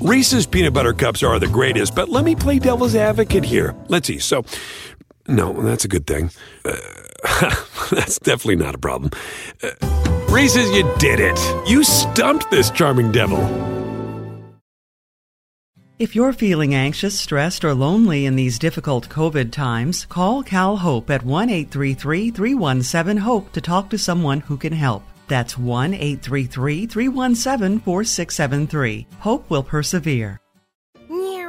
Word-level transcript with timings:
Reese's 0.00 0.46
peanut 0.46 0.74
butter 0.74 0.92
cups 0.92 1.24
are 1.24 1.40
the 1.40 1.48
greatest, 1.48 1.96
but 1.96 2.08
let 2.08 2.24
me 2.24 2.36
play 2.36 2.60
devil's 2.60 2.94
advocate 2.94 3.44
here. 3.44 3.74
Let's 3.88 4.06
see. 4.06 4.20
So, 4.20 4.44
no, 5.26 5.52
that's 5.60 5.84
a 5.84 5.88
good 5.88 6.06
thing. 6.06 6.30
Uh, 6.64 6.76
that's 7.90 8.20
definitely 8.20 8.56
not 8.56 8.76
a 8.76 8.78
problem. 8.78 9.10
Uh, 9.60 9.70
Reese's, 10.30 10.70
you 10.70 10.88
did 10.98 11.18
it. 11.18 11.68
You 11.68 11.82
stumped 11.82 12.48
this 12.48 12.70
charming 12.70 13.10
devil. 13.10 13.40
If 15.98 16.14
you're 16.14 16.32
feeling 16.32 16.76
anxious, 16.76 17.18
stressed, 17.18 17.64
or 17.64 17.74
lonely 17.74 18.24
in 18.24 18.36
these 18.36 18.60
difficult 18.60 19.08
COVID 19.08 19.50
times, 19.50 20.06
call 20.06 20.44
Cal 20.44 20.76
Hope 20.76 21.10
at 21.10 21.24
1 21.24 21.50
833 21.50 22.30
317 22.30 23.16
HOPE 23.16 23.52
to 23.52 23.60
talk 23.60 23.90
to 23.90 23.98
someone 23.98 24.40
who 24.40 24.56
can 24.56 24.74
help. 24.74 25.02
That's 25.28 25.56
1 25.56 25.94
833 25.94 26.86
317 26.86 27.78
4673. 27.80 29.06
Hope 29.20 29.48
will 29.50 29.62
persevere. 29.62 30.40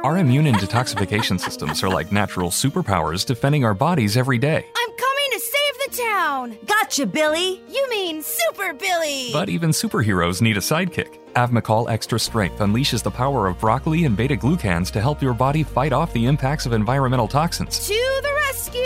Our 0.04 0.16
immune 0.16 0.46
and 0.46 0.56
detoxification 0.56 1.38
systems 1.38 1.82
are 1.82 1.90
like 1.90 2.10
natural 2.10 2.48
superpowers 2.50 3.26
defending 3.26 3.66
our 3.66 3.74
bodies 3.74 4.16
every 4.16 4.38
day. 4.38 4.64
I'm 4.74 4.96
coming 4.96 5.30
to 5.32 5.40
save 5.40 5.90
the 5.90 6.02
town! 6.02 6.58
Gotcha, 6.64 7.04
Billy! 7.04 7.62
You 7.68 7.86
mean 7.90 8.22
Super 8.22 8.72
Billy! 8.72 9.28
But 9.30 9.50
even 9.50 9.70
superheroes 9.70 10.40
need 10.40 10.56
a 10.56 10.60
sidekick. 10.60 11.18
Avmacol 11.34 11.90
Extra 11.90 12.18
Strength 12.18 12.60
unleashes 12.60 13.02
the 13.02 13.10
power 13.10 13.46
of 13.46 13.60
broccoli 13.60 14.06
and 14.06 14.16
beta 14.16 14.36
glucans 14.36 14.90
to 14.92 15.02
help 15.02 15.20
your 15.20 15.34
body 15.34 15.62
fight 15.62 15.92
off 15.92 16.14
the 16.14 16.24
impacts 16.24 16.64
of 16.64 16.72
environmental 16.72 17.28
toxins. 17.28 17.86
To 17.86 18.20
the 18.22 18.32
rescue! 18.46 18.80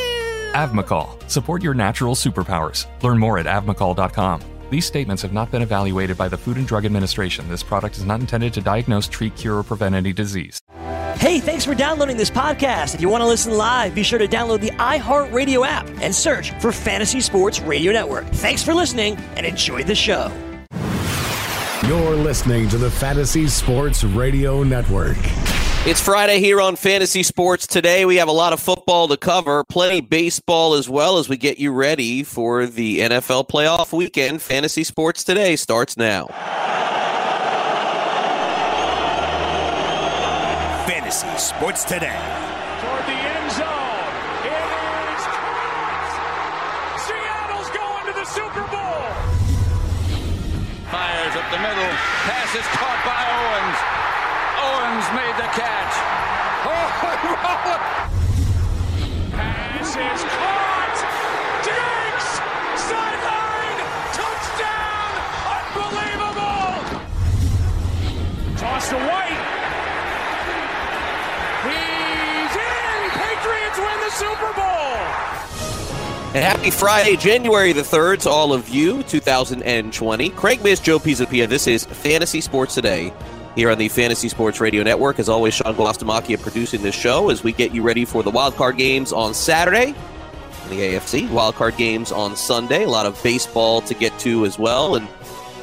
Avmacol. 0.54 1.30
Support 1.30 1.62
your 1.62 1.74
natural 1.74 2.16
superpowers. 2.16 2.86
Learn 3.04 3.18
more 3.20 3.38
at 3.38 3.46
avmacol.com. 3.46 4.53
These 4.74 4.86
statements 4.86 5.22
have 5.22 5.32
not 5.32 5.52
been 5.52 5.62
evaluated 5.62 6.16
by 6.16 6.26
the 6.26 6.36
Food 6.36 6.56
and 6.56 6.66
Drug 6.66 6.84
Administration. 6.84 7.48
This 7.48 7.62
product 7.62 7.96
is 7.96 8.04
not 8.04 8.18
intended 8.18 8.52
to 8.54 8.60
diagnose, 8.60 9.06
treat, 9.06 9.36
cure, 9.36 9.58
or 9.58 9.62
prevent 9.62 9.94
any 9.94 10.12
disease. 10.12 10.60
Hey, 11.14 11.38
thanks 11.38 11.64
for 11.64 11.76
downloading 11.76 12.16
this 12.16 12.28
podcast. 12.28 12.96
If 12.96 13.00
you 13.00 13.08
want 13.08 13.22
to 13.22 13.28
listen 13.28 13.56
live, 13.56 13.94
be 13.94 14.02
sure 14.02 14.18
to 14.18 14.26
download 14.26 14.62
the 14.62 14.72
iHeartRadio 14.72 15.64
app 15.64 15.88
and 16.02 16.12
search 16.12 16.50
for 16.60 16.72
Fantasy 16.72 17.20
Sports 17.20 17.60
Radio 17.60 17.92
Network. 17.92 18.26
Thanks 18.26 18.64
for 18.64 18.74
listening 18.74 19.14
and 19.36 19.46
enjoy 19.46 19.84
the 19.84 19.94
show. 19.94 20.32
You're 21.86 22.16
listening 22.16 22.68
to 22.70 22.76
the 22.76 22.90
Fantasy 22.90 23.46
Sports 23.46 24.02
Radio 24.02 24.64
Network. 24.64 25.18
It's 25.86 26.00
Friday 26.00 26.40
here 26.40 26.62
on 26.62 26.76
Fantasy 26.76 27.22
Sports. 27.22 27.66
Today 27.66 28.06
we 28.06 28.16
have 28.16 28.28
a 28.28 28.32
lot 28.32 28.54
of 28.54 28.60
football 28.60 29.06
to 29.08 29.18
cover, 29.18 29.64
plenty 29.64 30.00
baseball 30.00 30.72
as 30.72 30.88
well 30.88 31.18
as 31.18 31.28
we 31.28 31.36
get 31.36 31.58
you 31.58 31.72
ready 31.72 32.22
for 32.22 32.64
the 32.64 33.00
NFL 33.00 33.48
playoff 33.48 33.92
weekend. 33.92 34.40
Fantasy 34.40 34.82
Sports 34.82 35.24
Today 35.24 35.56
starts 35.56 35.98
now. 35.98 36.28
Fantasy 40.88 41.28
Sports 41.36 41.84
Today. 41.84 42.16
Toward 42.80 43.04
the 43.04 43.20
end 43.20 43.50
zone. 43.52 44.08
It 44.40 44.64
is 45.12 45.24
caught. 45.36 46.96
Seattle's 46.96 47.68
going 47.76 48.06
to 48.06 48.14
the 48.20 48.24
Super 48.24 48.64
Bowl. 48.72 49.04
Fires 50.90 51.36
up 51.36 51.50
the 51.52 51.58
middle. 51.60 51.92
Pass 52.24 52.54
is 52.54 52.64
caught 52.72 53.04
by 53.04 53.20
Owens. 53.36 54.03
Owens 54.64 55.06
made 55.12 55.36
the 55.36 55.48
catch. 55.52 55.94
Oh, 56.66 56.88
Pass 59.32 59.90
is 59.90 60.22
caught. 60.24 60.98
Diggs, 61.68 62.28
sideline, 62.80 63.80
touchdown, 64.16 65.12
unbelievable. 65.58 66.72
Toss 68.56 68.88
to 68.88 68.96
White. 68.96 69.42
He's 71.68 72.54
in. 72.56 73.10
Patriots 73.20 73.78
win 73.78 73.98
the 74.00 74.10
Super 74.10 74.52
Bowl. 74.54 74.96
And 76.34 76.42
happy 76.42 76.70
Friday, 76.70 77.16
January 77.16 77.72
the 77.72 77.82
3rd 77.82 78.20
to 78.22 78.30
all 78.30 78.54
of 78.54 78.70
you, 78.70 79.02
2020. 79.02 80.30
Craig 80.30 80.62
Mish, 80.64 80.80
Joe 80.80 80.98
Pisapia. 80.98 81.46
This 81.46 81.66
is 81.66 81.84
Fantasy 81.84 82.40
Sports 82.40 82.74
Today 82.74 83.12
here 83.54 83.70
on 83.70 83.78
the 83.78 83.88
Fantasy 83.88 84.28
Sports 84.28 84.60
Radio 84.60 84.82
Network. 84.82 85.18
As 85.18 85.28
always, 85.28 85.54
Sean 85.54 85.74
Guastamacchia 85.74 86.40
producing 86.40 86.82
this 86.82 86.94
show 86.94 87.30
as 87.30 87.44
we 87.44 87.52
get 87.52 87.74
you 87.74 87.82
ready 87.82 88.04
for 88.04 88.22
the 88.22 88.30
wildcard 88.30 88.76
games 88.76 89.12
on 89.12 89.34
Saturday 89.34 89.94
in 90.64 90.70
the 90.70 90.80
AFC, 90.80 91.28
wildcard 91.28 91.76
games 91.76 92.10
on 92.10 92.36
Sunday. 92.36 92.84
A 92.84 92.88
lot 92.88 93.06
of 93.06 93.20
baseball 93.22 93.80
to 93.82 93.94
get 93.94 94.18
to 94.20 94.44
as 94.44 94.58
well. 94.58 94.96
And 94.96 95.06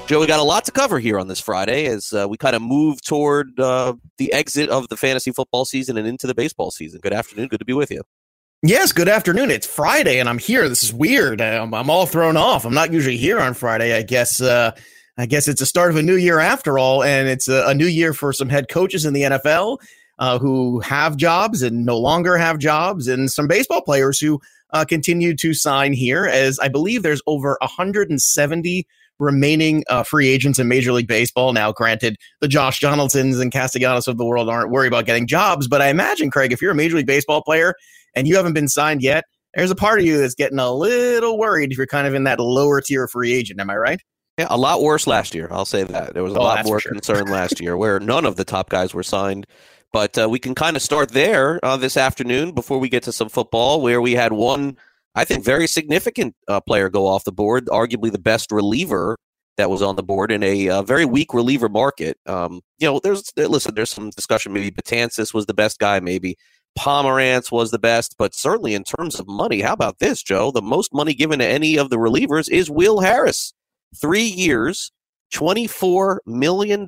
Joe, 0.07 0.19
we 0.19 0.27
got 0.27 0.39
a 0.39 0.43
lot 0.43 0.65
to 0.65 0.71
cover 0.71 0.99
here 0.99 1.19
on 1.19 1.27
this 1.27 1.39
Friday 1.39 1.85
as 1.85 2.13
uh, 2.13 2.27
we 2.29 2.37
kind 2.37 2.55
of 2.55 2.61
move 2.61 3.01
toward 3.01 3.59
uh, 3.59 3.93
the 4.17 4.31
exit 4.33 4.69
of 4.69 4.87
the 4.89 4.97
fantasy 4.97 5.31
football 5.31 5.65
season 5.65 5.97
and 5.97 6.07
into 6.07 6.27
the 6.27 6.35
baseball 6.35 6.71
season. 6.71 6.99
Good 7.01 7.13
afternoon. 7.13 7.47
Good 7.47 7.59
to 7.59 7.65
be 7.65 7.73
with 7.73 7.91
you. 7.91 8.03
Yes, 8.63 8.91
good 8.91 9.07
afternoon. 9.07 9.49
It's 9.49 9.65
Friday 9.65 10.19
and 10.19 10.29
I'm 10.29 10.37
here. 10.37 10.69
This 10.69 10.83
is 10.83 10.93
weird. 10.93 11.41
I'm, 11.41 11.73
I'm 11.73 11.89
all 11.89 12.05
thrown 12.05 12.37
off. 12.37 12.63
I'm 12.63 12.75
not 12.75 12.93
usually 12.93 13.17
here 13.17 13.39
on 13.39 13.55
Friday. 13.55 13.95
I 13.95 14.03
guess 14.03 14.39
uh, 14.39 14.75
I 15.17 15.25
guess 15.25 15.47
it's 15.47 15.61
a 15.61 15.65
start 15.65 15.91
of 15.91 15.97
a 15.97 16.03
new 16.03 16.15
year 16.15 16.39
after 16.39 16.79
all, 16.79 17.03
and 17.03 17.27
it's 17.27 17.47
a, 17.47 17.65
a 17.67 17.73
new 17.73 17.87
year 17.87 18.13
for 18.13 18.33
some 18.33 18.49
head 18.49 18.69
coaches 18.69 19.05
in 19.05 19.13
the 19.13 19.23
NFL 19.23 19.77
uh, 20.19 20.39
who 20.39 20.79
have 20.81 21.17
jobs 21.17 21.61
and 21.61 21.85
no 21.85 21.97
longer 21.97 22.37
have 22.37 22.59
jobs, 22.59 23.07
and 23.07 23.31
some 23.31 23.47
baseball 23.47 23.81
players 23.81 24.19
who 24.19 24.39
uh, 24.71 24.85
continue 24.85 25.35
to 25.35 25.53
sign 25.53 25.93
here. 25.93 26.25
As 26.25 26.59
I 26.59 26.69
believe 26.69 27.03
there's 27.03 27.21
over 27.27 27.57
170 27.61 28.87
remaining 29.19 29.83
uh, 29.89 30.03
free 30.03 30.27
agents 30.27 30.59
in 30.59 30.67
Major 30.67 30.91
League 30.91 31.07
Baseball. 31.07 31.53
Now, 31.53 31.71
granted, 31.71 32.17
the 32.39 32.47
Josh 32.47 32.79
Donaldsons 32.79 33.39
and 33.39 33.51
Castellanos 33.51 34.07
of 34.07 34.17
the 34.17 34.25
world 34.25 34.49
aren't 34.49 34.71
worried 34.71 34.87
about 34.87 35.05
getting 35.05 35.27
jobs, 35.27 35.67
but 35.67 35.81
I 35.81 35.89
imagine, 35.89 36.31
Craig, 36.31 36.51
if 36.51 36.61
you're 36.61 36.71
a 36.71 36.75
Major 36.75 36.97
League 36.97 37.05
Baseball 37.05 37.43
player 37.43 37.75
and 38.15 38.27
you 38.27 38.35
haven't 38.35 38.53
been 38.53 38.67
signed 38.67 39.03
yet, 39.03 39.25
there's 39.53 39.71
a 39.71 39.75
part 39.75 39.99
of 39.99 40.05
you 40.05 40.17
that's 40.17 40.35
getting 40.35 40.59
a 40.59 40.71
little 40.71 41.37
worried 41.37 41.71
if 41.71 41.77
you're 41.77 41.87
kind 41.87 42.07
of 42.07 42.15
in 42.15 42.23
that 42.23 42.39
lower 42.39 42.81
tier 42.81 43.07
free 43.07 43.33
agent. 43.33 43.59
Am 43.59 43.69
I 43.69 43.75
right? 43.75 44.01
Yeah, 44.37 44.47
a 44.49 44.57
lot 44.57 44.81
worse 44.81 45.07
last 45.07 45.35
year. 45.35 45.49
I'll 45.51 45.65
say 45.65 45.83
that. 45.83 46.13
There 46.13 46.23
was 46.23 46.33
a 46.33 46.39
oh, 46.39 46.43
lot 46.43 46.65
more 46.65 46.79
sure. 46.79 46.91
concern 46.91 47.27
last 47.27 47.59
year 47.59 47.75
where 47.75 47.99
none 47.99 48.25
of 48.25 48.37
the 48.37 48.45
top 48.45 48.69
guys 48.69 48.93
were 48.93 49.03
signed. 49.03 49.45
But 49.93 50.17
uh, 50.17 50.29
we 50.29 50.39
can 50.39 50.55
kind 50.55 50.77
of 50.77 50.81
start 50.81 51.11
there 51.11 51.59
uh, 51.63 51.75
this 51.75 51.97
afternoon 51.97 52.53
before 52.53 52.79
we 52.79 52.87
get 52.87 53.03
to 53.03 53.11
some 53.11 53.27
football, 53.27 53.81
where 53.81 53.99
we 53.99 54.13
had 54.13 54.31
one, 54.31 54.77
I 55.15 55.25
think, 55.25 55.43
very 55.43 55.67
significant 55.67 56.33
uh, 56.47 56.61
player 56.61 56.89
go 56.89 57.07
off 57.07 57.25
the 57.25 57.33
board, 57.33 57.65
arguably 57.65 58.09
the 58.09 58.19
best 58.19 58.51
reliever 58.53 59.17
that 59.57 59.69
was 59.69 59.81
on 59.81 59.97
the 59.97 60.03
board 60.03 60.31
in 60.31 60.43
a 60.43 60.69
uh, 60.69 60.81
very 60.81 61.03
weak 61.03 61.33
reliever 61.33 61.67
market. 61.67 62.17
Um, 62.25 62.61
you 62.79 62.87
know, 62.87 63.01
there's 63.03 63.31
listen, 63.35 63.75
there's 63.75 63.89
some 63.89 64.11
discussion. 64.11 64.53
Maybe 64.53 64.71
Betances 64.71 65.33
was 65.33 65.45
the 65.45 65.53
best 65.53 65.77
guy. 65.77 65.99
Maybe 65.99 66.37
Pomeranz 66.79 67.51
was 67.51 67.71
the 67.71 67.79
best, 67.79 68.15
but 68.17 68.33
certainly 68.33 68.73
in 68.73 68.85
terms 68.85 69.19
of 69.19 69.27
money, 69.27 69.59
how 69.59 69.73
about 69.73 69.99
this, 69.99 70.23
Joe? 70.23 70.51
The 70.51 70.61
most 70.61 70.93
money 70.93 71.13
given 71.13 71.39
to 71.39 71.45
any 71.45 71.77
of 71.77 71.89
the 71.89 71.97
relievers 71.97 72.49
is 72.49 72.69
Will 72.69 73.01
Harris 73.01 73.51
three 73.95 74.23
years, 74.23 74.91
$24 75.33 76.17
million. 76.25 76.85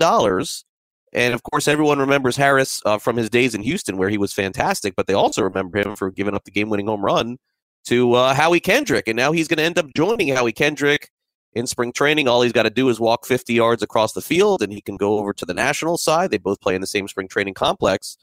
And 1.14 1.34
of 1.34 1.44
course, 1.44 1.68
everyone 1.68 2.00
remembers 2.00 2.36
Harris 2.36 2.82
uh, 2.86 2.98
from 2.98 3.18
his 3.18 3.30
days 3.30 3.54
in 3.54 3.62
Houston, 3.62 3.98
where 3.98 4.10
he 4.10 4.18
was 4.18 4.34
fantastic, 4.34 4.96
but 4.96 5.08
they 5.08 5.14
also 5.14 5.44
remember 5.44 5.78
him 5.80 5.96
for 5.96 6.10
giving 6.10 6.34
up 6.34 6.44
the 6.44 6.52
game 6.52 6.70
winning 6.70 6.88
home 6.88 7.06
run 7.06 7.38
to 7.86 8.14
uh, 8.14 8.34
Howie 8.34 8.60
Kendrick. 8.60 9.08
And 9.08 9.16
now 9.16 9.32
he's 9.32 9.48
going 9.48 9.58
to 9.58 9.64
end 9.64 9.78
up 9.78 9.94
joining 9.96 10.30
Howie 10.30 10.52
Kendrick 10.52 11.12
in 11.54 11.68
spring 11.68 11.92
training. 11.92 12.28
All 12.28 12.42
he's 12.42 12.52
got 12.52 12.64
to 12.64 12.70
do 12.70 12.90
is 12.90 13.00
walk 13.00 13.26
50 13.26 13.54
yards 13.54 13.84
across 13.84 14.14
the 14.14 14.22
field, 14.22 14.62
and 14.62 14.74
he 14.74 14.82
can 14.82 14.98
go 14.98 15.20
over 15.20 15.34
to 15.34 15.46
the 15.46 15.54
national 15.54 15.98
side. 15.98 16.32
They 16.32 16.38
both 16.38 16.62
play 16.62 16.76
in 16.76 16.82
the 16.82 16.88
same 16.88 17.08
spring 17.08 17.28
training 17.28 17.54
complex. 17.54 18.18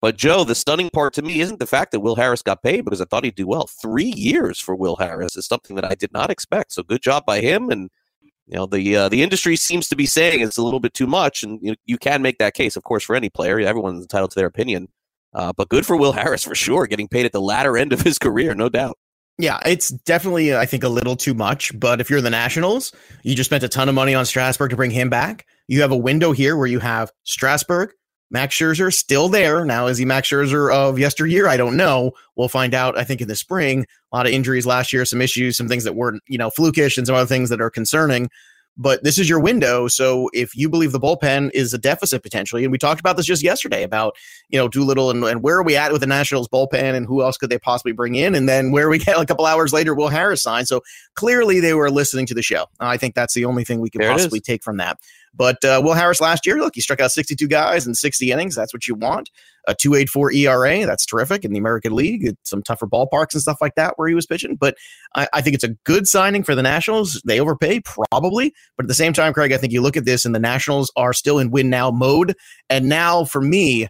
But 0.00 0.18
Joe, 0.18 0.44
the 0.44 0.54
stunning 0.54 0.90
part 0.90 1.14
to 1.14 1.22
me 1.22 1.40
isn't 1.40 1.60
the 1.60 1.66
fact 1.66 1.92
that 1.92 2.00
Will 2.00 2.16
Harris 2.16 2.42
got 2.42 2.62
paid 2.62 2.84
because 2.84 3.00
I 3.00 3.06
thought 3.06 3.24
he'd 3.24 3.36
do 3.36 3.46
well. 3.46 3.66
Three 3.66 4.12
years 4.14 4.60
for 4.60 4.74
Will 4.74 4.96
Harris 4.96 5.34
is 5.34 5.46
something 5.46 5.76
that 5.76 5.90
I 5.90 5.94
did 5.94 6.12
not 6.12 6.28
expect. 6.28 6.72
So 6.72 6.82
good 6.82 7.00
job 7.00 7.24
by 7.24 7.40
him. 7.40 7.70
And 7.70 7.88
you 8.46 8.56
know 8.56 8.66
the 8.66 8.96
uh, 8.96 9.08
the 9.08 9.22
industry 9.22 9.56
seems 9.56 9.88
to 9.88 9.96
be 9.96 10.06
saying 10.06 10.40
it's 10.40 10.58
a 10.58 10.62
little 10.62 10.80
bit 10.80 10.94
too 10.94 11.06
much, 11.06 11.42
and 11.42 11.58
you, 11.62 11.74
you 11.86 11.98
can 11.98 12.22
make 12.22 12.38
that 12.38 12.54
case, 12.54 12.76
of 12.76 12.84
course, 12.84 13.02
for 13.02 13.16
any 13.16 13.30
player. 13.30 13.58
Everyone's 13.58 14.02
entitled 14.02 14.30
to 14.32 14.36
their 14.36 14.46
opinion, 14.46 14.88
uh, 15.34 15.52
but 15.56 15.68
good 15.68 15.86
for 15.86 15.96
Will 15.96 16.12
Harris 16.12 16.44
for 16.44 16.54
sure, 16.54 16.86
getting 16.86 17.08
paid 17.08 17.26
at 17.26 17.32
the 17.32 17.40
latter 17.40 17.76
end 17.76 17.92
of 17.92 18.02
his 18.02 18.18
career, 18.18 18.54
no 18.54 18.68
doubt. 18.68 18.98
Yeah, 19.38 19.58
it's 19.66 19.88
definitely 19.88 20.54
I 20.54 20.66
think 20.66 20.84
a 20.84 20.88
little 20.88 21.16
too 21.16 21.34
much. 21.34 21.78
But 21.78 22.00
if 22.00 22.08
you're 22.10 22.20
the 22.20 22.30
Nationals, 22.30 22.92
you 23.22 23.34
just 23.34 23.48
spent 23.48 23.64
a 23.64 23.68
ton 23.68 23.88
of 23.88 23.94
money 23.94 24.14
on 24.14 24.26
Strasburg 24.26 24.70
to 24.70 24.76
bring 24.76 24.90
him 24.90 25.10
back. 25.10 25.46
You 25.66 25.80
have 25.80 25.90
a 25.90 25.96
window 25.96 26.32
here 26.32 26.56
where 26.56 26.66
you 26.66 26.78
have 26.78 27.10
Strasburg, 27.24 27.92
Max 28.30 28.56
Scherzer 28.56 28.92
still 28.92 29.28
there. 29.28 29.64
Now, 29.64 29.86
is 29.86 29.98
he 29.98 30.04
Max 30.04 30.28
Scherzer 30.28 30.72
of 30.72 30.98
yesteryear? 30.98 31.46
I 31.46 31.56
don't 31.56 31.76
know. 31.76 32.12
We'll 32.36 32.48
find 32.48 32.74
out, 32.74 32.98
I 32.98 33.04
think, 33.04 33.20
in 33.20 33.28
the 33.28 33.36
spring. 33.36 33.86
A 34.12 34.16
lot 34.16 34.26
of 34.26 34.32
injuries 34.32 34.66
last 34.66 34.92
year, 34.92 35.04
some 35.04 35.20
issues, 35.20 35.56
some 35.56 35.68
things 35.68 35.84
that 35.84 35.94
were, 35.94 36.18
you 36.26 36.38
know, 36.38 36.50
flukish 36.50 36.96
and 36.96 37.06
some 37.06 37.16
other 37.16 37.26
things 37.26 37.50
that 37.50 37.60
are 37.60 37.70
concerning. 37.70 38.28
But 38.76 39.04
this 39.04 39.18
is 39.18 39.28
your 39.28 39.38
window. 39.38 39.86
So 39.86 40.30
if 40.32 40.56
you 40.56 40.68
believe 40.68 40.90
the 40.90 40.98
bullpen 40.98 41.50
is 41.54 41.72
a 41.72 41.78
deficit 41.78 42.22
potentially, 42.22 42.64
and 42.64 42.72
we 42.72 42.78
talked 42.78 42.98
about 42.98 43.16
this 43.16 43.26
just 43.26 43.42
yesterday 43.42 43.84
about, 43.84 44.16
you 44.48 44.58
know, 44.58 44.66
Doolittle 44.66 45.10
and, 45.10 45.22
and 45.24 45.42
where 45.42 45.56
are 45.56 45.62
we 45.62 45.76
at 45.76 45.92
with 45.92 46.00
the 46.00 46.08
Nationals 46.08 46.48
bullpen 46.48 46.94
and 46.94 47.06
who 47.06 47.22
else 47.22 47.36
could 47.36 47.50
they 47.50 47.58
possibly 47.58 47.92
bring 47.92 48.16
in? 48.16 48.34
And 48.34 48.48
then 48.48 48.72
where 48.72 48.88
we 48.88 48.98
get 49.04 49.16
a 49.16 49.24
couple 49.24 49.46
hours 49.46 49.72
later, 49.72 49.94
Will 49.94 50.08
Harris 50.08 50.42
sign. 50.42 50.66
So 50.66 50.82
clearly 51.14 51.60
they 51.60 51.74
were 51.74 51.90
listening 51.90 52.26
to 52.26 52.34
the 52.34 52.42
show. 52.42 52.66
I 52.80 52.96
think 52.96 53.14
that's 53.14 53.34
the 53.34 53.44
only 53.44 53.64
thing 53.64 53.80
we 53.80 53.90
can 53.90 54.00
there 54.00 54.10
possibly 54.10 54.40
take 54.40 54.64
from 54.64 54.78
that. 54.78 54.98
But 55.36 55.64
uh, 55.64 55.80
Will 55.82 55.94
Harris 55.94 56.20
last 56.20 56.46
year, 56.46 56.58
look, 56.58 56.74
he 56.74 56.80
struck 56.80 57.00
out 57.00 57.12
62 57.12 57.46
guys 57.48 57.86
in 57.86 57.94
60 57.94 58.30
innings. 58.30 58.54
That's 58.54 58.72
what 58.72 58.86
you 58.88 58.94
want. 58.94 59.30
A 59.66 59.74
284 59.74 60.32
ERA, 60.32 60.86
that's 60.86 61.06
terrific 61.06 61.44
in 61.44 61.52
the 61.52 61.58
American 61.58 61.94
League. 61.94 62.34
Some 62.44 62.62
tougher 62.62 62.86
ballparks 62.86 63.32
and 63.32 63.42
stuff 63.42 63.58
like 63.60 63.74
that 63.76 63.94
where 63.96 64.08
he 64.08 64.14
was 64.14 64.26
pitching. 64.26 64.56
But 64.56 64.76
I, 65.14 65.28
I 65.32 65.40
think 65.40 65.54
it's 65.54 65.64
a 65.64 65.74
good 65.84 66.06
signing 66.06 66.42
for 66.42 66.54
the 66.54 66.62
Nationals. 66.62 67.22
They 67.24 67.40
overpay, 67.40 67.80
probably. 67.80 68.52
But 68.76 68.84
at 68.84 68.88
the 68.88 68.94
same 68.94 69.12
time, 69.12 69.32
Craig, 69.32 69.52
I 69.52 69.56
think 69.56 69.72
you 69.72 69.80
look 69.80 69.96
at 69.96 70.04
this 70.04 70.24
and 70.24 70.34
the 70.34 70.40
Nationals 70.40 70.92
are 70.96 71.12
still 71.12 71.38
in 71.38 71.50
win 71.50 71.70
now 71.70 71.90
mode. 71.90 72.34
And 72.68 72.88
now 72.88 73.24
for 73.24 73.40
me, 73.40 73.88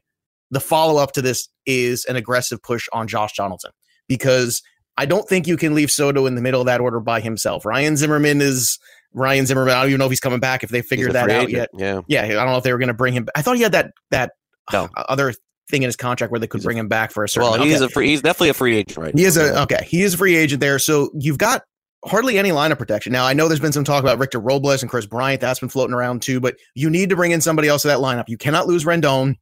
the 0.50 0.60
follow 0.60 1.02
up 1.02 1.12
to 1.12 1.22
this 1.22 1.48
is 1.66 2.04
an 2.04 2.16
aggressive 2.16 2.62
push 2.62 2.86
on 2.92 3.08
Josh 3.08 3.32
Donaldson 3.36 3.72
because 4.08 4.62
I 4.96 5.06
don't 5.06 5.28
think 5.28 5.46
you 5.46 5.56
can 5.56 5.74
leave 5.74 5.90
Soto 5.90 6.26
in 6.26 6.34
the 6.34 6.42
middle 6.42 6.60
of 6.60 6.66
that 6.66 6.80
order 6.80 7.00
by 7.00 7.20
himself. 7.20 7.64
Ryan 7.64 7.96
Zimmerman 7.96 8.40
is 8.40 8.78
Ryan 9.12 9.46
Zimmerman. 9.46 9.74
I 9.74 9.80
don't 9.82 9.90
even 9.90 9.98
know 9.98 10.06
if 10.06 10.12
he's 10.12 10.20
coming 10.20 10.40
back 10.40 10.62
if 10.62 10.70
they 10.70 10.82
figured 10.82 11.12
that 11.12 11.30
out 11.30 11.48
agent. 11.48 11.70
yet. 11.74 12.02
Yeah, 12.06 12.24
yeah. 12.26 12.40
I 12.40 12.44
don't 12.44 12.52
know 12.52 12.58
if 12.58 12.64
they 12.64 12.72
were 12.72 12.78
going 12.78 12.88
to 12.88 12.94
bring 12.94 13.14
him. 13.14 13.26
I 13.34 13.42
thought 13.42 13.56
he 13.56 13.62
had 13.62 13.72
that 13.72 13.92
that 14.10 14.32
no. 14.72 14.88
other 14.94 15.34
thing 15.70 15.82
in 15.82 15.88
his 15.88 15.96
contract 15.96 16.30
where 16.30 16.40
they 16.40 16.46
could 16.46 16.60
he's 16.60 16.64
bring 16.64 16.78
a, 16.78 16.80
him 16.80 16.88
back 16.88 17.10
for 17.10 17.24
a 17.24 17.28
certain. 17.28 17.50
Well, 17.50 17.62
he's 17.62 17.76
okay. 17.76 17.84
a 17.84 17.88
free. 17.88 18.08
He's 18.08 18.22
definitely 18.22 18.50
a 18.50 18.54
free 18.54 18.76
agent, 18.76 18.98
right? 18.98 19.14
He 19.14 19.24
is 19.24 19.36
a 19.36 19.62
okay. 19.62 19.84
He 19.86 20.02
is 20.02 20.14
a 20.14 20.16
free 20.16 20.36
agent 20.36 20.60
there. 20.60 20.78
So 20.78 21.10
you've 21.14 21.38
got 21.38 21.62
hardly 22.04 22.38
any 22.38 22.50
lineup 22.50 22.78
protection. 22.78 23.12
Now 23.12 23.24
I 23.24 23.32
know 23.32 23.48
there's 23.48 23.60
been 23.60 23.72
some 23.72 23.84
talk 23.84 24.02
about 24.02 24.18
Victor 24.18 24.40
Robles 24.40 24.82
and 24.82 24.90
Kris 24.90 25.06
Bryant. 25.06 25.40
That's 25.40 25.60
been 25.60 25.68
floating 25.68 25.94
around 25.94 26.22
too. 26.22 26.40
But 26.40 26.56
you 26.74 26.90
need 26.90 27.10
to 27.10 27.16
bring 27.16 27.30
in 27.30 27.40
somebody 27.40 27.68
else 27.68 27.82
to 27.82 27.88
that 27.88 27.98
lineup. 27.98 28.24
You 28.28 28.36
cannot 28.36 28.66
lose 28.66 28.84
Rendon 28.84 29.36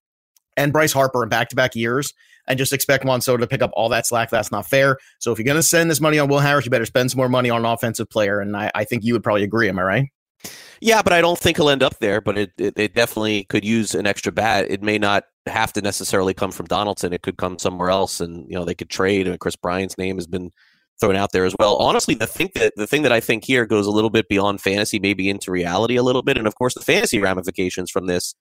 and 0.57 0.73
Bryce 0.73 0.93
Harper 0.93 1.23
in 1.23 1.29
back 1.29 1.49
to 1.51 1.57
back 1.57 1.75
years 1.75 2.13
and 2.47 2.59
just 2.59 2.73
expect 2.73 3.05
Juan 3.05 3.21
Soto 3.21 3.41
to 3.41 3.47
pick 3.47 3.63
up 3.63 3.71
all 3.75 3.89
that 3.91 4.07
slack. 4.07 4.31
That's 4.31 4.53
not 4.53 4.67
fair. 4.67 4.99
So 5.19 5.33
if 5.33 5.39
you're 5.39 5.45
going 5.45 5.57
to 5.57 5.63
spend 5.63 5.91
this 5.91 6.01
money 6.01 6.19
on 6.19 6.29
Will 6.29 6.41
Harris, 6.41 6.65
you 6.65 6.71
better 6.71 6.87
spend 6.87 7.11
some 7.11 7.19
more 7.19 7.29
money 7.29 7.51
on 7.51 7.65
an 7.65 7.67
offensive 7.67 8.11
player. 8.11 8.41
And 8.41 8.57
I, 8.57 8.71
I 8.75 8.85
think 8.85 9.05
you 9.05 9.13
would 9.15 9.23
probably 9.23 9.45
agree. 9.45 9.69
Am 9.69 9.79
I 9.79 9.83
right? 9.83 10.09
Yeah, 10.83 11.01
but 11.01 11.13
I 11.13 11.21
don't 11.21 11.39
think 11.39 11.59
he'll 11.59 11.71
end 11.71 11.85
up 11.85 11.97
there. 12.01 12.21
But 12.21 12.37
it, 12.37 12.51
it, 12.59 12.75
it, 12.77 12.95
definitely 12.95 13.45
could 13.45 13.65
use 13.65 13.95
an 13.95 14.05
extra 14.05 14.33
bat. 14.33 14.67
It 14.69 14.83
may 14.83 14.99
not 14.99 15.23
have 15.47 15.73
to 15.75 15.81
necessarily 15.81 16.35
come 16.35 16.51
from 16.51 16.67
Donaldson. 16.67 17.13
It 17.13 17.23
could 17.23 17.37
come 17.37 17.57
somewhere 17.61 17.89
else, 17.89 18.21
and 18.21 18.49
you 18.49 18.57
know 18.57 18.65
they 18.65 18.75
could 18.75 18.91
trade. 18.91 19.29
And 19.29 19.39
Kris 19.39 19.55
Bryant's 19.55 19.97
name 19.97 20.17
has 20.17 20.27
been 20.27 20.51
thrown 20.99 21.15
out 21.15 21.31
there 21.31 21.45
as 21.45 21.55
well. 21.57 21.77
Honestly, 21.77 22.17
the 22.17 22.27
thing 22.27 22.51
that 22.57 22.73
the 22.77 22.89
thing 22.89 23.03
that 23.03 23.13
I 23.13 23.21
think 23.21 23.45
here 23.45 23.65
goes 23.65 23.87
a 23.87 23.93
little 23.93 24.11
bit 24.11 24.29
beyond 24.29 24.61
fantasy, 24.61 24.99
maybe 24.99 25.31
into 25.31 25.53
reality 25.53 25.95
a 25.95 26.03
little 26.03 26.23
bit. 26.23 26.37
And 26.37 26.49
of 26.49 26.57
course, 26.57 26.75
the 26.75 26.81
fantasy 26.81 27.21
ramifications 27.21 27.89
from 27.89 28.09
this 28.09 28.35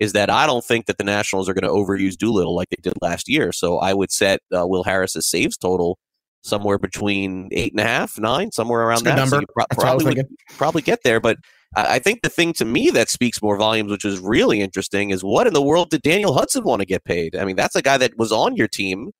is 0.00 0.12
that 0.12 0.30
I 0.30 0.46
don't 0.46 0.64
think 0.64 0.86
that 0.86 0.98
the 0.98 1.04
Nationals 1.04 1.48
are 1.48 1.54
going 1.54 1.64
to 1.64 1.68
overuse 1.68 2.16
Doolittle 2.16 2.54
like 2.54 2.68
they 2.70 2.80
did 2.80 2.94
last 3.02 3.28
year. 3.28 3.50
So 3.50 3.78
I 3.78 3.92
would 3.92 4.12
set 4.12 4.38
uh, 4.56 4.64
Will 4.64 4.84
Harris's 4.84 5.26
saves 5.26 5.56
total 5.56 5.98
somewhere 6.42 6.78
between 6.78 7.48
eight 7.50 7.72
and 7.72 7.80
a 7.80 7.84
half, 7.84 8.16
nine, 8.20 8.52
somewhere 8.52 8.82
around 8.82 9.02
that. 9.02 9.16
Number. 9.16 9.40
So 9.40 9.46
pro- 9.52 9.66
probably 9.72 10.14
would 10.14 10.26
probably 10.56 10.82
get 10.82 11.02
there. 11.02 11.18
But 11.18 11.38
I 11.76 11.98
think 11.98 12.22
the 12.22 12.30
thing 12.30 12.54
to 12.54 12.64
me 12.64 12.90
that 12.90 13.10
speaks 13.10 13.42
more 13.42 13.58
volumes, 13.58 13.90
which 13.90 14.04
is 14.04 14.18
really 14.18 14.60
interesting, 14.60 15.10
is 15.10 15.22
what 15.22 15.46
in 15.46 15.52
the 15.52 15.62
world 15.62 15.90
did 15.90 16.02
Daniel 16.02 16.32
Hudson 16.32 16.64
want 16.64 16.80
to 16.80 16.86
get 16.86 17.04
paid? 17.04 17.36
I 17.36 17.44
mean, 17.44 17.56
that's 17.56 17.76
a 17.76 17.82
guy 17.82 17.98
that 17.98 18.16
was 18.16 18.32
on 18.32 18.56
your 18.56 18.68
team 18.68 19.12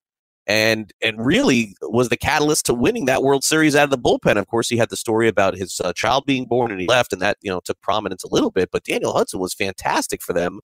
and 0.48 0.90
and 1.02 1.24
really 1.24 1.76
was 1.82 2.08
the 2.08 2.16
catalyst 2.16 2.66
to 2.66 2.74
winning 2.74 3.04
that 3.04 3.22
World 3.22 3.44
Series 3.44 3.76
out 3.76 3.84
of 3.84 3.90
the 3.90 3.98
bullpen. 3.98 4.38
Of 4.38 4.46
course, 4.46 4.68
he 4.68 4.78
had 4.78 4.88
the 4.88 4.96
story 4.96 5.28
about 5.28 5.56
his 5.56 5.78
uh, 5.84 5.92
child 5.92 6.24
being 6.26 6.46
born 6.46 6.72
and 6.72 6.80
he 6.80 6.86
left, 6.86 7.12
and 7.12 7.20
that 7.20 7.36
you 7.42 7.50
know 7.50 7.60
took 7.62 7.80
prominence 7.82 8.24
a 8.24 8.32
little 8.32 8.50
bit. 8.50 8.70
But 8.72 8.84
Daniel 8.84 9.12
Hudson 9.12 9.38
was 9.38 9.52
fantastic 9.52 10.22
for 10.22 10.32
them, 10.32 10.60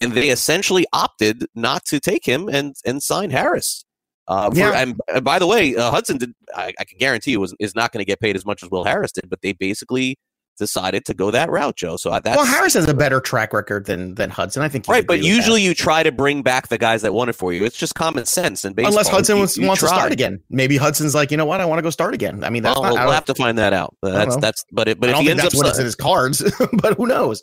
and 0.00 0.12
they 0.12 0.28
essentially 0.28 0.86
opted 0.92 1.46
not 1.54 1.86
to 1.86 2.00
take 2.00 2.26
him 2.26 2.48
and 2.48 2.76
and 2.84 3.02
sign 3.02 3.30
Harris. 3.30 3.84
Uh, 4.26 4.50
for, 4.50 4.56
yeah. 4.56 4.70
and, 4.72 4.98
and, 5.14 5.22
by 5.22 5.38
the 5.38 5.46
way, 5.46 5.74
uh, 5.74 5.90
Hudson 5.90 6.18
did. 6.18 6.32
I, 6.54 6.72
I, 6.78 6.84
can 6.84 6.96
guarantee 6.98 7.32
you 7.32 7.40
was 7.40 7.54
is 7.58 7.74
not 7.74 7.92
going 7.92 8.00
to 8.00 8.06
get 8.06 8.20
paid 8.20 8.36
as 8.36 8.46
much 8.46 8.62
as 8.62 8.70
Will 8.70 8.84
Harris 8.84 9.12
did, 9.12 9.28
but 9.28 9.42
they 9.42 9.52
basically 9.52 10.18
decided 10.58 11.04
to 11.06 11.14
go 11.14 11.30
that 11.30 11.50
route, 11.50 11.76
Joe. 11.76 11.96
So 11.96 12.10
that's 12.10 12.36
well, 12.36 12.44
Harris 12.44 12.74
has 12.74 12.88
a 12.88 12.94
better 12.94 13.20
track 13.20 13.52
record 13.52 13.86
than 13.86 14.14
than 14.14 14.30
Hudson. 14.30 14.62
I 14.62 14.68
think 14.68 14.86
right, 14.88 15.06
but 15.06 15.22
usually 15.22 15.62
that. 15.62 15.68
you 15.68 15.74
try 15.74 16.02
to 16.02 16.12
bring 16.12 16.42
back 16.42 16.68
the 16.68 16.78
guys 16.78 17.02
that 17.02 17.14
won 17.14 17.28
it 17.28 17.34
for 17.34 17.52
you. 17.52 17.64
It's 17.64 17.76
just 17.76 17.94
common 17.94 18.26
sense 18.26 18.64
and 18.64 18.78
unless 18.78 19.08
Hudson 19.08 19.36
you, 19.36 19.40
wants, 19.40 19.56
you 19.56 19.66
wants 19.66 19.80
to 19.82 19.88
start 19.88 20.12
again, 20.12 20.40
maybe 20.50 20.76
Hudson's 20.76 21.14
like, 21.14 21.30
you 21.30 21.36
know 21.36 21.46
what, 21.46 21.60
I 21.60 21.64
want 21.64 21.78
to 21.78 21.82
go 21.82 21.90
start 21.90 22.14
again. 22.14 22.44
I 22.44 22.50
mean, 22.50 22.62
that's 22.62 22.78
well, 22.78 22.94
not, 22.94 23.04
we'll 23.04 23.14
have 23.14 23.24
to 23.26 23.34
find 23.34 23.58
that 23.58 23.72
out. 23.72 23.96
That's 24.02 24.36
that's 24.36 24.64
but 24.72 24.88
it, 24.88 25.00
but 25.00 25.10
if 25.10 25.18
he 25.18 25.30
ends 25.30 25.42
that's 25.42 25.54
up 25.54 25.58
what 25.58 25.68
it's 25.68 25.78
in 25.78 25.84
his 25.84 25.96
cards, 25.96 26.42
but 26.72 26.96
who 26.96 27.06
knows. 27.06 27.42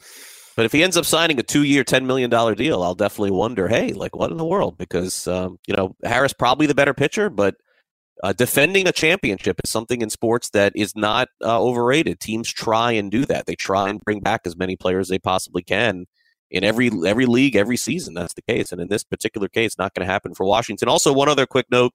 But 0.56 0.66
if 0.66 0.74
he 0.74 0.84
ends 0.84 0.98
up 0.98 1.06
signing 1.06 1.40
a 1.40 1.44
two-year, 1.44 1.84
ten 1.84 2.06
million 2.06 2.30
dollar 2.30 2.56
deal, 2.56 2.84
I'll 2.84 2.96
definitely 2.96 3.32
wonder, 3.32 3.68
hey, 3.68 3.94
like 3.94 4.16
what 4.16 4.32
in 4.32 4.38
the 4.38 4.46
world? 4.46 4.78
Because 4.78 5.28
um, 5.28 5.58
you 5.68 5.76
know 5.76 5.96
Harris 6.04 6.34
probably 6.34 6.68
the 6.68 6.76
better 6.76 6.94
pitcher, 6.94 7.30
but 7.30 7.56
uh, 8.24 8.34
defending 8.34 8.88
a 8.88 8.92
championship 8.92 9.60
is 9.64 9.72
something 9.72 10.02
in 10.02 10.10
sports 10.10 10.50
that 10.52 10.74
is 10.76 10.96
not 10.96 11.30
uh, 11.44 11.62
overrated. 11.62 12.20
Teams 12.20 12.52
try 12.52 12.92
and 12.92 13.10
do 13.10 13.26
that. 13.26 13.46
They 13.46 13.56
try 13.56 13.90
and 13.90 14.00
bring 14.00 14.20
back 14.20 14.42
as 14.46 14.56
many 14.56 14.76
players 14.76 15.08
as 15.08 15.10
they 15.10 15.20
possibly 15.20 15.64
can 15.64 16.06
in 16.52 16.64
every 16.64 16.92
every 17.06 17.26
league, 17.26 17.56
every 17.56 17.78
season. 17.78 18.14
That's 18.14 18.34
the 18.34 18.42
case, 18.44 18.72
and 18.72 18.80
in 18.80 18.90
this 18.90 19.04
particular 19.04 19.48
case, 19.48 19.78
not 19.78 19.94
going 19.94 20.06
to 20.06 20.12
happen 20.12 20.36
for 20.36 20.46
Washington. 20.46 20.88
Also, 20.88 21.14
one 21.14 21.30
other 21.30 21.46
quick 21.46 21.66
note 21.72 21.94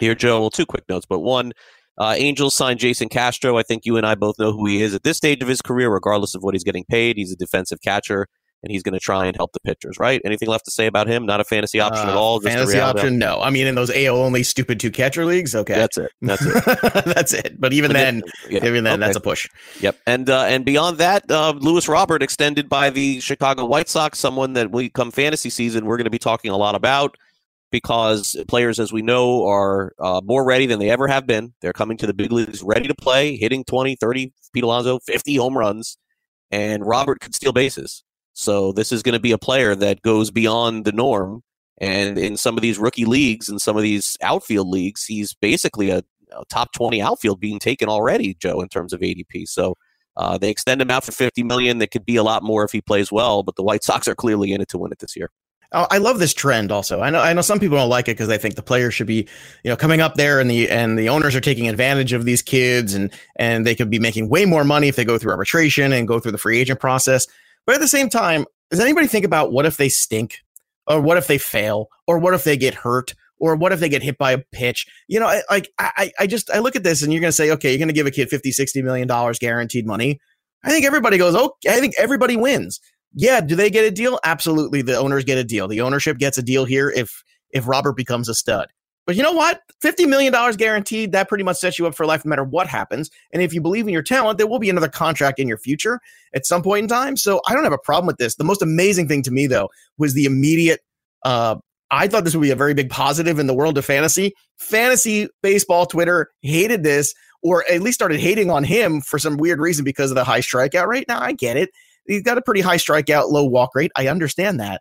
here, 0.00 0.14
Joe. 0.14 0.40
Well, 0.40 0.50
two 0.50 0.66
quick 0.66 0.84
notes, 0.88 1.06
but 1.08 1.20
one. 1.20 1.52
Uh, 1.98 2.14
Angels 2.16 2.56
signed 2.56 2.80
Jason 2.80 3.10
Castro. 3.10 3.58
I 3.58 3.62
think 3.62 3.84
you 3.84 3.98
and 3.98 4.06
I 4.06 4.14
both 4.14 4.38
know 4.38 4.50
who 4.50 4.64
he 4.64 4.80
is 4.80 4.94
at 4.94 5.02
this 5.02 5.18
stage 5.18 5.42
of 5.42 5.48
his 5.48 5.60
career, 5.60 5.90
regardless 5.90 6.34
of 6.34 6.42
what 6.42 6.54
he's 6.54 6.64
getting 6.64 6.86
paid. 6.88 7.18
He's 7.18 7.30
a 7.30 7.36
defensive 7.36 7.82
catcher 7.82 8.28
and 8.62 8.70
he's 8.70 8.82
going 8.82 8.94
to 8.94 9.00
try 9.00 9.26
and 9.26 9.36
help 9.36 9.52
the 9.52 9.60
pitchers, 9.60 9.98
right? 9.98 10.20
Anything 10.24 10.48
left 10.48 10.64
to 10.66 10.70
say 10.70 10.86
about 10.86 11.08
him? 11.08 11.26
Not 11.26 11.40
a 11.40 11.44
fantasy 11.44 11.80
option 11.80 12.08
uh, 12.08 12.12
at 12.12 12.16
all. 12.16 12.40
fantasy 12.40 12.78
option? 12.78 13.18
No. 13.18 13.40
I 13.40 13.50
mean, 13.50 13.66
in 13.66 13.74
those 13.74 13.90
AL 13.90 14.16
only 14.16 14.42
stupid 14.44 14.78
two 14.78 14.90
catcher 14.90 15.24
leagues, 15.24 15.54
okay, 15.54 15.74
that's 15.74 15.98
it. 15.98 16.12
That's 16.20 16.42
it. 16.44 16.64
that's 17.06 17.32
it. 17.32 17.60
But 17.60 17.72
even 17.72 17.92
then, 17.92 18.22
yeah, 18.48 18.64
even 18.64 18.84
then, 18.84 18.94
okay. 18.94 19.00
that's 19.00 19.16
a 19.16 19.20
push. 19.20 19.48
Yep. 19.80 19.98
And 20.06 20.30
uh, 20.30 20.44
and 20.44 20.64
beyond 20.64 20.98
that, 20.98 21.28
uh, 21.30 21.54
Luis 21.58 21.88
Robert 21.88 22.22
extended 22.22 22.68
by 22.68 22.90
the 22.90 23.20
Chicago 23.20 23.64
White 23.64 23.88
Sox, 23.88 24.18
someone 24.18 24.52
that 24.52 24.70
we 24.70 24.88
come 24.88 25.10
fantasy 25.10 25.50
season 25.50 25.86
we're 25.86 25.96
going 25.96 26.04
to 26.04 26.10
be 26.10 26.18
talking 26.18 26.50
a 26.50 26.56
lot 26.56 26.74
about. 26.74 27.16
Because 27.70 28.36
players, 28.48 28.78
as 28.78 28.92
we 28.92 29.00
know, 29.00 29.46
are 29.46 29.94
uh, 29.98 30.20
more 30.22 30.44
ready 30.44 30.66
than 30.66 30.78
they 30.78 30.90
ever 30.90 31.08
have 31.08 31.26
been. 31.26 31.54
They're 31.62 31.72
coming 31.72 31.96
to 31.96 32.06
the 32.06 32.12
big 32.12 32.30
leagues 32.30 32.62
ready 32.62 32.86
to 32.86 32.94
play, 32.94 33.34
hitting 33.38 33.64
20, 33.64 33.96
30, 33.96 34.30
Pete 34.52 34.62
Alonso, 34.62 34.98
50 34.98 35.36
home 35.36 35.56
runs. 35.56 35.96
And 36.50 36.84
Robert 36.84 37.20
could 37.20 37.34
steal 37.34 37.54
bases. 37.54 38.04
So 38.32 38.72
this 38.72 38.92
is 38.92 39.02
going 39.02 39.14
to 39.14 39.20
be 39.20 39.32
a 39.32 39.38
player 39.38 39.74
that 39.74 40.02
goes 40.02 40.30
beyond 40.30 40.84
the 40.84 40.92
norm. 40.92 41.42
And 41.78 42.18
in 42.18 42.36
some 42.36 42.56
of 42.56 42.62
these 42.62 42.78
rookie 42.78 43.04
leagues 43.04 43.48
and 43.48 43.60
some 43.60 43.76
of 43.76 43.82
these 43.82 44.16
outfield 44.22 44.68
leagues, 44.68 45.04
he's 45.04 45.34
basically 45.34 45.90
a, 45.90 46.02
a 46.30 46.44
top 46.48 46.72
20 46.72 47.02
outfield 47.02 47.40
being 47.40 47.58
taken 47.58 47.88
already, 47.88 48.34
Joe, 48.34 48.60
in 48.60 48.68
terms 48.68 48.92
of 48.92 49.00
ADP. 49.00 49.48
So 49.48 49.76
uh, 50.16 50.38
they 50.38 50.50
extend 50.50 50.80
him 50.80 50.90
out 50.90 51.04
for 51.04 51.12
50 51.12 51.42
million. 51.42 51.78
That 51.78 51.90
could 51.90 52.04
be 52.04 52.16
a 52.16 52.22
lot 52.22 52.42
more 52.42 52.64
if 52.64 52.72
he 52.72 52.80
plays 52.80 53.10
well, 53.10 53.42
but 53.42 53.56
the 53.56 53.62
White 53.62 53.84
Sox 53.84 54.06
are 54.06 54.14
clearly 54.14 54.52
in 54.52 54.60
it 54.60 54.68
to 54.68 54.78
win 54.78 54.92
it 54.92 54.98
this 54.98 55.16
year. 55.16 55.30
Oh, 55.74 55.86
I 55.90 55.98
love 55.98 56.18
this 56.18 56.34
trend. 56.34 56.70
Also, 56.70 57.00
I 57.00 57.08
know 57.08 57.20
I 57.20 57.32
know 57.32 57.40
some 57.40 57.58
people 57.58 57.78
don't 57.78 57.88
like 57.88 58.06
it 58.06 58.12
because 58.12 58.28
they 58.28 58.36
think 58.36 58.56
the 58.56 58.62
players 58.62 58.92
should 58.92 59.06
be, 59.06 59.26
you 59.64 59.70
know, 59.70 59.76
coming 59.76 60.02
up 60.02 60.16
there 60.16 60.38
and 60.38 60.50
the 60.50 60.68
and 60.68 60.98
the 60.98 61.08
owners 61.08 61.34
are 61.34 61.40
taking 61.40 61.66
advantage 61.66 62.12
of 62.12 62.26
these 62.26 62.42
kids 62.42 62.92
and 62.92 63.10
and 63.36 63.66
they 63.66 63.74
could 63.74 63.88
be 63.88 63.98
making 63.98 64.28
way 64.28 64.44
more 64.44 64.64
money 64.64 64.88
if 64.88 64.96
they 64.96 65.04
go 65.04 65.16
through 65.16 65.30
arbitration 65.30 65.94
and 65.94 66.06
go 66.06 66.20
through 66.20 66.32
the 66.32 66.38
free 66.38 66.60
agent 66.60 66.78
process. 66.78 67.26
But 67.66 67.76
at 67.76 67.80
the 67.80 67.88
same 67.88 68.08
time, 68.08 68.44
does 68.70 68.80
anybody 68.80 69.06
think 69.06 69.24
about 69.24 69.52
what 69.52 69.66
if 69.66 69.76
they 69.76 69.88
stink? 69.88 70.38
Or 70.86 71.00
what 71.00 71.16
if 71.16 71.26
they 71.26 71.38
fail? 71.38 71.88
Or 72.06 72.18
what 72.18 72.34
if 72.34 72.44
they 72.44 72.56
get 72.56 72.74
hurt? 72.74 73.14
Or 73.38 73.56
what 73.56 73.72
if 73.72 73.80
they 73.80 73.88
get 73.88 74.02
hit 74.02 74.18
by 74.18 74.32
a 74.32 74.38
pitch? 74.52 74.86
You 75.08 75.20
know, 75.20 75.40
like 75.50 75.68
I, 75.78 76.12
I 76.18 76.26
just 76.26 76.50
I 76.50 76.58
look 76.58 76.76
at 76.76 76.84
this 76.84 77.02
and 77.02 77.12
you're 77.12 77.20
going 77.20 77.28
to 77.28 77.36
say, 77.36 77.50
okay, 77.50 77.70
you're 77.70 77.78
going 77.78 77.88
to 77.88 77.94
give 77.94 78.06
a 78.06 78.10
kid 78.10 78.28
50, 78.28 78.52
60 78.52 78.82
million 78.82 79.08
dollars 79.08 79.38
guaranteed 79.38 79.86
money. 79.86 80.20
I 80.64 80.70
think 80.70 80.84
everybody 80.84 81.18
goes, 81.18 81.34
okay, 81.34 81.76
I 81.76 81.80
think 81.80 81.94
everybody 81.98 82.36
wins. 82.36 82.80
Yeah, 83.14 83.40
do 83.40 83.56
they 83.56 83.68
get 83.68 83.84
a 83.84 83.90
deal? 83.90 84.18
Absolutely, 84.24 84.82
the 84.82 84.96
owners 84.96 85.24
get 85.24 85.38
a 85.38 85.44
deal. 85.44 85.68
The 85.68 85.80
ownership 85.80 86.18
gets 86.18 86.38
a 86.38 86.42
deal 86.42 86.64
here 86.64 86.90
if 86.90 87.22
if 87.50 87.66
Robert 87.68 87.96
becomes 87.96 88.28
a 88.28 88.34
stud. 88.34 88.68
But 89.06 89.16
you 89.16 89.22
know 89.22 89.32
what? 89.32 89.60
$50 89.82 90.08
million 90.08 90.32
guaranteed, 90.56 91.12
that 91.12 91.28
pretty 91.28 91.42
much 91.42 91.58
sets 91.58 91.78
you 91.78 91.86
up 91.86 91.94
for 91.94 92.06
life 92.06 92.24
no 92.24 92.28
matter 92.28 92.44
what 92.44 92.68
happens. 92.68 93.10
And 93.32 93.42
if 93.42 93.52
you 93.52 93.60
believe 93.60 93.86
in 93.86 93.92
your 93.92 94.02
talent, 94.02 94.38
there 94.38 94.46
will 94.46 94.60
be 94.60 94.70
another 94.70 94.88
contract 94.88 95.40
in 95.40 95.48
your 95.48 95.58
future 95.58 96.00
at 96.34 96.46
some 96.46 96.62
point 96.62 96.84
in 96.84 96.88
time. 96.88 97.16
So 97.16 97.40
I 97.46 97.54
don't 97.54 97.64
have 97.64 97.72
a 97.72 97.78
problem 97.78 98.06
with 98.06 98.18
this. 98.18 98.36
The 98.36 98.44
most 98.44 98.62
amazing 98.62 99.08
thing 99.08 99.22
to 99.24 99.30
me, 99.30 99.46
though, 99.46 99.70
was 99.98 100.14
the 100.14 100.24
immediate. 100.24 100.80
Uh, 101.24 101.56
I 101.90 102.06
thought 102.06 102.24
this 102.24 102.34
would 102.34 102.42
be 102.42 102.50
a 102.50 102.56
very 102.56 102.74
big 102.74 102.90
positive 102.90 103.38
in 103.38 103.48
the 103.48 103.54
world 103.54 103.76
of 103.76 103.84
fantasy. 103.84 104.32
Fantasy 104.56 105.28
baseball 105.42 105.84
Twitter 105.84 106.30
hated 106.40 106.84
this, 106.84 107.12
or 107.42 107.64
at 107.70 107.82
least 107.82 107.96
started 107.96 108.20
hating 108.20 108.50
on 108.50 108.62
him 108.64 109.00
for 109.00 109.18
some 109.18 109.36
weird 109.36 109.58
reason 109.58 109.84
because 109.84 110.10
of 110.10 110.14
the 110.14 110.24
high 110.24 110.40
strikeout 110.40 110.86
rate. 110.86 111.06
Now, 111.08 111.20
I 111.20 111.32
get 111.32 111.56
it. 111.56 111.70
He's 112.06 112.22
got 112.22 112.38
a 112.38 112.42
pretty 112.42 112.60
high 112.60 112.76
strikeout, 112.76 113.30
low 113.30 113.44
walk 113.44 113.74
rate. 113.74 113.92
I 113.96 114.08
understand 114.08 114.60
that. 114.60 114.80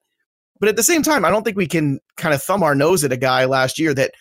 But 0.61 0.69
at 0.69 0.75
the 0.77 0.83
same 0.83 1.01
time, 1.01 1.25
I 1.25 1.31
don't 1.31 1.43
think 1.43 1.57
we 1.57 1.67
can 1.67 1.99
kind 2.17 2.35
of 2.35 2.41
thumb 2.41 2.61
our 2.61 2.75
nose 2.75 3.03
at 3.03 3.11
a 3.11 3.17
guy 3.17 3.45
last 3.45 3.79
year 3.79 3.95
that, 3.95 4.11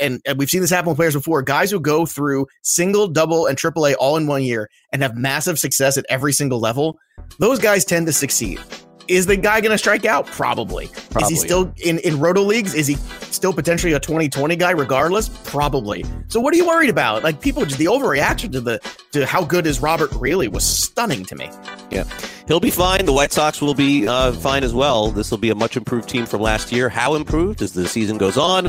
and, 0.00 0.20
and 0.26 0.38
we've 0.38 0.48
seen 0.48 0.62
this 0.62 0.70
happen 0.70 0.88
with 0.88 0.96
players 0.96 1.14
before, 1.14 1.42
guys 1.42 1.70
who 1.70 1.78
go 1.78 2.06
through 2.06 2.46
single, 2.62 3.06
double, 3.06 3.46
and 3.46 3.58
triple 3.58 3.86
A 3.86 3.94
all 3.96 4.16
in 4.16 4.26
one 4.26 4.42
year 4.42 4.70
and 4.92 5.02
have 5.02 5.14
massive 5.14 5.58
success 5.58 5.98
at 5.98 6.06
every 6.08 6.32
single 6.32 6.58
level. 6.58 6.98
Those 7.38 7.58
guys 7.58 7.84
tend 7.84 8.06
to 8.06 8.14
succeed. 8.14 8.58
Is 9.08 9.26
the 9.26 9.36
guy 9.36 9.60
going 9.60 9.72
to 9.72 9.78
strike 9.78 10.04
out? 10.04 10.26
Probably. 10.26 10.88
Probably. 11.10 11.22
Is 11.22 11.28
he 11.28 11.36
still 11.36 11.72
in, 11.84 11.98
in 11.98 12.18
roto 12.18 12.42
leagues? 12.42 12.74
Is 12.74 12.86
he 12.86 12.94
still 13.30 13.52
potentially 13.52 13.92
a 13.92 14.00
2020 14.00 14.56
guy 14.56 14.70
regardless? 14.70 15.28
Probably. 15.28 16.04
So 16.28 16.40
what 16.40 16.54
are 16.54 16.56
you 16.56 16.66
worried 16.66 16.90
about? 16.90 17.22
Like 17.22 17.40
people 17.40 17.64
just 17.64 17.78
the 17.78 17.86
overreaction 17.86 18.52
to 18.52 18.60
the 18.60 18.80
to 19.12 19.26
how 19.26 19.44
good 19.44 19.66
is 19.66 19.80
Robert 19.80 20.10
really 20.12 20.48
was 20.48 20.64
stunning 20.64 21.24
to 21.26 21.36
me. 21.36 21.50
Yeah. 21.90 22.04
he'll 22.48 22.60
be 22.60 22.70
fine. 22.70 23.04
The 23.04 23.12
White 23.12 23.32
Sox 23.32 23.60
will 23.60 23.74
be 23.74 24.08
uh, 24.08 24.32
fine 24.32 24.64
as 24.64 24.72
well. 24.72 25.10
This 25.10 25.30
will 25.30 25.38
be 25.38 25.50
a 25.50 25.54
much 25.54 25.76
improved 25.76 26.08
team 26.08 26.26
from 26.26 26.40
last 26.40 26.72
year. 26.72 26.88
How 26.88 27.14
improved 27.14 27.62
as 27.62 27.72
the 27.72 27.86
season 27.86 28.18
goes 28.18 28.36
on 28.36 28.68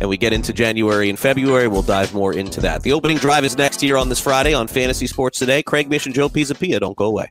and 0.00 0.08
we 0.08 0.16
get 0.16 0.32
into 0.32 0.52
January 0.52 1.08
and 1.08 1.18
February, 1.18 1.68
we'll 1.68 1.82
dive 1.82 2.14
more 2.14 2.32
into 2.32 2.60
that. 2.62 2.82
The 2.82 2.92
opening 2.92 3.18
drive 3.18 3.44
is 3.44 3.56
next 3.56 3.82
year 3.82 3.96
on 3.96 4.08
this 4.08 4.20
Friday 4.20 4.54
on 4.54 4.66
Fantasy 4.66 5.06
Sports 5.06 5.38
Today. 5.38 5.62
Craig 5.62 5.88
Mish 5.88 6.06
and 6.06 6.14
Joe 6.14 6.28
Pisapia. 6.28 6.80
Don't 6.80 6.96
go 6.96 7.06
away. 7.06 7.30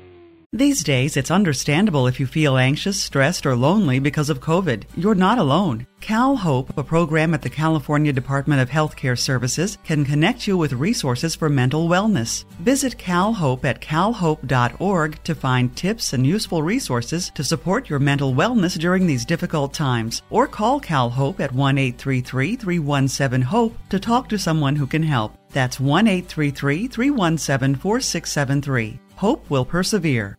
These 0.53 0.83
days, 0.83 1.15
it's 1.15 1.31
understandable 1.31 2.07
if 2.07 2.19
you 2.19 2.27
feel 2.27 2.57
anxious, 2.57 3.01
stressed, 3.01 3.45
or 3.45 3.55
lonely 3.55 3.99
because 3.99 4.29
of 4.29 4.41
COVID. 4.41 4.83
You're 4.97 5.15
not 5.15 5.37
alone. 5.37 5.87
Cal 6.01 6.35
Hope, 6.35 6.77
a 6.77 6.83
program 6.83 7.33
at 7.33 7.41
the 7.41 7.49
California 7.49 8.11
Department 8.11 8.59
of 8.59 8.69
Healthcare 8.69 9.17
Services, 9.17 9.77
can 9.85 10.03
connect 10.03 10.47
you 10.47 10.57
with 10.57 10.73
resources 10.73 11.35
for 11.35 11.47
mental 11.47 11.87
wellness. 11.87 12.43
Visit 12.59 12.97
CalHope 12.97 13.63
at 13.63 13.79
calhope.org 13.79 15.23
to 15.23 15.35
find 15.35 15.73
tips 15.77 16.11
and 16.11 16.27
useful 16.27 16.61
resources 16.61 17.31
to 17.33 17.45
support 17.45 17.89
your 17.89 17.99
mental 17.99 18.33
wellness 18.33 18.77
during 18.77 19.07
these 19.07 19.23
difficult 19.23 19.73
times. 19.73 20.21
Or 20.29 20.47
call 20.47 20.81
Cal 20.81 21.09
Hope 21.09 21.39
at 21.39 21.53
1 21.53 21.77
833 21.77 22.57
317 22.57 23.41
HOPE 23.41 23.77
to 23.87 23.99
talk 24.01 24.27
to 24.27 24.37
someone 24.37 24.75
who 24.75 24.85
can 24.85 25.03
help. 25.03 25.37
That's 25.51 25.79
1 25.79 26.07
833 26.07 26.87
317 26.89 27.75
4673. 27.75 28.99
Hope 29.15 29.49
will 29.49 29.63
persevere. 29.63 30.37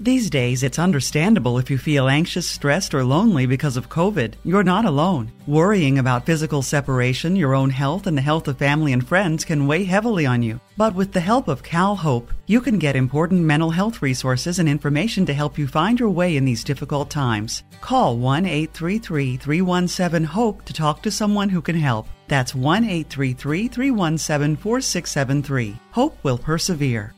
These 0.00 0.30
days, 0.30 0.62
it's 0.62 0.78
understandable 0.78 1.58
if 1.58 1.68
you 1.68 1.76
feel 1.76 2.06
anxious, 2.06 2.48
stressed, 2.48 2.94
or 2.94 3.02
lonely 3.02 3.46
because 3.46 3.76
of 3.76 3.88
COVID. 3.88 4.34
You're 4.44 4.62
not 4.62 4.84
alone. 4.84 5.32
Worrying 5.48 5.98
about 5.98 6.24
physical 6.24 6.62
separation, 6.62 7.34
your 7.34 7.52
own 7.52 7.68
health, 7.68 8.06
and 8.06 8.16
the 8.16 8.22
health 8.22 8.46
of 8.46 8.58
family 8.58 8.92
and 8.92 9.06
friends 9.06 9.44
can 9.44 9.66
weigh 9.66 9.82
heavily 9.82 10.24
on 10.24 10.40
you. 10.40 10.60
But 10.76 10.94
with 10.94 11.10
the 11.10 11.18
help 11.18 11.48
of 11.48 11.64
Cal 11.64 11.96
Hope, 11.96 12.32
you 12.46 12.60
can 12.60 12.78
get 12.78 12.94
important 12.94 13.40
mental 13.40 13.70
health 13.70 14.00
resources 14.00 14.60
and 14.60 14.68
information 14.68 15.26
to 15.26 15.34
help 15.34 15.58
you 15.58 15.66
find 15.66 15.98
your 15.98 16.10
way 16.10 16.36
in 16.36 16.44
these 16.44 16.62
difficult 16.62 17.10
times. 17.10 17.64
Call 17.80 18.18
1 18.18 18.46
833 18.46 19.36
317 19.36 20.22
HOPE 20.22 20.64
to 20.64 20.72
talk 20.72 21.02
to 21.02 21.10
someone 21.10 21.48
who 21.48 21.60
can 21.60 21.76
help. 21.76 22.06
That's 22.28 22.54
1 22.54 22.84
833 22.84 23.66
317 23.66 24.54
4673. 24.54 25.76
Hope 25.90 26.16
will 26.22 26.38
persevere. 26.38 27.14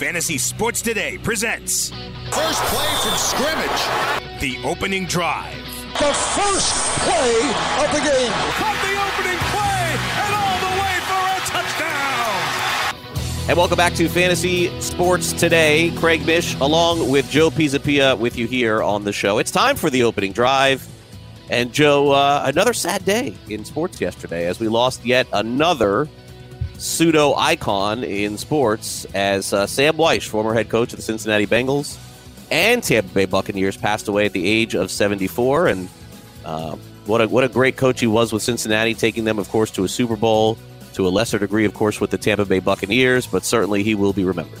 Fantasy 0.00 0.38
Sports 0.38 0.80
Today 0.80 1.18
presents 1.18 1.90
First 2.32 2.62
play 2.62 2.88
from 3.02 3.18
scrimmage. 3.18 4.40
The 4.40 4.58
opening 4.66 5.04
drive. 5.04 5.54
The 5.98 6.14
first 6.14 6.72
play 7.00 7.36
of 7.84 7.92
the 7.92 8.00
game. 8.00 8.32
Caught 8.56 8.80
the 8.80 8.96
opening 8.96 9.38
play 9.52 9.98
and 10.16 10.34
all 10.34 10.56
the 10.64 10.72
way 10.80 10.96
for 11.04 11.20
a 11.20 11.40
touchdown. 11.44 12.94
And 13.50 13.58
welcome 13.58 13.76
back 13.76 13.92
to 13.96 14.08
Fantasy 14.08 14.80
Sports 14.80 15.34
Today. 15.34 15.92
Craig 15.96 16.24
Mish 16.24 16.54
along 16.60 17.10
with 17.10 17.28
Joe 17.28 17.50
Pisapia 17.50 18.18
with 18.18 18.38
you 18.38 18.46
here 18.46 18.82
on 18.82 19.04
the 19.04 19.12
show. 19.12 19.36
It's 19.36 19.50
time 19.50 19.76
for 19.76 19.90
the 19.90 20.04
opening 20.04 20.32
drive. 20.32 20.88
And 21.50 21.74
Joe, 21.74 22.12
uh, 22.12 22.44
another 22.46 22.72
sad 22.72 23.04
day 23.04 23.36
in 23.50 23.66
sports 23.66 24.00
yesterday 24.00 24.46
as 24.46 24.60
we 24.60 24.68
lost 24.68 25.04
yet 25.04 25.26
another 25.34 26.08
pseudo 26.80 27.34
icon 27.34 28.02
in 28.02 28.38
sports 28.38 29.04
as 29.14 29.52
uh, 29.52 29.66
Sam 29.66 29.94
Wyche, 29.94 30.26
former 30.26 30.54
head 30.54 30.70
coach 30.70 30.92
of 30.92 30.96
the 30.96 31.02
Cincinnati 31.02 31.46
Bengals 31.46 31.98
and 32.50 32.82
Tampa 32.82 33.12
Bay 33.12 33.26
Buccaneers, 33.26 33.76
passed 33.76 34.08
away 34.08 34.24
at 34.24 34.32
the 34.32 34.46
age 34.46 34.74
of 34.74 34.90
74. 34.90 35.68
And 35.68 35.88
uh, 36.44 36.76
what 37.04 37.20
a 37.20 37.28
what 37.28 37.44
a 37.44 37.48
great 37.48 37.76
coach 37.76 38.00
he 38.00 38.06
was 38.06 38.32
with 38.32 38.42
Cincinnati, 38.42 38.94
taking 38.94 39.24
them, 39.24 39.38
of 39.38 39.48
course, 39.50 39.70
to 39.72 39.84
a 39.84 39.88
Super 39.88 40.16
Bowl. 40.16 40.58
To 40.94 41.06
a 41.06 41.08
lesser 41.08 41.38
degree, 41.38 41.64
of 41.64 41.72
course, 41.72 42.00
with 42.00 42.10
the 42.10 42.18
Tampa 42.18 42.44
Bay 42.44 42.58
Buccaneers, 42.58 43.24
but 43.24 43.44
certainly 43.44 43.84
he 43.84 43.94
will 43.94 44.12
be 44.12 44.24
remembered. 44.24 44.58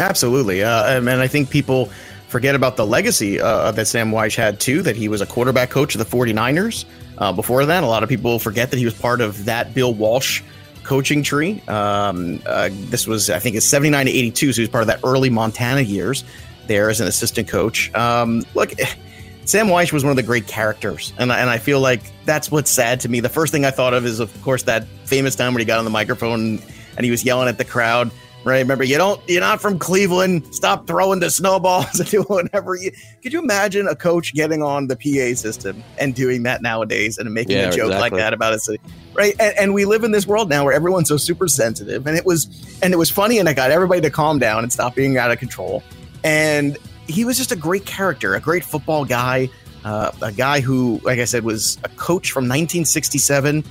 Absolutely, 0.00 0.64
uh, 0.64 0.98
and 0.98 1.08
I 1.08 1.28
think 1.28 1.48
people 1.48 1.86
forget 2.26 2.56
about 2.56 2.76
the 2.76 2.84
legacy 2.84 3.40
uh, 3.40 3.70
that 3.70 3.86
Sam 3.86 4.10
Wyche 4.10 4.34
had 4.34 4.58
too. 4.58 4.82
That 4.82 4.96
he 4.96 5.08
was 5.08 5.20
a 5.20 5.26
quarterback 5.26 5.70
coach 5.70 5.94
of 5.94 6.00
the 6.00 6.16
49ers. 6.16 6.86
Uh, 7.18 7.32
before 7.32 7.64
that, 7.64 7.84
a 7.84 7.86
lot 7.86 8.02
of 8.02 8.08
people 8.08 8.40
forget 8.40 8.72
that 8.72 8.78
he 8.78 8.84
was 8.84 8.94
part 8.94 9.20
of 9.20 9.44
that 9.44 9.74
Bill 9.74 9.94
Walsh 9.94 10.42
coaching 10.88 11.22
tree. 11.22 11.60
Um, 11.68 12.40
uh, 12.46 12.70
this 12.72 13.06
was, 13.06 13.28
I 13.28 13.38
think, 13.38 13.56
it's 13.56 13.66
79 13.66 14.06
to 14.06 14.10
82, 14.10 14.52
so 14.52 14.56
he 14.56 14.62
was 14.62 14.70
part 14.70 14.80
of 14.80 14.88
that 14.88 15.00
early 15.04 15.28
Montana 15.28 15.82
years 15.82 16.24
there 16.66 16.88
as 16.88 17.00
an 17.02 17.06
assistant 17.06 17.46
coach. 17.46 17.94
Um, 17.94 18.42
look, 18.54 18.72
Sam 19.44 19.66
Wyche 19.68 19.92
was 19.92 20.02
one 20.02 20.10
of 20.10 20.16
the 20.16 20.22
great 20.22 20.46
characters, 20.46 21.12
and 21.18 21.30
and 21.30 21.50
I 21.50 21.58
feel 21.58 21.80
like 21.80 22.02
that's 22.24 22.50
what's 22.50 22.70
sad 22.70 23.00
to 23.00 23.08
me. 23.08 23.20
The 23.20 23.28
first 23.28 23.52
thing 23.52 23.66
I 23.66 23.70
thought 23.70 23.92
of 23.94 24.06
is, 24.06 24.18
of 24.18 24.42
course, 24.42 24.62
that 24.64 24.86
famous 25.04 25.36
time 25.36 25.52
when 25.52 25.60
he 25.60 25.66
got 25.66 25.78
on 25.78 25.84
the 25.84 25.90
microphone 25.90 26.58
and 26.96 27.04
he 27.04 27.10
was 27.10 27.24
yelling 27.24 27.48
at 27.48 27.58
the 27.58 27.64
crowd. 27.64 28.10
Right, 28.44 28.60
remember 28.60 28.84
you 28.84 28.96
don't 28.96 29.20
you're 29.28 29.40
not 29.40 29.60
from 29.60 29.78
Cleveland. 29.78 30.54
Stop 30.54 30.86
throwing 30.86 31.20
the 31.20 31.28
snowballs 31.28 31.98
and 32.00 32.08
doing 32.08 32.24
whatever 32.26 32.76
you. 32.76 32.92
Could 33.22 33.32
you 33.32 33.40
imagine 33.42 33.86
a 33.88 33.96
coach 33.96 34.32
getting 34.32 34.62
on 34.62 34.86
the 34.86 34.96
PA 34.96 35.36
system 35.36 35.82
and 35.98 36.14
doing 36.14 36.44
that 36.44 36.62
nowadays 36.62 37.18
and 37.18 37.32
making 37.34 37.56
Yeah, 37.56 37.68
a 37.68 37.72
joke 37.72 37.86
exactly. 37.86 37.98
like 38.00 38.12
that 38.14 38.32
about 38.32 38.54
it? 38.54 38.80
right? 39.12 39.34
And, 39.40 39.54
and 39.58 39.74
we 39.74 39.84
live 39.84 40.04
in 40.04 40.12
this 40.12 40.26
world 40.26 40.48
now 40.48 40.64
where 40.64 40.72
everyone's 40.72 41.08
so 41.08 41.16
super 41.16 41.48
sensitive, 41.48 42.06
and 42.06 42.16
it 42.16 42.24
was 42.24 42.46
and 42.80 42.94
it 42.94 42.96
was 42.96 43.10
funny, 43.10 43.38
and 43.38 43.48
I 43.48 43.54
got 43.54 43.70
everybody 43.72 44.00
to 44.02 44.10
calm 44.10 44.38
down 44.38 44.62
and 44.62 44.72
stop 44.72 44.94
being 44.94 45.18
out 45.18 45.30
of 45.32 45.38
control. 45.38 45.82
And 46.24 46.78
he 47.08 47.24
was 47.24 47.36
just 47.36 47.52
a 47.52 47.56
great 47.56 47.86
character, 47.86 48.34
a 48.34 48.40
great 48.40 48.64
football 48.64 49.04
guy, 49.04 49.50
uh, 49.84 50.12
a 50.22 50.32
guy 50.32 50.60
who, 50.60 51.00
like 51.02 51.18
I 51.18 51.24
said, 51.24 51.42
was 51.44 51.76
a 51.84 51.88
coach 51.90 52.30
from 52.30 52.44
1967 52.44 53.64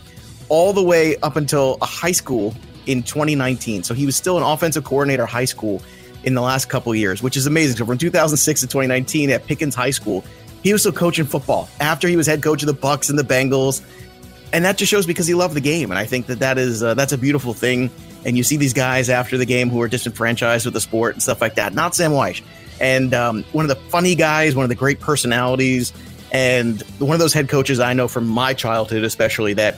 all 0.49 0.73
the 0.73 0.83
way 0.83 1.15
up 1.17 1.35
until 1.35 1.77
a 1.81 1.85
high 1.85 2.11
school 2.11 2.53
in 2.87 3.03
2019. 3.03 3.83
So 3.83 3.93
he 3.93 4.05
was 4.05 4.15
still 4.15 4.37
an 4.37 4.43
offensive 4.43 4.83
coordinator 4.83 5.25
high 5.25 5.45
school 5.45 5.81
in 6.23 6.33
the 6.33 6.41
last 6.41 6.65
couple 6.69 6.93
years, 6.95 7.21
which 7.21 7.37
is 7.37 7.47
amazing. 7.47 7.77
So 7.77 7.85
from 7.85 7.97
2006 7.97 8.61
to 8.61 8.67
2019 8.67 9.29
at 9.29 9.45
Pickens 9.45 9.75
High 9.75 9.91
School, 9.91 10.23
he 10.63 10.73
was 10.73 10.81
still 10.81 10.91
coaching 10.91 11.25
football 11.25 11.69
after 11.79 12.07
he 12.07 12.17
was 12.17 12.27
head 12.27 12.43
coach 12.43 12.61
of 12.63 12.67
the 12.67 12.73
Bucks 12.73 13.09
and 13.09 13.17
the 13.17 13.23
Bengals, 13.23 13.81
and 14.51 14.65
that 14.65 14.77
just 14.77 14.89
shows 14.89 15.05
because 15.05 15.27
he 15.27 15.33
loved 15.33 15.53
the 15.53 15.61
game. 15.61 15.91
And 15.91 15.99
I 15.99 16.05
think 16.05 16.25
that 16.27 16.39
that 16.39 16.57
is 16.57 16.83
uh, 16.83 16.93
that's 16.93 17.13
a 17.13 17.17
beautiful 17.17 17.53
thing. 17.53 17.89
And 18.25 18.35
you 18.35 18.43
see 18.43 18.57
these 18.57 18.73
guys 18.73 19.09
after 19.09 19.37
the 19.37 19.45
game 19.45 19.69
who 19.69 19.81
are 19.81 19.87
disenfranchised 19.87 20.65
with 20.65 20.73
the 20.73 20.81
sport 20.81 21.13
and 21.13 21.23
stuff 21.23 21.39
like 21.39 21.55
that. 21.55 21.73
Not 21.73 21.95
Sam 21.95 22.11
Wyche, 22.11 22.41
and 22.81 23.13
um, 23.13 23.43
one 23.53 23.63
of 23.63 23.69
the 23.69 23.81
funny 23.89 24.15
guys, 24.15 24.55
one 24.55 24.63
of 24.63 24.69
the 24.69 24.75
great 24.75 24.99
personalities, 24.99 25.93
and 26.31 26.81
one 26.99 27.13
of 27.13 27.19
those 27.19 27.33
head 27.33 27.47
coaches 27.47 27.79
I 27.79 27.93
know 27.93 28.07
from 28.07 28.27
my 28.27 28.53
childhood, 28.53 29.03
especially 29.03 29.53
that 29.53 29.77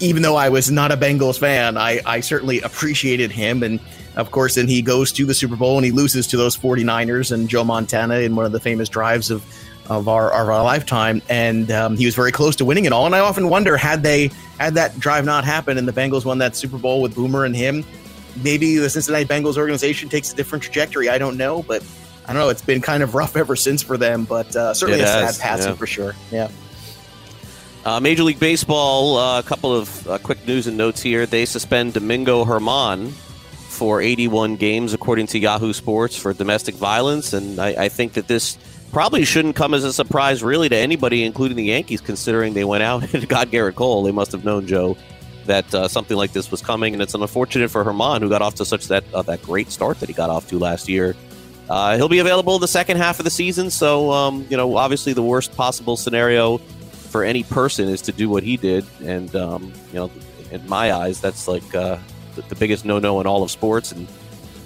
even 0.00 0.22
though 0.22 0.36
I 0.36 0.48
was 0.48 0.70
not 0.70 0.92
a 0.92 0.96
Bengals 0.96 1.38
fan, 1.38 1.76
I, 1.76 2.00
I 2.06 2.20
certainly 2.20 2.60
appreciated 2.60 3.30
him. 3.30 3.62
And 3.62 3.80
of 4.16 4.30
course, 4.30 4.54
then 4.56 4.68
he 4.68 4.82
goes 4.82 5.12
to 5.12 5.24
the 5.24 5.34
Super 5.34 5.56
Bowl 5.56 5.76
and 5.76 5.84
he 5.84 5.90
loses 5.90 6.26
to 6.28 6.36
those 6.36 6.56
49ers 6.56 7.32
and 7.32 7.48
Joe 7.48 7.64
Montana 7.64 8.16
in 8.20 8.36
one 8.36 8.46
of 8.46 8.52
the 8.52 8.60
famous 8.60 8.88
drives 8.88 9.30
of, 9.30 9.44
of 9.90 10.08
our, 10.08 10.32
of 10.32 10.48
our 10.48 10.62
lifetime. 10.62 11.22
And 11.28 11.70
um, 11.70 11.96
he 11.96 12.04
was 12.04 12.14
very 12.14 12.32
close 12.32 12.56
to 12.56 12.64
winning 12.64 12.84
it 12.84 12.92
all. 12.92 13.06
And 13.06 13.14
I 13.14 13.20
often 13.20 13.48
wonder 13.48 13.76
had 13.76 14.02
they 14.02 14.30
had 14.58 14.74
that 14.74 14.98
drive 14.98 15.24
not 15.24 15.44
happened 15.44 15.78
and 15.78 15.86
the 15.88 15.92
Bengals 15.92 16.24
won 16.24 16.38
that 16.38 16.56
Super 16.56 16.78
Bowl 16.78 17.02
with 17.02 17.14
Boomer 17.14 17.44
and 17.44 17.54
him, 17.54 17.84
maybe 18.42 18.76
the 18.76 18.90
Cincinnati 18.90 19.24
Bengals 19.24 19.56
organization 19.56 20.08
takes 20.08 20.32
a 20.32 20.36
different 20.36 20.62
trajectory. 20.62 21.08
I 21.08 21.18
don't 21.18 21.36
know, 21.36 21.62
but 21.62 21.82
I 22.26 22.32
don't 22.32 22.42
know. 22.42 22.50
It's 22.50 22.62
been 22.62 22.80
kind 22.80 23.02
of 23.02 23.14
rough 23.14 23.36
ever 23.36 23.56
since 23.56 23.82
for 23.82 23.96
them, 23.96 24.24
but 24.24 24.54
uh, 24.54 24.74
certainly 24.74 25.00
It 25.00 25.04
a 25.04 25.08
has, 25.08 25.36
sad 25.36 25.42
passing 25.42 25.70
yeah. 25.70 25.76
for 25.76 25.86
sure. 25.86 26.14
Yeah. 26.30 26.48
Uh, 27.88 27.98
Major 28.00 28.22
League 28.22 28.38
Baseball, 28.38 29.16
uh, 29.16 29.38
a 29.38 29.42
couple 29.42 29.74
of 29.74 30.06
uh, 30.06 30.18
quick 30.18 30.46
news 30.46 30.66
and 30.66 30.76
notes 30.76 31.00
here. 31.00 31.24
They 31.24 31.46
suspend 31.46 31.94
Domingo 31.94 32.44
Germán 32.44 33.12
for 33.12 34.02
81 34.02 34.56
games, 34.56 34.92
according 34.92 35.28
to 35.28 35.38
Yahoo 35.38 35.72
Sports, 35.72 36.14
for 36.14 36.34
domestic 36.34 36.74
violence. 36.74 37.32
And 37.32 37.58
I, 37.58 37.84
I 37.84 37.88
think 37.88 38.12
that 38.12 38.28
this 38.28 38.58
probably 38.92 39.24
shouldn't 39.24 39.56
come 39.56 39.72
as 39.72 39.84
a 39.84 39.92
surprise, 39.94 40.42
really, 40.42 40.68
to 40.68 40.76
anybody, 40.76 41.24
including 41.24 41.56
the 41.56 41.64
Yankees, 41.64 42.02
considering 42.02 42.52
they 42.52 42.62
went 42.62 42.82
out 42.82 43.10
and 43.14 43.26
got 43.26 43.48
Gerrit 43.48 43.76
Cole. 43.76 44.02
They 44.02 44.12
must 44.12 44.32
have 44.32 44.44
known, 44.44 44.66
Joe, 44.66 44.98
that 45.46 45.74
uh, 45.74 45.88
something 45.88 46.18
like 46.18 46.34
this 46.34 46.50
was 46.50 46.60
coming. 46.60 46.92
And 46.92 47.02
it's 47.02 47.14
unfortunate 47.14 47.70
for 47.70 47.82
Germán, 47.82 48.20
who 48.20 48.28
got 48.28 48.42
off 48.42 48.56
to 48.56 48.66
such 48.66 48.88
that 48.88 49.04
uh, 49.14 49.22
that 49.22 49.40
great 49.40 49.70
start 49.70 49.98
that 50.00 50.10
he 50.10 50.14
got 50.14 50.28
off 50.28 50.46
to 50.48 50.58
last 50.58 50.90
year. 50.90 51.16
Uh, 51.70 51.96
he'll 51.96 52.08
be 52.10 52.18
available 52.18 52.58
the 52.58 52.68
second 52.68 52.98
half 52.98 53.18
of 53.18 53.24
the 53.24 53.30
season. 53.30 53.70
So, 53.70 54.10
um, 54.10 54.46
you 54.50 54.58
know, 54.58 54.76
obviously 54.76 55.14
the 55.14 55.22
worst 55.22 55.56
possible 55.56 55.96
scenario 55.96 56.60
for 57.08 57.24
any 57.24 57.42
person 57.42 57.88
is 57.88 58.02
to 58.02 58.12
do 58.12 58.28
what 58.28 58.42
he 58.42 58.56
did. 58.56 58.84
And, 59.02 59.34
um, 59.34 59.72
you 59.88 59.94
know, 59.94 60.10
in 60.50 60.66
my 60.68 60.92
eyes, 60.92 61.20
that's 61.20 61.48
like, 61.48 61.74
uh, 61.74 61.98
the, 62.34 62.42
the 62.42 62.54
biggest 62.54 62.84
no-no 62.84 63.20
in 63.20 63.26
all 63.26 63.42
of 63.42 63.50
sports. 63.50 63.92
And 63.92 64.06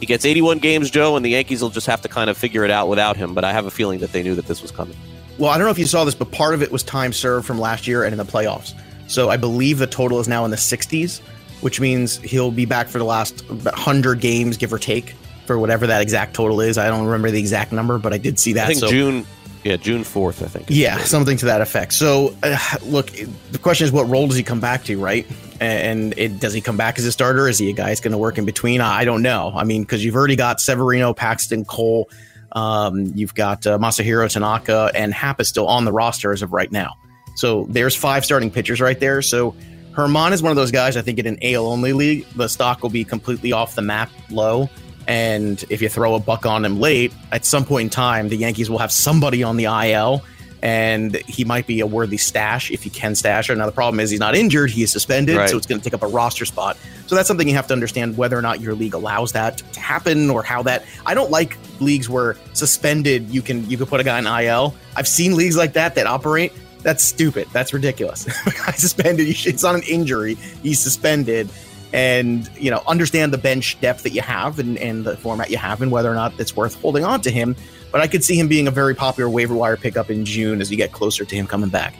he 0.00 0.06
gets 0.06 0.24
81 0.24 0.58
games, 0.58 0.90
Joe, 0.90 1.16
and 1.16 1.24
the 1.24 1.30
Yankees 1.30 1.62
will 1.62 1.70
just 1.70 1.86
have 1.86 2.02
to 2.02 2.08
kind 2.08 2.28
of 2.28 2.36
figure 2.36 2.64
it 2.64 2.70
out 2.70 2.88
without 2.88 3.16
him. 3.16 3.34
But 3.34 3.44
I 3.44 3.52
have 3.52 3.66
a 3.66 3.70
feeling 3.70 4.00
that 4.00 4.12
they 4.12 4.22
knew 4.22 4.34
that 4.34 4.46
this 4.46 4.62
was 4.62 4.70
coming. 4.70 4.96
Well, 5.38 5.50
I 5.50 5.56
don't 5.56 5.64
know 5.64 5.70
if 5.70 5.78
you 5.78 5.86
saw 5.86 6.04
this, 6.04 6.14
but 6.14 6.30
part 6.30 6.54
of 6.54 6.62
it 6.62 6.70
was 6.70 6.82
time 6.82 7.12
served 7.12 7.46
from 7.46 7.58
last 7.58 7.86
year 7.86 8.04
and 8.04 8.12
in 8.12 8.18
the 8.18 8.24
playoffs. 8.24 8.74
So 9.08 9.30
I 9.30 9.36
believe 9.36 9.78
the 9.78 9.86
total 9.86 10.20
is 10.20 10.28
now 10.28 10.44
in 10.44 10.50
the 10.50 10.56
60s, 10.56 11.20
which 11.60 11.80
means 11.80 12.18
he'll 12.18 12.50
be 12.50 12.66
back 12.66 12.88
for 12.88 12.98
the 12.98 13.04
last 13.04 13.48
100 13.48 14.20
games, 14.20 14.56
give 14.56 14.72
or 14.72 14.78
take, 14.78 15.14
for 15.46 15.58
whatever 15.58 15.86
that 15.86 16.02
exact 16.02 16.34
total 16.34 16.60
is. 16.60 16.78
I 16.78 16.88
don't 16.88 17.04
remember 17.04 17.30
the 17.30 17.38
exact 17.38 17.72
number, 17.72 17.98
but 17.98 18.12
I 18.12 18.18
did 18.18 18.38
see 18.38 18.52
that. 18.54 18.64
I 18.64 18.66
think 18.68 18.80
so, 18.80 18.88
June, 18.88 19.26
yeah, 19.64 19.76
June 19.76 20.02
4th, 20.02 20.42
I 20.42 20.48
think. 20.48 20.66
Yeah, 20.68 20.98
something 20.98 21.36
to 21.38 21.46
that 21.46 21.60
effect. 21.60 21.92
So, 21.92 22.36
uh, 22.42 22.58
look, 22.82 23.10
the 23.50 23.58
question 23.58 23.84
is, 23.84 23.92
what 23.92 24.08
role 24.08 24.26
does 24.26 24.36
he 24.36 24.42
come 24.42 24.60
back 24.60 24.84
to, 24.84 24.98
right? 24.98 25.26
And 25.60 26.14
it, 26.16 26.40
does 26.40 26.52
he 26.52 26.60
come 26.60 26.76
back 26.76 26.98
as 26.98 27.04
a 27.04 27.12
starter? 27.12 27.46
Is 27.48 27.58
he 27.58 27.70
a 27.70 27.72
guy 27.72 27.88
that's 27.88 28.00
going 28.00 28.12
to 28.12 28.18
work 28.18 28.38
in 28.38 28.44
between? 28.44 28.80
I 28.80 29.04
don't 29.04 29.22
know. 29.22 29.52
I 29.54 29.62
mean, 29.62 29.82
because 29.82 30.04
you've 30.04 30.16
already 30.16 30.34
got 30.34 30.60
Severino, 30.60 31.14
Paxton, 31.14 31.64
Cole. 31.64 32.10
Um, 32.52 33.12
you've 33.14 33.34
got 33.34 33.66
uh, 33.66 33.78
Masahiro 33.78 34.30
Tanaka 34.30 34.90
and 34.94 35.14
Happ 35.14 35.40
is 35.40 35.48
still 35.48 35.68
on 35.68 35.84
the 35.84 35.92
roster 35.92 36.32
as 36.32 36.42
of 36.42 36.52
right 36.52 36.70
now. 36.70 36.96
So 37.36 37.66
there's 37.70 37.94
five 37.94 38.24
starting 38.24 38.50
pitchers 38.50 38.80
right 38.80 38.98
there. 38.98 39.22
So 39.22 39.54
Germán 39.92 40.32
is 40.32 40.42
one 40.42 40.50
of 40.50 40.56
those 40.56 40.70
guys. 40.70 40.96
I 40.96 41.02
think 41.02 41.18
in 41.18 41.26
an 41.26 41.38
AL 41.42 41.66
only 41.66 41.92
league, 41.92 42.26
the 42.34 42.48
stock 42.48 42.82
will 42.82 42.90
be 42.90 43.04
completely 43.04 43.52
off 43.52 43.74
the 43.74 43.82
map 43.82 44.10
low. 44.30 44.68
And 45.12 45.62
if 45.68 45.82
you 45.82 45.90
throw 45.90 46.14
a 46.14 46.18
buck 46.18 46.46
on 46.46 46.64
him 46.64 46.80
late, 46.80 47.12
at 47.32 47.44
some 47.44 47.66
point 47.66 47.84
in 47.84 47.90
time, 47.90 48.30
the 48.30 48.36
Yankees 48.36 48.70
will 48.70 48.78
have 48.78 48.90
somebody 48.90 49.42
on 49.42 49.58
the 49.58 49.64
IL 49.64 50.24
and 50.62 51.16
he 51.26 51.44
might 51.44 51.66
be 51.66 51.80
a 51.80 51.86
worthy 51.86 52.16
stash 52.16 52.70
if 52.70 52.86
you 52.86 52.90
can 52.90 53.14
stash 53.14 53.50
him. 53.50 53.58
Now, 53.58 53.66
the 53.66 53.72
problem 53.72 54.00
is 54.00 54.08
he's 54.08 54.20
not 54.20 54.34
injured, 54.34 54.70
he 54.70 54.82
is 54.82 54.90
suspended, 54.90 55.36
right. 55.36 55.50
so 55.50 55.58
it's 55.58 55.66
going 55.66 55.78
to 55.78 55.84
take 55.84 55.92
up 55.92 56.02
a 56.02 56.06
roster 56.06 56.46
spot. 56.46 56.78
So 57.08 57.14
that's 57.14 57.28
something 57.28 57.46
you 57.46 57.54
have 57.56 57.66
to 57.66 57.74
understand 57.74 58.16
whether 58.16 58.38
or 58.38 58.40
not 58.40 58.62
your 58.62 58.74
league 58.74 58.94
allows 58.94 59.32
that 59.32 59.58
to 59.58 59.80
happen 59.80 60.30
or 60.30 60.42
how 60.42 60.62
that. 60.62 60.86
I 61.04 61.12
don't 61.12 61.30
like 61.30 61.58
leagues 61.78 62.08
where 62.08 62.38
suspended 62.54 63.28
you 63.28 63.42
can 63.42 63.68
you 63.68 63.76
can 63.76 63.84
put 63.84 64.00
a 64.00 64.04
guy 64.04 64.18
in 64.18 64.26
IL. 64.26 64.74
I've 64.96 65.08
seen 65.08 65.36
leagues 65.36 65.58
like 65.58 65.74
that 65.74 65.94
that 65.96 66.06
operate. 66.06 66.54
That's 66.78 67.04
stupid. 67.04 67.48
That's 67.52 67.74
ridiculous. 67.74 68.24
guy 68.44 68.72
suspended. 68.72 69.28
It's 69.28 69.62
not 69.62 69.74
an 69.74 69.82
injury. 69.82 70.36
He's 70.62 70.80
suspended 70.80 71.50
and 71.92 72.48
you 72.56 72.70
know 72.70 72.82
understand 72.86 73.32
the 73.32 73.38
bench 73.38 73.80
depth 73.80 74.02
that 74.02 74.10
you 74.10 74.22
have 74.22 74.58
and, 74.58 74.78
and 74.78 75.04
the 75.04 75.16
format 75.16 75.50
you 75.50 75.58
have 75.58 75.82
and 75.82 75.90
whether 75.90 76.10
or 76.10 76.14
not 76.14 76.38
it's 76.40 76.56
worth 76.56 76.80
holding 76.80 77.04
on 77.04 77.20
to 77.20 77.30
him. 77.30 77.54
But 77.90 78.00
i 78.00 78.06
could 78.06 78.24
see 78.24 78.38
him 78.38 78.48
being 78.48 78.66
a 78.66 78.70
very 78.70 78.94
popular 78.94 79.28
waiver 79.28 79.54
wire 79.54 79.76
pickup 79.76 80.10
in 80.10 80.24
june 80.24 80.60
as 80.60 80.70
you 80.70 80.76
get 80.76 80.92
closer 80.92 81.24
to 81.24 81.36
him 81.36 81.46
coming 81.46 81.68
back. 81.68 81.94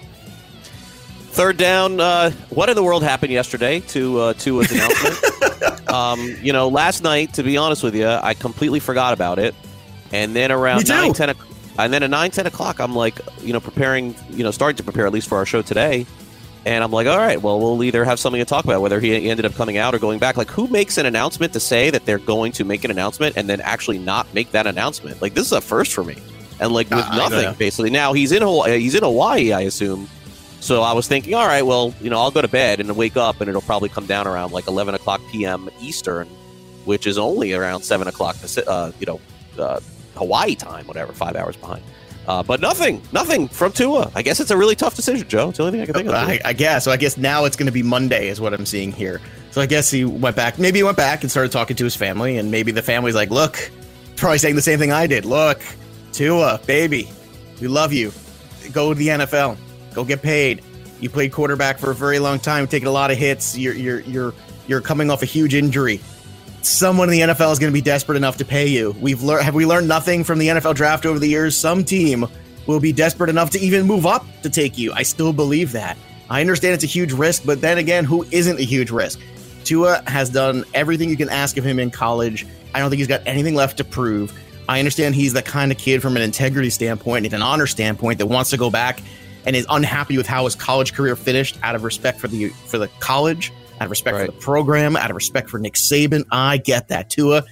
Third 1.33 1.57
down 1.57 2.01
uh, 2.01 2.31
what 2.51 2.69
in 2.69 2.77
the 2.77 2.83
world 2.83 3.03
happened 3.03 3.33
yesterday 3.33 3.81
to 3.81 4.19
uh, 4.19 4.33
to 4.35 4.59
his 4.61 4.73
announcement? 4.73 5.91
Um, 5.91 6.37
you 6.41 6.53
know 6.53 6.69
last 6.69 7.03
night 7.03 7.35
to 7.35 7.43
be 7.43 7.57
honest 7.57 7.83
with 7.83 7.95
you 7.95 8.07
i 8.07 8.35
completely 8.35 8.81
forgot 8.81 9.13
about 9.13 9.39
it. 9.39 9.55
And 10.13 10.37
then 10.37 10.53
around 10.53 10.89
9 10.89 11.13
10 11.13 11.35
and 11.79 11.93
then 11.93 12.03
at 12.03 12.11
9 12.11 12.31
10 12.31 12.47
o'clock 12.47 12.81
i'm 12.81 12.95
like 12.95 13.19
you 13.41 13.53
know 13.53 13.61
preparing 13.61 14.15
you 14.31 14.45
know 14.45 14.51
starting 14.51 14.77
to 14.77 14.83
prepare 14.83 15.07
at 15.07 15.13
least 15.13 15.29
for 15.29 15.39
our 15.39 15.47
show 15.47 15.63
today 15.63 16.07
and 16.65 16.85
I'm 16.85 16.93
like, 16.93 17.07
all 17.07 17.19
right, 17.19 17.41
well, 17.41 17.59
we'll 17.59 17.83
either 17.83 18.05
have 18.05 18.21
something 18.21 18.41
to 18.41 18.45
talk 18.45 18.65
about, 18.65 18.81
whether 18.81 19.01
he 19.01 19.29
ended 19.29 19.45
up 19.45 19.55
coming 19.55 19.79
out 19.79 19.95
or 19.95 19.99
going 19.99 20.19
back. 20.19 20.37
Like, 20.37 20.51
who 20.51 20.69
makes 20.69 20.97
an 20.97 21.07
announcement 21.07 21.53
to 21.55 21.61
say 21.61 21.91
that 21.91 22.07
they're 22.07 22.19
going 22.19 22.53
to 22.53 22.65
make 22.65 22.85
an 22.85 22.91
announcement 22.91 23.37
and 23.37 23.49
then 23.49 23.61
actually 23.61 23.99
not 23.99 24.33
make 24.33 24.53
that 24.53 24.67
announcement? 24.67 25.21
Like, 25.21 25.35
this 25.35 25.47
is 25.47 25.53
a 25.53 25.61
first 25.61 25.93
for 25.93 26.05
me. 26.05 26.17
And 26.61 26.73
like 26.73 26.89
with 26.91 27.05
uh, 27.05 27.17
nothing, 27.17 27.55
basically. 27.55 27.91
Now 27.91 28.13
he's 28.13 28.31
in 28.31 28.43
Hawaii, 28.43 28.79
he's 28.79 28.95
in 28.95 29.03
Hawaii, 29.03 29.53
I 29.53 29.63
assume. 29.63 30.09
So 30.61 30.83
I 30.83 30.93
was 30.93 31.09
thinking, 31.09 31.35
all 31.35 31.47
right, 31.47 31.63
well, 31.63 31.93
you 32.01 32.09
know, 32.09 32.21
I'll 32.21 32.31
go 32.31 32.41
to 32.41 32.47
bed 32.47 32.79
and 32.79 32.97
wake 32.97 33.17
up, 33.17 33.41
and 33.41 33.49
it'll 33.49 33.63
probably 33.63 33.89
come 33.89 34.07
down 34.07 34.29
around 34.29 34.53
like 34.53 34.69
11 34.69 34.95
o'clock 34.95 35.21
p.m. 35.33 35.69
Eastern, 35.81 36.29
which 36.85 37.09
is 37.09 37.19
only 37.19 37.53
around 37.53 37.83
seven 37.83 38.07
o'clock, 38.07 38.37
uh, 38.69 38.93
you 39.01 39.07
know, 39.07 39.21
uh, 39.59 39.81
Hawaii 40.15 40.55
time, 40.55 40.87
whatever, 40.87 41.13
five 41.13 41.35
hours 41.35 41.57
behind. 41.57 41.83
Uh, 42.27 42.43
but 42.43 42.61
nothing, 42.61 43.03
nothing 43.13 43.49
from 43.49 43.73
Tua. 43.73 44.11
I 44.15 44.23
guess 44.23 44.39
it's 44.39 44.51
a 44.51 44.57
really 44.57 44.77
tough 44.77 44.95
decision, 44.95 45.29
Joe. 45.29 45.49
It's 45.49 45.59
the 45.59 45.65
only 45.65 45.73
thing 45.73 45.83
I 45.83 45.87
can 45.87 45.95
think 45.95 46.09
of. 46.09 46.15
I, 46.15 46.41
I 46.45 46.53
guess. 46.53 46.85
So 46.85 46.93
I 46.93 46.97
guess 46.97 47.17
now 47.17 47.45
it's 47.45 47.57
going 47.57 47.67
to 47.67 47.73
be 47.73 47.83
Monday, 47.83 48.29
is 48.29 48.41
what 48.41 48.55
I'm 48.55 48.67
seeing 48.67 48.93
here. 48.93 49.21
So 49.51 49.61
I 49.61 49.67
guess 49.67 49.91
he 49.91 50.05
went 50.05 50.37
back. 50.37 50.59
Maybe 50.59 50.79
he 50.79 50.83
went 50.83 50.97
back 50.97 51.23
and 51.23 51.31
started 51.31 51.51
talking 51.51 51.77
to 51.77 51.85
his 51.85 51.97
family, 51.97 52.39
and 52.39 52.51
maybe 52.51 52.71
the 52.71 52.83
family's 52.83 53.15
like, 53.15 53.31
"Look," 53.31 53.71
probably 54.17 54.39
saying 54.39 54.55
the 54.55 54.63
same 54.63 54.79
thing 54.79 54.93
I 54.93 55.07
did. 55.07 55.25
Look, 55.25 55.61
Tua, 56.13 56.61
baby, 56.67 57.11
we 57.61 57.69
love 57.69 57.93
you. 57.93 58.13
Go 58.73 58.95
to 58.95 58.99
the 58.99 59.09
NFL. 59.09 59.57
Go 59.93 60.05
get 60.05 60.23
paid. 60.23 60.63
You 61.01 61.11
played 61.11 61.33
quarterback 61.33 61.79
for 61.79 61.91
a 61.91 61.95
very 61.95 62.21
long 62.21 62.39
time, 62.39 62.69
taking 62.69 62.89
a 62.89 62.93
lot 62.93 63.11
of 63.11 63.19
hits. 63.19 63.59
You're 63.59 63.75
you're 63.75 64.01
you're 64.01 64.35
you're 64.69 64.81
coming 64.81 65.11
off 65.11 65.23
a 65.23 65.27
huge 65.27 65.55
injury 65.55 66.01
someone 66.67 67.09
in 67.09 67.13
the 67.13 67.35
NFL 67.35 67.53
is 67.53 67.59
going 67.59 67.73
to 67.73 67.75
be 67.75 67.83
desperate 67.83 68.17
enough 68.17 68.37
to 68.39 68.45
pay 68.45 68.67
you. 68.67 68.95
We've 69.01 69.23
learned 69.23 69.45
have 69.45 69.55
we 69.55 69.67
learned 69.67 69.89
nothing 69.89 70.25
from 70.25 70.39
the 70.39 70.49
NFL 70.49 70.75
draft 70.75 71.07
over 71.07 71.19
the 71.19 71.29
years? 71.29 71.57
Some 71.57 71.85
team 71.85 72.27
will 72.67 72.81
be 72.81 72.93
desperate 72.93 73.31
enough 73.31 73.51
to 73.51 73.59
even 73.59 73.87
move 73.87 74.07
up 74.07 74.25
to 74.43 74.51
take 74.51 74.79
you. 74.79 74.93
I 74.93 75.03
still 75.03 75.33
believe 75.33 75.73
that. 75.73 75.97
I 76.31 76.41
understand 76.41 76.75
it's 76.75 76.85
a 76.85 76.89
huge 76.89 77.13
risk, 77.13 77.45
but 77.45 77.61
then 77.61 77.79
again, 77.79 78.05
who 78.05 78.25
isn't 78.31 78.59
a 78.59 78.63
huge 78.63 78.91
risk? 78.91 79.21
Tua 79.65 80.03
has 80.07 80.31
done 80.31 80.65
everything 80.75 81.09
you 81.09 81.17
can 81.17 81.29
ask 81.29 81.57
of 81.57 81.65
him 81.65 81.79
in 81.79 81.91
college. 81.91 82.47
I 82.75 82.79
don't 82.79 82.91
think 82.91 82.99
he's 82.99 83.09
got 83.09 83.23
anything 83.27 83.55
left 83.55 83.77
to 83.79 83.85
prove. 83.85 84.33
I 84.69 84.79
understand 84.79 85.15
he's 85.15 85.33
the 85.33 85.43
kind 85.43 85.73
of 85.73 85.79
kid 85.79 86.01
from 86.01 86.17
an 86.17 86.23
integrity 86.23 86.71
standpoint 86.71 87.27
and 87.27 87.35
an 87.35 87.43
honor 87.43 87.67
standpoint 87.67 88.19
that 88.19 88.27
wants 88.27 88.51
to 88.51 88.57
go 88.57 88.71
back 88.71 89.03
and 89.45 89.57
is 89.57 89.67
unhappy 89.69 90.17
with 90.17 90.27
how 90.27 90.45
his 90.45 90.55
college 90.55 90.95
career 90.95 91.17
finished 91.17 91.59
out 91.63 91.75
of 91.75 91.85
respect 91.85 92.21
for 92.21 92.29
the 92.29 92.49
for 92.49 92.79
the 92.79 92.89
college 93.01 93.53
out 93.83 93.87
of 93.87 93.91
respect 93.91 94.17
right. 94.17 94.27
for 94.27 94.33
the 94.33 94.39
program, 94.39 94.97
out 94.97 95.11
of 95.11 95.17
respect 95.17 95.51
for 95.51 95.59
Nick 95.59 95.75
Saban. 95.75 96.25
I 96.31 96.59
get 96.59 96.89
that. 96.89 97.11
Tua, 97.11 97.43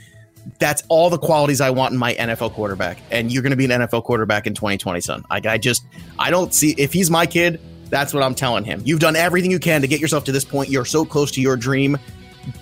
that's 0.61 0.83
all 0.89 1.11
the 1.11 1.19
qualities 1.19 1.61
I 1.61 1.71
want 1.71 1.93
in 1.93 1.99
my 1.99 2.15
NFL 2.15 2.53
quarterback. 2.53 2.99
And 3.11 3.33
you're 3.33 3.43
going 3.43 3.51
to 3.51 3.57
be 3.57 3.65
an 3.65 3.73
NFL 3.73 4.05
quarterback 4.05 4.47
in 4.47 4.55
2020, 4.55 5.01
son. 5.01 5.25
I, 5.29 5.41
I 5.45 5.59
just, 5.59 5.85
I 6.19 6.31
don't 6.31 6.55
see, 6.55 6.75
if 6.79 6.93
he's 6.93 7.11
my 7.11 7.27
kid, 7.27 7.61
that's 7.89 8.15
what 8.15 8.23
I'm 8.23 8.37
telling 8.37 8.65
him. 8.65 8.81
You've 8.85 9.01
done 9.01 9.17
everything 9.17 9.51
you 9.51 9.59
can 9.59 9.81
to 9.81 9.89
get 9.89 10.01
yourself 10.01 10.23
to 10.25 10.33
this 10.33 10.45
point. 10.45 10.71
You're 10.71 10.85
so 10.85 11.05
close 11.05 11.33
to 11.33 11.41
your 11.41 11.57
dream. 11.57 11.99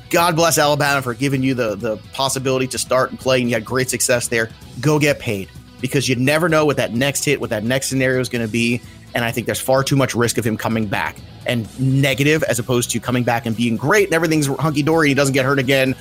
God 0.09 0.35
bless 0.35 0.57
Alabama 0.57 1.03
for 1.03 1.13
giving 1.13 1.43
you 1.43 1.53
the 1.53 1.77
the 1.77 1.99
possibility 2.15 2.67
to 2.69 2.79
start 2.79 3.11
and 3.11 3.21
play, 3.21 3.41
and 3.41 3.49
you 3.49 3.55
had 3.55 3.65
great 3.65 3.91
success 3.91 4.27
there. 4.29 4.49
Go 4.81 4.99
get 4.99 5.19
paid 5.19 5.51
because 5.83 6.09
you 6.09 6.17
never 6.17 6.49
know 6.49 6.65
what 6.65 6.79
that 6.79 6.95
next 6.95 7.27
hit, 7.27 7.41
what 7.41 7.51
that 7.51 7.63
next 7.63 7.89
scenario 7.89 8.19
is 8.19 8.31
going 8.31 8.45
to 8.45 8.51
be. 8.51 8.81
And 9.15 9.25
I 9.25 9.33
think 9.33 9.47
there's 9.47 9.61
far 9.61 9.83
too 9.83 9.97
much 9.97 10.15
risk 10.15 10.39
of 10.39 10.47
him 10.47 10.57
coming 10.57 10.87
back 10.87 11.17
and 11.47 11.69
negative 11.81 12.43
as 12.45 12.59
opposed 12.59 12.91
to 12.91 13.01
coming 13.01 13.25
back 13.25 13.47
and 13.47 13.57
being 13.57 13.77
great 13.77 14.07
and 14.07 14.15
everything's 14.15 14.47
hunky 14.47 14.83
dory. 14.83 15.09
He 15.09 15.15
doesn't 15.15 15.35
get 15.35 15.45
hurt 15.45 15.59
again 15.59 15.95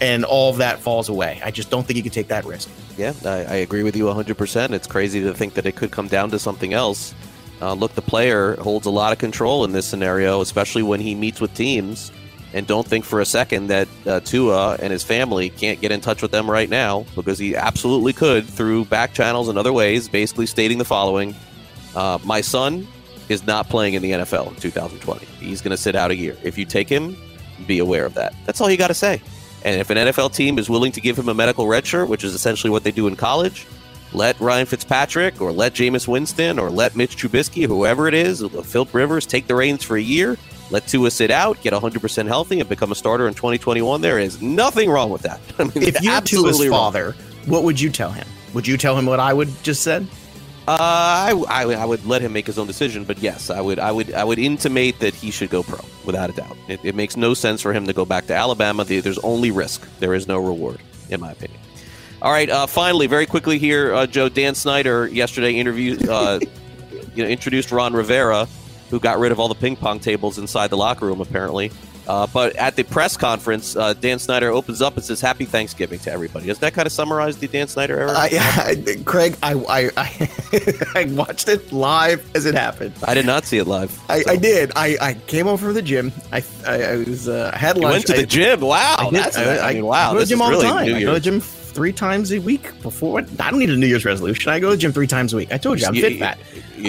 and 0.00 0.24
all 0.24 0.50
of 0.50 0.58
that 0.58 0.78
falls 0.78 1.08
away. 1.08 1.40
I 1.44 1.50
just 1.50 1.70
don't 1.70 1.86
think 1.86 1.96
you 1.96 2.02
can 2.02 2.12
take 2.12 2.28
that 2.28 2.44
risk. 2.44 2.68
Yeah, 2.96 3.12
I, 3.24 3.44
I 3.44 3.54
agree 3.56 3.82
with 3.82 3.96
you 3.96 4.04
100%. 4.04 4.70
It's 4.72 4.86
crazy 4.86 5.20
to 5.22 5.34
think 5.34 5.54
that 5.54 5.66
it 5.66 5.76
could 5.76 5.90
come 5.90 6.08
down 6.08 6.30
to 6.30 6.38
something 6.38 6.72
else. 6.72 7.14
Uh, 7.60 7.72
look, 7.72 7.94
the 7.94 8.02
player 8.02 8.56
holds 8.56 8.86
a 8.86 8.90
lot 8.90 9.12
of 9.12 9.18
control 9.18 9.64
in 9.64 9.72
this 9.72 9.86
scenario, 9.86 10.40
especially 10.40 10.82
when 10.82 11.00
he 11.00 11.14
meets 11.14 11.40
with 11.40 11.52
teams. 11.54 12.12
And 12.54 12.66
don't 12.66 12.86
think 12.86 13.04
for 13.04 13.20
a 13.20 13.26
second 13.26 13.66
that 13.66 13.88
uh, 14.06 14.20
Tua 14.20 14.76
and 14.80 14.90
his 14.90 15.02
family 15.02 15.50
can't 15.50 15.80
get 15.80 15.92
in 15.92 16.00
touch 16.00 16.22
with 16.22 16.30
them 16.30 16.50
right 16.50 16.70
now 16.70 17.04
because 17.14 17.38
he 17.38 17.54
absolutely 17.54 18.14
could 18.14 18.46
through 18.46 18.86
back 18.86 19.12
channels 19.12 19.48
and 19.48 19.58
other 19.58 19.72
ways, 19.72 20.08
basically 20.08 20.46
stating 20.46 20.78
the 20.78 20.84
following 20.84 21.34
uh, 21.98 22.18
My 22.24 22.40
son 22.40 22.86
is 23.28 23.46
not 23.46 23.68
playing 23.68 23.94
in 23.94 24.02
the 24.02 24.12
NFL 24.12 24.48
in 24.48 24.54
2020. 24.56 25.26
He's 25.26 25.60
going 25.60 25.72
to 25.72 25.76
sit 25.76 25.94
out 25.94 26.10
a 26.10 26.16
year. 26.16 26.36
If 26.42 26.56
you 26.56 26.64
take 26.64 26.88
him, 26.88 27.16
be 27.66 27.78
aware 27.80 28.06
of 28.06 28.14
that. 28.14 28.34
That's 28.46 28.60
all 28.60 28.70
you 28.70 28.76
got 28.76 28.88
to 28.88 28.94
say. 28.94 29.20
And 29.64 29.80
if 29.80 29.90
an 29.90 29.96
NFL 29.98 30.34
team 30.34 30.58
is 30.58 30.70
willing 30.70 30.92
to 30.92 31.00
give 31.00 31.18
him 31.18 31.28
a 31.28 31.34
medical 31.34 31.66
red 31.66 31.84
shirt, 31.84 32.08
which 32.08 32.22
is 32.22 32.34
essentially 32.34 32.70
what 32.70 32.84
they 32.84 32.92
do 32.92 33.08
in 33.08 33.16
college, 33.16 33.66
let 34.12 34.38
Ryan 34.40 34.64
Fitzpatrick 34.64 35.40
or 35.40 35.52
let 35.52 35.74
Jameis 35.74 36.06
Winston 36.08 36.58
or 36.58 36.70
let 36.70 36.96
Mitch 36.96 37.16
Trubisky, 37.16 37.66
whoever 37.66 38.06
it 38.06 38.14
is, 38.14 38.42
Philip 38.64 38.94
Rivers 38.94 39.26
take 39.26 39.46
the 39.48 39.54
reins 39.54 39.82
for 39.82 39.96
a 39.96 40.02
year. 40.02 40.38
Let 40.70 40.86
Tua 40.86 41.10
sit 41.10 41.30
out, 41.30 41.60
get 41.62 41.72
100% 41.72 42.26
healthy, 42.26 42.60
and 42.60 42.68
become 42.68 42.92
a 42.92 42.94
starter 42.94 43.26
in 43.26 43.34
2021. 43.34 44.00
There 44.00 44.18
is 44.18 44.40
nothing 44.40 44.88
wrong 44.90 45.10
with 45.10 45.22
that. 45.22 45.40
I 45.58 45.64
mean, 45.64 45.72
if 45.82 46.00
you're 46.00 46.20
Tua's 46.20 46.64
father, 46.68 47.16
what 47.46 47.64
would 47.64 47.80
you 47.80 47.90
tell 47.90 48.12
him? 48.12 48.26
Would 48.54 48.66
you 48.66 48.76
tell 48.76 48.96
him 48.96 49.06
what 49.06 49.18
I 49.20 49.32
would 49.34 49.50
just 49.62 49.82
said? 49.82 50.06
Uh, 50.68 50.76
I, 50.78 51.44
I, 51.48 51.62
I, 51.76 51.84
would 51.86 52.04
let 52.04 52.20
him 52.20 52.34
make 52.34 52.46
his 52.46 52.58
own 52.58 52.66
decision, 52.66 53.04
but 53.04 53.16
yes, 53.20 53.48
I 53.48 53.58
would 53.58 53.78
I 53.78 53.90
would 53.90 54.12
I 54.12 54.22
would 54.22 54.38
intimate 54.38 54.98
that 54.98 55.14
he 55.14 55.30
should 55.30 55.48
go 55.48 55.62
pro 55.62 55.80
without 56.04 56.28
a 56.28 56.34
doubt. 56.34 56.58
It, 56.68 56.78
it 56.82 56.94
makes 56.94 57.16
no 57.16 57.32
sense 57.32 57.62
for 57.62 57.72
him 57.72 57.86
to 57.86 57.94
go 57.94 58.04
back 58.04 58.26
to 58.26 58.34
Alabama. 58.34 58.84
There's 58.84 59.18
only 59.20 59.50
risk. 59.50 59.88
There 59.98 60.12
is 60.12 60.28
no 60.28 60.36
reward, 60.36 60.82
in 61.08 61.22
my 61.22 61.32
opinion. 61.32 61.58
All 62.20 62.30
right, 62.30 62.50
uh, 62.50 62.66
finally, 62.66 63.06
very 63.06 63.24
quickly 63.24 63.58
here, 63.58 63.94
uh, 63.94 64.06
Joe 64.06 64.28
Dan 64.28 64.54
Snyder 64.54 65.06
yesterday 65.06 65.54
interviewed, 65.54 66.06
uh, 66.06 66.38
you 67.14 67.24
know, 67.24 67.30
introduced 67.30 67.72
Ron 67.72 67.94
Rivera, 67.94 68.46
who 68.90 69.00
got 69.00 69.18
rid 69.18 69.32
of 69.32 69.40
all 69.40 69.48
the 69.48 69.54
ping 69.54 69.74
pong 69.74 70.00
tables 70.00 70.36
inside 70.36 70.68
the 70.68 70.76
locker 70.76 71.06
room 71.06 71.22
apparently, 71.22 71.72
Uh, 72.08 72.26
but 72.26 72.56
at 72.56 72.74
the 72.76 72.84
press 72.84 73.16
conference, 73.16 73.76
uh, 73.76 73.92
Dan 73.92 74.18
Snyder 74.18 74.50
opens 74.50 74.80
up 74.80 74.96
and 74.96 75.04
says 75.04 75.20
"Happy 75.20 75.44
Thanksgiving" 75.44 75.98
to 76.00 76.10
everybody. 76.12 76.46
Does 76.46 76.58
that 76.60 76.72
kind 76.72 76.86
of 76.86 76.92
summarize 76.92 77.36
the 77.36 77.48
Dan 77.48 77.68
Snyder 77.68 78.00
era? 78.00 78.12
I, 78.16 78.30
I, 78.32 79.02
Craig, 79.04 79.36
I, 79.42 79.54
I, 79.68 79.90
I 81.00 81.04
watched 81.04 81.48
it 81.48 81.70
live 81.70 82.24
as 82.34 82.46
it 82.46 82.54
happened. 82.54 82.94
I 83.04 83.14
did 83.14 83.26
not 83.26 83.44
see 83.44 83.58
it 83.58 83.66
live. 83.66 83.98
I, 84.08 84.22
so. 84.22 84.30
I 84.30 84.36
did. 84.36 84.72
I, 84.74 84.96
I 85.00 85.14
came 85.14 85.46
over 85.46 85.66
from 85.66 85.74
the 85.74 85.82
gym. 85.82 86.12
I 86.32 86.42
I, 86.66 86.96
was 86.96 87.28
uh, 87.28 87.50
I 87.52 87.58
had 87.58 87.76
lunch. 87.76 87.82
You 87.82 87.90
went 87.90 88.06
to 88.06 88.12
the 88.14 88.26
gym. 88.26 88.60
Wow, 88.60 88.96
I, 88.98 89.10
that's 89.10 89.36
I, 89.36 89.74
mean, 89.74 89.84
wow. 89.84 90.10
I 90.10 90.12
go 90.14 90.18
to 90.20 90.24
the 90.24 90.26
gym 90.26 90.42
all 90.42 90.50
really 90.50 90.62
the 90.62 90.68
time. 90.68 90.94
I 90.94 91.00
go 91.00 91.06
to 91.06 91.12
the 91.12 91.20
gym 91.20 91.42
three 91.78 91.92
times 91.92 92.32
a 92.32 92.40
week 92.40 92.82
before. 92.82 93.20
I 93.20 93.50
don't 93.52 93.60
need 93.60 93.70
a 93.70 93.76
New 93.76 93.86
Year's 93.86 94.04
resolution. 94.04 94.50
I 94.50 94.58
go 94.58 94.70
to 94.70 94.74
the 94.74 94.80
gym 94.80 94.92
three 94.92 95.06
times 95.06 95.32
a 95.32 95.36
week. 95.36 95.52
I 95.52 95.58
told 95.58 95.80
you 95.80 95.86
I'm 95.86 95.94
you, 95.94 96.02
fit 96.02 96.18
fat. 96.18 96.36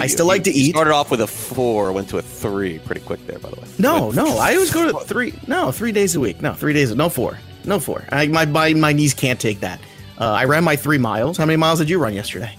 I 0.00 0.08
still 0.08 0.26
like 0.26 0.42
to 0.44 0.50
eat. 0.50 0.70
Started 0.70 0.92
off 0.92 1.12
with 1.12 1.20
a 1.20 1.28
four, 1.28 1.92
went 1.92 2.08
to 2.08 2.18
a 2.18 2.22
three, 2.22 2.80
pretty 2.80 3.00
quick 3.02 3.24
there, 3.28 3.38
by 3.38 3.50
the 3.50 3.60
way. 3.60 3.68
No, 3.78 4.10
no, 4.10 4.36
I 4.38 4.54
always 4.54 4.72
go 4.72 4.90
to 4.90 4.98
three. 5.06 5.32
No, 5.46 5.70
three 5.70 5.92
days 5.92 6.16
a 6.16 6.20
week. 6.20 6.42
No, 6.42 6.54
three 6.54 6.72
days. 6.72 6.92
No 6.92 7.08
four. 7.08 7.38
No 7.64 7.78
four. 7.78 8.04
I, 8.08 8.26
my, 8.26 8.46
my 8.46 8.74
my 8.74 8.92
knees 8.92 9.14
can't 9.14 9.38
take 9.38 9.60
that. 9.60 9.80
Uh, 10.18 10.32
I 10.32 10.44
ran 10.46 10.64
my 10.64 10.74
three 10.74 10.98
miles. 10.98 11.36
How 11.36 11.46
many 11.46 11.56
miles 11.56 11.78
did 11.78 11.88
you 11.88 12.00
run 12.00 12.12
yesterday? 12.12 12.52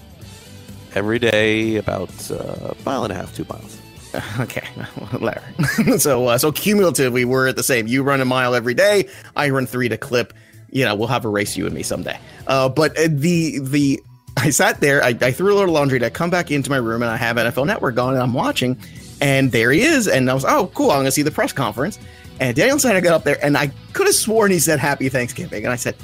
Every 0.94 1.18
day, 1.18 1.76
about 1.76 2.30
uh, 2.30 2.72
a 2.72 2.76
mile 2.86 3.04
and 3.04 3.12
a 3.12 3.16
half, 3.16 3.36
two 3.36 3.44
miles. 3.44 3.78
Okay, 4.40 4.66
Larry. 5.20 5.98
so 5.98 6.28
uh, 6.28 6.38
so 6.38 6.50
cumulatively, 6.50 7.26
we're 7.26 7.48
at 7.48 7.56
the 7.56 7.62
same. 7.62 7.86
You 7.86 8.02
run 8.02 8.22
a 8.22 8.26
mile 8.26 8.54
every 8.54 8.74
day. 8.74 9.10
I 9.36 9.50
run 9.50 9.66
three 9.66 9.90
to 9.90 9.98
clip. 9.98 10.32
You 10.72 10.84
know, 10.84 10.94
we'll 10.94 11.08
have 11.08 11.24
a 11.24 11.28
race 11.28 11.56
you 11.56 11.66
and 11.66 11.74
me 11.74 11.82
someday. 11.82 12.18
Uh, 12.46 12.68
but 12.68 12.98
uh, 12.98 13.08
the 13.08 13.60
the 13.60 14.02
I 14.36 14.50
sat 14.50 14.80
there, 14.80 15.04
I, 15.04 15.16
I 15.20 15.30
threw 15.30 15.54
a 15.54 15.56
little 15.56 15.74
laundry, 15.74 16.02
I 16.04 16.10
come 16.10 16.30
back 16.30 16.50
into 16.50 16.70
my 16.70 16.78
room, 16.78 17.02
and 17.02 17.10
I 17.10 17.16
have 17.16 17.36
NFL 17.36 17.66
Network 17.66 17.98
on, 17.98 18.14
and 18.14 18.22
I'm 18.22 18.32
watching, 18.32 18.78
and 19.20 19.52
there 19.52 19.70
he 19.70 19.82
is, 19.82 20.08
and 20.08 20.30
I 20.30 20.34
was, 20.34 20.44
oh, 20.44 20.70
cool, 20.74 20.90
I'm 20.90 21.00
gonna 21.00 21.12
see 21.12 21.22
the 21.22 21.30
press 21.30 21.52
conference. 21.52 21.98
And 22.40 22.56
Daniel 22.56 22.78
Snyder 22.78 23.00
got 23.02 23.12
up 23.12 23.24
there, 23.24 23.38
and 23.44 23.56
I 23.56 23.68
could 23.92 24.06
have 24.06 24.16
sworn 24.16 24.50
he 24.50 24.58
said 24.58 24.78
Happy 24.78 25.08
Thanksgiving, 25.08 25.64
and 25.64 25.72
I 25.72 25.76
said, 25.76 25.94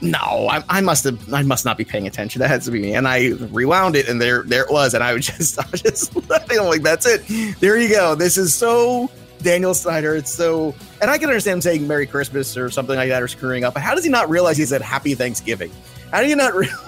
no, 0.00 0.48
I, 0.48 0.62
I, 0.68 0.80
must 0.80 1.04
have, 1.04 1.32
I 1.32 1.42
must 1.42 1.64
not 1.64 1.76
be 1.76 1.84
paying 1.84 2.06
attention. 2.06 2.40
That 2.40 2.48
has 2.48 2.64
to 2.66 2.70
be 2.70 2.80
me. 2.80 2.94
And 2.94 3.08
I 3.08 3.30
rewound 3.50 3.96
it, 3.96 4.08
and 4.08 4.20
there, 4.20 4.42
there 4.44 4.62
it 4.62 4.70
was, 4.70 4.94
and 4.94 5.02
I 5.02 5.12
was 5.12 5.26
just, 5.26 5.58
I 5.64 5.64
was 5.70 5.82
just. 5.82 6.14
I'm 6.16 6.66
like, 6.66 6.82
that's 6.82 7.06
it. 7.06 7.58
There 7.58 7.78
you 7.78 7.88
go. 7.88 8.14
This 8.14 8.36
is 8.36 8.54
so 8.54 9.10
Daniel 9.38 9.74
Snyder. 9.74 10.16
It's 10.16 10.32
so, 10.32 10.74
and 11.00 11.10
I 11.10 11.18
can 11.18 11.28
understand 11.28 11.56
him 11.56 11.62
saying 11.62 11.86
Merry 11.86 12.06
Christmas 12.06 12.56
or 12.56 12.70
something 12.70 12.96
like 12.96 13.08
that 13.08 13.22
or 13.22 13.28
screwing 13.28 13.64
up. 13.64 13.74
But 13.74 13.82
how 13.82 13.94
does 13.94 14.04
he 14.04 14.10
not 14.10 14.28
realize 14.28 14.56
he 14.56 14.64
said 14.64 14.82
Happy 14.82 15.14
Thanksgiving? 15.14 15.70
How 16.10 16.22
do 16.22 16.28
you 16.28 16.36
not 16.36 16.54
realize? 16.54 16.84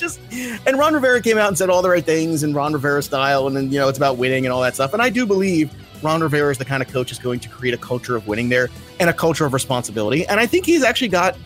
just 0.00 0.18
and 0.32 0.78
Ron 0.78 0.94
Rivera 0.94 1.20
came 1.20 1.38
out 1.38 1.48
and 1.48 1.56
said 1.56 1.70
all 1.70 1.82
the 1.82 1.90
right 1.90 2.04
things 2.04 2.42
in 2.42 2.54
Ron 2.54 2.72
Rivera 2.72 3.02
style, 3.02 3.46
and 3.46 3.56
then 3.56 3.70
you 3.70 3.78
know 3.78 3.88
it's 3.88 3.98
about 3.98 4.16
winning 4.16 4.46
and 4.46 4.52
all 4.52 4.62
that 4.62 4.74
stuff. 4.74 4.92
And 4.92 5.02
I 5.02 5.10
do 5.10 5.26
believe 5.26 5.70
Ron 6.02 6.22
Rivera 6.22 6.50
is 6.50 6.58
the 6.58 6.64
kind 6.64 6.82
of 6.82 6.88
coach 6.88 7.12
is 7.12 7.18
going 7.18 7.38
to 7.40 7.48
create 7.48 7.74
a 7.74 7.78
culture 7.78 8.16
of 8.16 8.26
winning 8.26 8.48
there 8.48 8.68
and 8.98 9.10
a 9.10 9.12
culture 9.12 9.44
of 9.44 9.52
responsibility. 9.52 10.26
And 10.26 10.40
I 10.40 10.46
think 10.46 10.66
he's 10.66 10.82
actually 10.82 11.08
got 11.08 11.36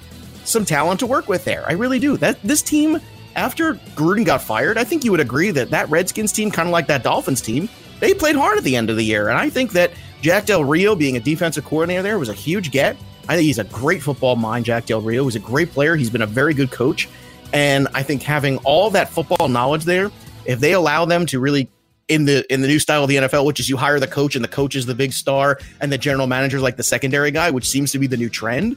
some 0.44 0.64
talent 0.64 1.00
to 1.00 1.06
work 1.06 1.28
with 1.28 1.44
there. 1.44 1.64
I 1.66 1.72
really 1.72 1.98
do. 1.98 2.16
That 2.16 2.40
this 2.42 2.62
team, 2.62 3.00
after 3.34 3.74
Gruden 3.96 4.24
got 4.24 4.40
fired, 4.40 4.78
I 4.78 4.84
think 4.84 5.04
you 5.04 5.10
would 5.10 5.20
agree 5.20 5.50
that 5.50 5.70
that 5.70 5.90
Redskins 5.90 6.32
team, 6.32 6.50
kind 6.50 6.68
of 6.68 6.72
like 6.72 6.86
that 6.86 7.02
Dolphins 7.02 7.40
team, 7.40 7.68
they 8.00 8.14
played 8.14 8.36
hard 8.36 8.58
at 8.58 8.64
the 8.64 8.76
end 8.76 8.90
of 8.90 8.96
the 8.96 9.04
year. 9.04 9.28
And 9.28 9.38
I 9.38 9.50
think 9.50 9.72
that 9.72 9.92
Jack 10.20 10.46
Del 10.46 10.64
Rio 10.64 10.94
being 10.94 11.16
a 11.16 11.20
defensive 11.20 11.64
coordinator 11.64 12.02
there 12.02 12.18
was 12.18 12.28
a 12.28 12.34
huge 12.34 12.70
get. 12.70 12.96
I 13.28 13.36
think 13.36 13.46
he's 13.46 13.58
a 13.58 13.64
great 13.64 14.02
football 14.02 14.36
mind, 14.36 14.64
Jack 14.64 14.86
Del 14.86 15.00
Rio. 15.00 15.24
He's 15.24 15.36
a 15.36 15.40
great 15.40 15.70
player. 15.70 15.96
He's 15.96 16.10
been 16.10 16.22
a 16.22 16.26
very 16.26 16.54
good 16.54 16.70
coach. 16.70 17.08
And 17.52 17.88
I 17.94 18.02
think 18.02 18.22
having 18.22 18.58
all 18.58 18.90
that 18.90 19.08
football 19.08 19.48
knowledge 19.48 19.84
there, 19.84 20.10
if 20.44 20.60
they 20.60 20.72
allow 20.72 21.04
them 21.04 21.24
to 21.26 21.40
really 21.40 21.68
in 22.08 22.26
the 22.26 22.44
in 22.52 22.60
the 22.60 22.68
new 22.68 22.78
style 22.78 23.02
of 23.02 23.08
the 23.08 23.16
NFL, 23.16 23.46
which 23.46 23.60
is 23.60 23.68
you 23.68 23.76
hire 23.76 23.98
the 23.98 24.06
coach 24.06 24.34
and 24.34 24.44
the 24.44 24.48
coach 24.48 24.74
is 24.74 24.86
the 24.86 24.94
big 24.94 25.12
star 25.12 25.58
and 25.80 25.90
the 25.90 25.98
general 25.98 26.26
manager 26.26 26.56
is 26.56 26.62
like 26.62 26.76
the 26.76 26.82
secondary 26.82 27.30
guy, 27.30 27.50
which 27.50 27.68
seems 27.68 27.92
to 27.92 27.98
be 27.98 28.06
the 28.06 28.16
new 28.16 28.28
trend. 28.28 28.76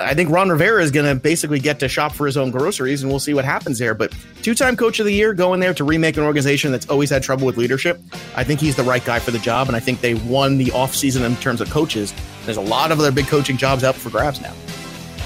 I 0.00 0.14
think 0.14 0.30
Ron 0.30 0.48
Rivera 0.48 0.82
is 0.82 0.90
going 0.90 1.04
to 1.04 1.14
basically 1.14 1.58
get 1.58 1.78
to 1.80 1.88
shop 1.88 2.14
for 2.14 2.24
his 2.24 2.38
own 2.38 2.50
groceries, 2.50 3.02
and 3.02 3.10
we'll 3.10 3.20
see 3.20 3.34
what 3.34 3.44
happens 3.44 3.78
there. 3.78 3.92
But 3.94 4.14
two-time 4.42 4.74
coach 4.76 4.98
of 4.98 5.04
the 5.04 5.12
year, 5.12 5.34
going 5.34 5.60
there 5.60 5.74
to 5.74 5.84
remake 5.84 6.16
an 6.16 6.22
organization 6.22 6.72
that's 6.72 6.88
always 6.88 7.10
had 7.10 7.22
trouble 7.22 7.44
with 7.44 7.58
leadership, 7.58 8.00
I 8.34 8.42
think 8.42 8.60
he's 8.60 8.76
the 8.76 8.82
right 8.82 9.04
guy 9.04 9.18
for 9.18 9.30
the 9.30 9.38
job, 9.38 9.68
and 9.68 9.76
I 9.76 9.80
think 9.80 10.00
they 10.00 10.14
won 10.14 10.56
the 10.56 10.66
offseason 10.66 11.24
in 11.24 11.36
terms 11.36 11.60
of 11.60 11.68
coaches. 11.68 12.14
There's 12.46 12.56
a 12.56 12.62
lot 12.62 12.92
of 12.92 12.98
other 12.98 13.12
big 13.12 13.26
coaching 13.26 13.58
jobs 13.58 13.84
up 13.84 13.94
for 13.94 14.08
grabs 14.08 14.40
now. 14.40 14.54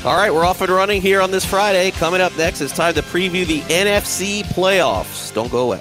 All 0.05 0.17
right, 0.17 0.35
we're 0.35 0.45
off 0.45 0.61
and 0.61 0.71
running 0.71 1.01
here 1.01 1.21
on 1.21 1.31
this 1.31 1.45
Friday. 1.45 1.93
Coming 1.93 2.21
up 2.21 2.37
next, 2.37 2.61
it's 2.61 2.75
time 2.75 2.95
to 2.95 3.03
preview 3.03 3.47
the 3.47 3.61
NFC 3.63 4.43
playoffs. 4.43 5.33
Don't 5.33 5.51
go 5.51 5.61
away. 5.61 5.81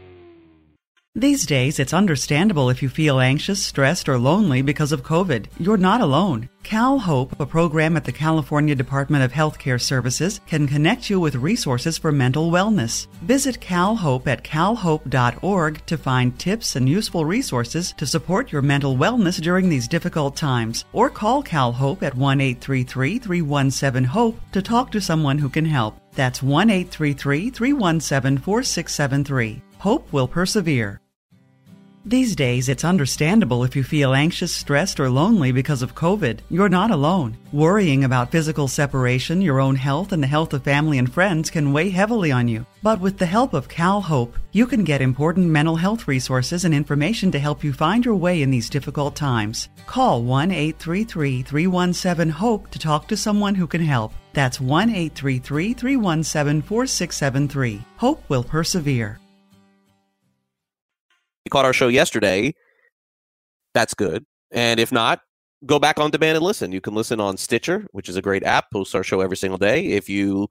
These 1.15 1.45
days, 1.45 1.77
it's 1.77 1.93
understandable 1.93 2.69
if 2.69 2.81
you 2.81 2.87
feel 2.87 3.19
anxious, 3.19 3.61
stressed, 3.61 4.07
or 4.07 4.17
lonely 4.17 4.61
because 4.61 4.93
of 4.93 5.03
COVID. 5.03 5.47
You're 5.59 5.75
not 5.75 5.99
alone. 5.99 6.47
Cal 6.63 6.97
Hope, 6.97 7.37
a 7.37 7.45
program 7.45 7.97
at 7.97 8.05
the 8.05 8.13
California 8.13 8.75
Department 8.75 9.21
of 9.21 9.33
Healthcare 9.33 9.81
Services, 9.81 10.39
can 10.47 10.69
connect 10.69 11.09
you 11.09 11.19
with 11.19 11.35
resources 11.35 11.97
for 11.97 12.13
mental 12.13 12.49
wellness. 12.49 13.07
Visit 13.23 13.59
CalHope 13.59 14.25
at 14.27 14.41
calhope.org 14.45 15.85
to 15.85 15.97
find 15.97 16.39
tips 16.39 16.77
and 16.77 16.87
useful 16.87 17.25
resources 17.25 17.93
to 17.97 18.07
support 18.07 18.53
your 18.53 18.61
mental 18.61 18.95
wellness 18.95 19.41
during 19.41 19.67
these 19.67 19.89
difficult 19.89 20.37
times. 20.37 20.85
Or 20.93 21.09
call 21.09 21.43
Cal 21.43 21.73
Hope 21.73 22.03
at 22.03 22.15
1 22.15 22.39
833 22.39 23.19
317 23.19 24.05
HOPE 24.05 24.39
to 24.53 24.61
talk 24.61 24.91
to 24.91 25.01
someone 25.01 25.39
who 25.39 25.49
can 25.49 25.65
help. 25.65 25.97
That's 26.13 26.41
1 26.41 26.69
833 26.69 27.49
317 27.49 28.37
4673. 28.37 29.61
Hope 29.79 30.13
will 30.13 30.27
persevere. 30.27 31.00
These 32.03 32.35
days, 32.35 32.67
it's 32.67 32.83
understandable 32.83 33.63
if 33.63 33.75
you 33.75 33.83
feel 33.83 34.15
anxious, 34.15 34.51
stressed, 34.51 34.99
or 34.99 35.07
lonely 35.07 35.51
because 35.51 35.83
of 35.83 35.93
COVID. 35.93 36.39
You're 36.49 36.67
not 36.67 36.89
alone. 36.89 37.37
Worrying 37.51 38.03
about 38.03 38.31
physical 38.31 38.67
separation, 38.67 39.39
your 39.39 39.59
own 39.59 39.75
health, 39.75 40.11
and 40.11 40.23
the 40.23 40.27
health 40.27 40.51
of 40.53 40.63
family 40.63 40.97
and 40.97 41.13
friends 41.13 41.51
can 41.51 41.71
weigh 41.71 41.91
heavily 41.91 42.31
on 42.31 42.47
you. 42.47 42.65
But 42.81 42.99
with 42.99 43.19
the 43.19 43.27
help 43.27 43.53
of 43.53 43.69
Cal 43.69 44.01
Hope, 44.01 44.35
you 44.51 44.65
can 44.65 44.83
get 44.83 44.99
important 44.99 45.45
mental 45.45 45.75
health 45.75 46.07
resources 46.07 46.65
and 46.65 46.73
information 46.73 47.31
to 47.33 47.39
help 47.39 47.63
you 47.63 47.71
find 47.71 48.03
your 48.03 48.15
way 48.15 48.41
in 48.41 48.49
these 48.49 48.69
difficult 48.69 49.15
times. 49.15 49.69
Call 49.85 50.23
1 50.23 50.49
833 50.49 51.43
317 51.43 52.29
HOPE 52.29 52.71
to 52.71 52.79
talk 52.79 53.07
to 53.09 53.15
someone 53.15 53.53
who 53.53 53.67
can 53.67 53.81
help. 53.81 54.11
That's 54.33 54.59
1 54.59 54.89
833 54.89 55.73
317 55.73 56.63
4673. 56.63 57.83
Hope 57.97 58.27
will 58.27 58.43
persevere 58.43 59.19
caught 61.51 61.65
our 61.65 61.73
show 61.73 61.87
yesterday, 61.87 62.55
that's 63.73 63.93
good. 63.93 64.25
And 64.51 64.79
if 64.79 64.91
not, 64.91 65.21
go 65.65 65.79
back 65.79 65.99
on 65.99 66.09
demand 66.11 66.37
and 66.37 66.45
listen. 66.45 66.71
You 66.71 66.81
can 66.81 66.95
listen 66.95 67.19
on 67.19 67.37
Stitcher, 67.37 67.85
which 67.91 68.09
is 68.09 68.15
a 68.15 68.21
great 68.21 68.43
app, 68.43 68.71
posts 68.71 68.95
our 68.95 69.03
show 69.03 69.21
every 69.21 69.37
single 69.37 69.59
day. 69.59 69.85
If 69.85 70.09
you 70.09 70.47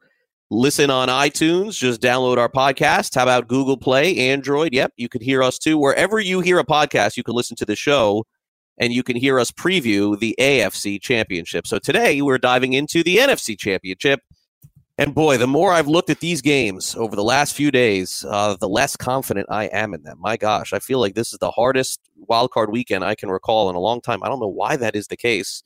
listen 0.50 0.90
on 0.90 1.08
iTunes, 1.08 1.76
just 1.76 2.00
download 2.00 2.38
our 2.38 2.48
podcast. 2.48 3.14
How 3.14 3.24
about 3.24 3.48
Google 3.48 3.76
Play, 3.76 4.16
Android? 4.30 4.72
Yep, 4.72 4.92
you 4.96 5.08
can 5.08 5.20
hear 5.20 5.42
us 5.42 5.58
too. 5.58 5.78
Wherever 5.78 6.20
you 6.20 6.40
hear 6.40 6.58
a 6.58 6.64
podcast, 6.64 7.16
you 7.16 7.22
can 7.22 7.34
listen 7.34 7.56
to 7.56 7.66
the 7.66 7.76
show 7.76 8.24
and 8.78 8.92
you 8.92 9.02
can 9.02 9.16
hear 9.16 9.38
us 9.38 9.50
preview 9.50 10.18
the 10.18 10.34
AFC 10.38 11.00
Championship. 11.00 11.66
So 11.66 11.78
today 11.78 12.22
we're 12.22 12.38
diving 12.38 12.72
into 12.72 13.02
the 13.02 13.18
NFC 13.18 13.58
Championship. 13.58 14.20
And 15.00 15.14
boy, 15.14 15.38
the 15.38 15.46
more 15.46 15.72
I've 15.72 15.88
looked 15.88 16.10
at 16.10 16.20
these 16.20 16.42
games 16.42 16.94
over 16.94 17.16
the 17.16 17.24
last 17.24 17.54
few 17.54 17.70
days, 17.70 18.22
uh, 18.28 18.56
the 18.60 18.68
less 18.68 18.98
confident 18.98 19.46
I 19.48 19.64
am 19.68 19.94
in 19.94 20.02
them. 20.02 20.18
My 20.20 20.36
gosh, 20.36 20.74
I 20.74 20.78
feel 20.78 21.00
like 21.00 21.14
this 21.14 21.32
is 21.32 21.38
the 21.38 21.50
hardest 21.50 22.00
wild 22.16 22.50
card 22.50 22.70
weekend 22.70 23.02
I 23.02 23.14
can 23.14 23.30
recall 23.30 23.70
in 23.70 23.76
a 23.76 23.80
long 23.80 24.02
time. 24.02 24.22
I 24.22 24.28
don't 24.28 24.40
know 24.40 24.46
why 24.46 24.76
that 24.76 24.94
is 24.94 25.06
the 25.06 25.16
case. 25.16 25.62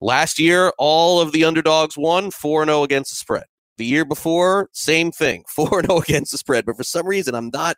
Last 0.00 0.40
year, 0.40 0.72
all 0.76 1.20
of 1.20 1.30
the 1.30 1.44
underdogs 1.44 1.96
won 1.96 2.32
4 2.32 2.64
0 2.64 2.82
against 2.82 3.12
the 3.12 3.16
spread. 3.16 3.44
The 3.78 3.86
year 3.86 4.04
before, 4.04 4.70
same 4.72 5.12
thing 5.12 5.44
4 5.48 5.84
0 5.84 5.98
against 5.98 6.32
the 6.32 6.38
spread. 6.38 6.66
But 6.66 6.76
for 6.76 6.82
some 6.82 7.06
reason, 7.06 7.36
I'm 7.36 7.50
not, 7.54 7.76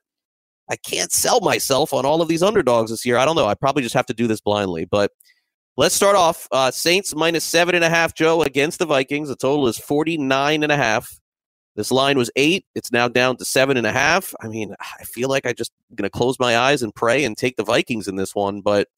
I 0.71 0.77
can't 0.77 1.13
sell 1.13 1.41
myself 1.43 1.93
on 1.93 2.07
all 2.07 2.23
of 2.23 2.29
these 2.29 2.43
underdogs 2.43 2.91
this 2.91 3.05
year. 3.05 3.19
I 3.19 3.27
don't 3.27 3.37
know. 3.37 3.49
I 3.49 3.55
probably 3.55 3.83
just 3.83 3.95
have 3.95 4.07
to 4.07 4.15
do 4.15 4.27
this 4.27 4.41
blindly. 4.41 4.87
But 4.87 5.13
Let's 5.79 5.95
start 5.95 6.17
off. 6.17 6.49
Uh, 6.51 6.71
Saints 6.71 7.15
minus 7.15 7.45
seven 7.45 7.75
and 7.75 7.85
a 7.85 7.91
half, 7.91 8.15
Joe, 8.15 8.41
against 8.43 8.79
the 8.79 8.87
Vikings. 8.87 9.29
The 9.29 9.37
total 9.37 9.67
is 9.69 9.77
49 9.77 10.63
and 10.63 10.73
a 10.73 10.77
half. 10.77 11.21
This 11.75 11.91
line 11.91 12.17
was 12.17 12.31
eight. 12.37 12.65
It's 12.75 12.91
now 12.91 13.09
down 13.09 13.37
to 13.37 13.45
seven 13.45 13.77
and 13.77 13.87
a 13.87 13.93
half. 13.93 14.35
I 14.41 14.49
mean, 14.49 14.75
I 14.81 15.05
feel 15.05 15.29
like 15.29 15.45
I 15.45 15.53
just 15.53 15.73
going 15.95 16.09
to 16.09 16.11
close 16.11 16.39
my 16.39 16.57
eyes 16.57 16.83
and 16.83 16.95
pray 16.95 17.25
and 17.25 17.37
take 17.37 17.57
the 17.57 17.65
Vikings 17.65 18.09
in 18.09 18.17
this 18.17 18.35
one, 18.35 18.63
but 18.63 18.89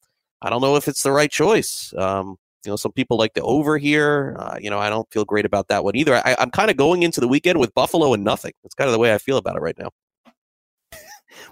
I 0.40 0.50
don't 0.50 0.60
know 0.60 0.76
if 0.76 0.86
it's 0.86 1.02
the 1.02 1.10
right 1.10 1.30
choice. 1.30 1.92
Um, 1.98 2.36
you 2.64 2.70
know, 2.70 2.76
some 2.76 2.92
people 2.92 3.18
like 3.18 3.34
the 3.34 3.42
over 3.42 3.76
here. 3.76 4.36
Uh, 4.38 4.58
you 4.60 4.70
know, 4.70 4.78
I 4.78 4.88
don't 4.88 5.10
feel 5.10 5.24
great 5.24 5.46
about 5.46 5.66
that 5.68 5.82
one 5.82 5.96
either. 5.96 6.14
I, 6.14 6.36
I'm 6.38 6.52
kind 6.52 6.70
of 6.70 6.76
going 6.76 7.02
into 7.02 7.20
the 7.20 7.26
weekend 7.26 7.58
with 7.58 7.74
Buffalo 7.74 8.14
and 8.14 8.22
nothing. 8.22 8.52
That's 8.62 8.76
kind 8.76 8.86
of 8.86 8.92
the 8.92 9.00
way 9.00 9.12
I 9.12 9.18
feel 9.18 9.36
about 9.36 9.56
it 9.56 9.62
right 9.62 9.78
now. 9.78 9.90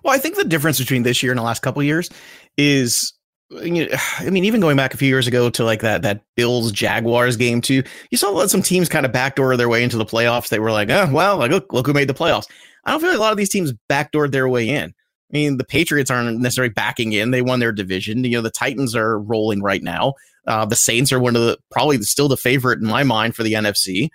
Well, 0.02 0.14
I 0.14 0.18
think 0.18 0.36
the 0.36 0.44
difference 0.44 0.78
between 0.78 1.02
this 1.02 1.22
year 1.22 1.32
and 1.32 1.38
the 1.38 1.44
last 1.44 1.62
couple 1.62 1.82
years 1.82 2.10
is 2.56 3.12
I 3.58 4.30
mean, 4.30 4.44
even 4.44 4.60
going 4.60 4.76
back 4.76 4.94
a 4.94 4.96
few 4.96 5.08
years 5.08 5.26
ago 5.26 5.50
to 5.50 5.64
like 5.64 5.80
that 5.80 6.02
that 6.02 6.22
Bills 6.34 6.72
Jaguars 6.72 7.36
game 7.36 7.60
too, 7.60 7.82
you 8.10 8.18
saw 8.18 8.46
some 8.46 8.62
teams 8.62 8.88
kind 8.88 9.06
of 9.06 9.12
backdoor 9.12 9.56
their 9.56 9.68
way 9.68 9.82
into 9.82 9.96
the 9.96 10.04
playoffs. 10.04 10.48
They 10.48 10.58
were 10.58 10.72
like, 10.72 10.90
oh 10.90 11.08
well, 11.12 11.38
like 11.38 11.50
look, 11.50 11.72
look 11.72 11.86
who 11.86 11.92
made 11.92 12.08
the 12.08 12.14
playoffs. 12.14 12.46
I 12.84 12.90
don't 12.90 13.00
feel 13.00 13.10
like 13.10 13.18
a 13.18 13.22
lot 13.22 13.32
of 13.32 13.38
these 13.38 13.50
teams 13.50 13.72
backdoored 13.90 14.32
their 14.32 14.48
way 14.48 14.68
in. 14.68 14.94
I 15.32 15.32
mean, 15.32 15.56
the 15.56 15.64
Patriots 15.64 16.10
aren't 16.10 16.40
necessarily 16.40 16.72
backing 16.72 17.12
in; 17.12 17.30
they 17.30 17.42
won 17.42 17.60
their 17.60 17.72
division. 17.72 18.24
You 18.24 18.38
know, 18.38 18.42
the 18.42 18.50
Titans 18.50 18.94
are 18.94 19.18
rolling 19.18 19.62
right 19.62 19.82
now. 19.82 20.14
Uh, 20.46 20.64
the 20.64 20.76
Saints 20.76 21.12
are 21.12 21.18
one 21.18 21.34
of 21.34 21.42
the 21.42 21.58
probably 21.70 22.00
still 22.02 22.28
the 22.28 22.36
favorite 22.36 22.80
in 22.80 22.86
my 22.86 23.02
mind 23.02 23.34
for 23.34 23.42
the 23.42 23.54
NFC. 23.54 24.08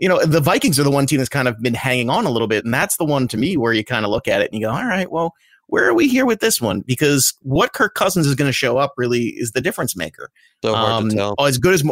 You 0.00 0.08
know, 0.08 0.24
the 0.24 0.40
Vikings 0.40 0.78
are 0.78 0.84
the 0.84 0.90
one 0.90 1.06
team 1.06 1.18
that's 1.18 1.28
kind 1.28 1.48
of 1.48 1.58
been 1.60 1.74
hanging 1.74 2.08
on 2.08 2.24
a 2.24 2.30
little 2.30 2.46
bit, 2.48 2.64
and 2.64 2.72
that's 2.72 2.98
the 2.98 3.04
one 3.04 3.28
to 3.28 3.36
me 3.36 3.56
where 3.56 3.72
you 3.72 3.84
kind 3.84 4.04
of 4.04 4.10
look 4.10 4.28
at 4.28 4.40
it 4.40 4.50
and 4.52 4.60
you 4.60 4.66
go, 4.66 4.72
all 4.72 4.84
right, 4.84 5.10
well 5.10 5.34
where 5.68 5.88
are 5.88 5.94
we 5.94 6.08
here 6.08 6.26
with 6.26 6.40
this 6.40 6.60
one? 6.60 6.80
Because 6.80 7.34
what 7.42 7.72
Kirk 7.72 7.94
Cousins 7.94 8.26
is 8.26 8.34
going 8.34 8.48
to 8.48 8.52
show 8.52 8.78
up 8.78 8.94
really 8.96 9.28
is 9.36 9.52
the 9.52 9.60
difference 9.60 9.96
maker. 9.96 10.30
So 10.64 10.74
hard 10.74 10.90
um, 10.90 11.08
to 11.10 11.16
tell. 11.16 11.34
Oh, 11.38 11.44
as 11.44 11.58
good 11.58 11.74
as, 11.74 11.84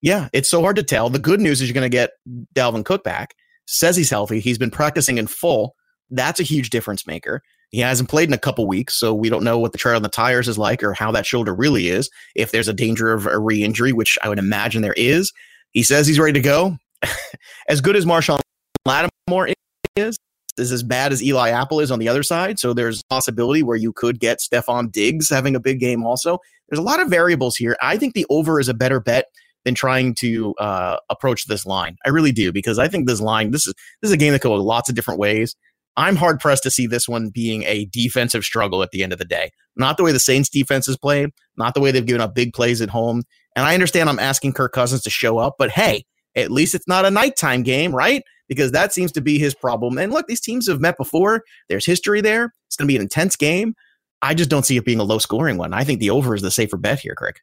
yeah, 0.00 0.28
it's 0.32 0.48
so 0.48 0.60
hard 0.62 0.76
to 0.76 0.82
tell. 0.82 1.10
The 1.10 1.18
good 1.18 1.40
news 1.40 1.60
is 1.60 1.68
you're 1.68 1.74
going 1.74 1.82
to 1.82 1.88
get 1.88 2.10
Dalvin 2.54 2.84
Cook 2.84 3.04
back. 3.04 3.34
Says 3.66 3.96
he's 3.96 4.10
healthy. 4.10 4.38
He's 4.38 4.58
been 4.58 4.70
practicing 4.70 5.18
in 5.18 5.26
full. 5.26 5.74
That's 6.08 6.38
a 6.38 6.44
huge 6.44 6.70
difference 6.70 7.06
maker. 7.06 7.42
He 7.70 7.80
hasn't 7.80 8.08
played 8.08 8.28
in 8.28 8.32
a 8.32 8.38
couple 8.38 8.64
weeks, 8.68 8.94
so 8.94 9.12
we 9.12 9.28
don't 9.28 9.42
know 9.42 9.58
what 9.58 9.72
the 9.72 9.78
tread 9.78 9.96
on 9.96 10.02
the 10.02 10.08
tires 10.08 10.46
is 10.46 10.56
like 10.56 10.84
or 10.84 10.92
how 10.92 11.10
that 11.10 11.26
shoulder 11.26 11.52
really 11.52 11.88
is. 11.88 12.08
If 12.36 12.52
there's 12.52 12.68
a 12.68 12.72
danger 12.72 13.12
of 13.12 13.26
a 13.26 13.40
re-injury, 13.40 13.92
which 13.92 14.16
I 14.22 14.28
would 14.28 14.38
imagine 14.38 14.82
there 14.82 14.94
is, 14.96 15.32
he 15.72 15.82
says 15.82 16.06
he's 16.06 16.20
ready 16.20 16.34
to 16.34 16.40
go. 16.40 16.78
as 17.68 17.80
good 17.80 17.96
as 17.96 18.04
Marshon 18.04 18.40
Lattimore 18.86 19.52
is, 19.96 20.16
is 20.58 20.72
as 20.72 20.82
bad 20.82 21.12
as 21.12 21.22
Eli 21.22 21.50
Apple 21.50 21.80
is 21.80 21.90
on 21.90 21.98
the 21.98 22.08
other 22.08 22.22
side. 22.22 22.58
So 22.58 22.72
there's 22.72 23.02
possibility 23.04 23.62
where 23.62 23.76
you 23.76 23.92
could 23.92 24.20
get 24.20 24.38
Stefon 24.38 24.90
Diggs 24.90 25.28
having 25.28 25.54
a 25.54 25.60
big 25.60 25.80
game 25.80 26.04
also. 26.04 26.38
There's 26.68 26.78
a 26.78 26.82
lot 26.82 27.00
of 27.00 27.08
variables 27.08 27.56
here. 27.56 27.76
I 27.80 27.96
think 27.96 28.14
the 28.14 28.26
over 28.30 28.58
is 28.58 28.68
a 28.68 28.74
better 28.74 29.00
bet 29.00 29.26
than 29.64 29.74
trying 29.74 30.14
to 30.14 30.54
uh, 30.54 30.98
approach 31.10 31.46
this 31.46 31.66
line. 31.66 31.96
I 32.04 32.10
really 32.10 32.32
do 32.32 32.52
because 32.52 32.78
I 32.78 32.88
think 32.88 33.06
this 33.06 33.20
line 33.20 33.50
this 33.50 33.66
is 33.66 33.74
this 34.00 34.08
is 34.08 34.12
a 34.12 34.16
game 34.16 34.32
that 34.32 34.40
could 34.40 34.48
go 34.48 34.54
lots 34.54 34.88
of 34.88 34.94
different 34.94 35.20
ways. 35.20 35.56
I'm 35.96 36.16
hard 36.16 36.40
pressed 36.40 36.62
to 36.64 36.70
see 36.70 36.86
this 36.86 37.08
one 37.08 37.30
being 37.30 37.62
a 37.64 37.86
defensive 37.86 38.44
struggle 38.44 38.82
at 38.82 38.90
the 38.90 39.02
end 39.02 39.12
of 39.12 39.18
the 39.18 39.24
day. 39.24 39.50
Not 39.76 39.96
the 39.96 40.04
way 40.04 40.12
the 40.12 40.20
Saints 40.20 40.48
defense 40.48 40.88
is 40.88 40.96
played, 40.96 41.30
not 41.56 41.74
the 41.74 41.80
way 41.80 41.90
they've 41.90 42.04
given 42.04 42.20
up 42.20 42.34
big 42.34 42.52
plays 42.52 42.82
at 42.82 42.90
home. 42.90 43.22
And 43.54 43.64
I 43.64 43.74
understand 43.74 44.08
I'm 44.08 44.18
asking 44.18 44.52
Kirk 44.52 44.72
Cousins 44.72 45.02
to 45.02 45.10
show 45.10 45.38
up, 45.38 45.54
but 45.58 45.70
hey, 45.70 46.04
at 46.34 46.50
least 46.50 46.74
it's 46.74 46.86
not 46.86 47.06
a 47.06 47.10
nighttime 47.10 47.62
game, 47.62 47.94
right? 47.94 48.22
Because 48.48 48.72
that 48.72 48.92
seems 48.92 49.12
to 49.12 49.20
be 49.20 49.38
his 49.38 49.54
problem. 49.54 49.98
And 49.98 50.12
look, 50.12 50.26
these 50.26 50.40
teams 50.40 50.68
have 50.68 50.80
met 50.80 50.96
before. 50.96 51.42
There's 51.68 51.86
history 51.86 52.20
there. 52.20 52.52
It's 52.66 52.76
going 52.76 52.86
to 52.86 52.92
be 52.92 52.96
an 52.96 53.02
intense 53.02 53.36
game. 53.36 53.74
I 54.22 54.34
just 54.34 54.50
don't 54.50 54.64
see 54.64 54.76
it 54.76 54.84
being 54.84 55.00
a 55.00 55.04
low 55.04 55.18
scoring 55.18 55.58
one. 55.58 55.72
I 55.72 55.84
think 55.84 56.00
the 56.00 56.10
over 56.10 56.34
is 56.34 56.42
the 56.42 56.50
safer 56.50 56.76
bet 56.76 57.00
here, 57.00 57.14
Craig. 57.14 57.38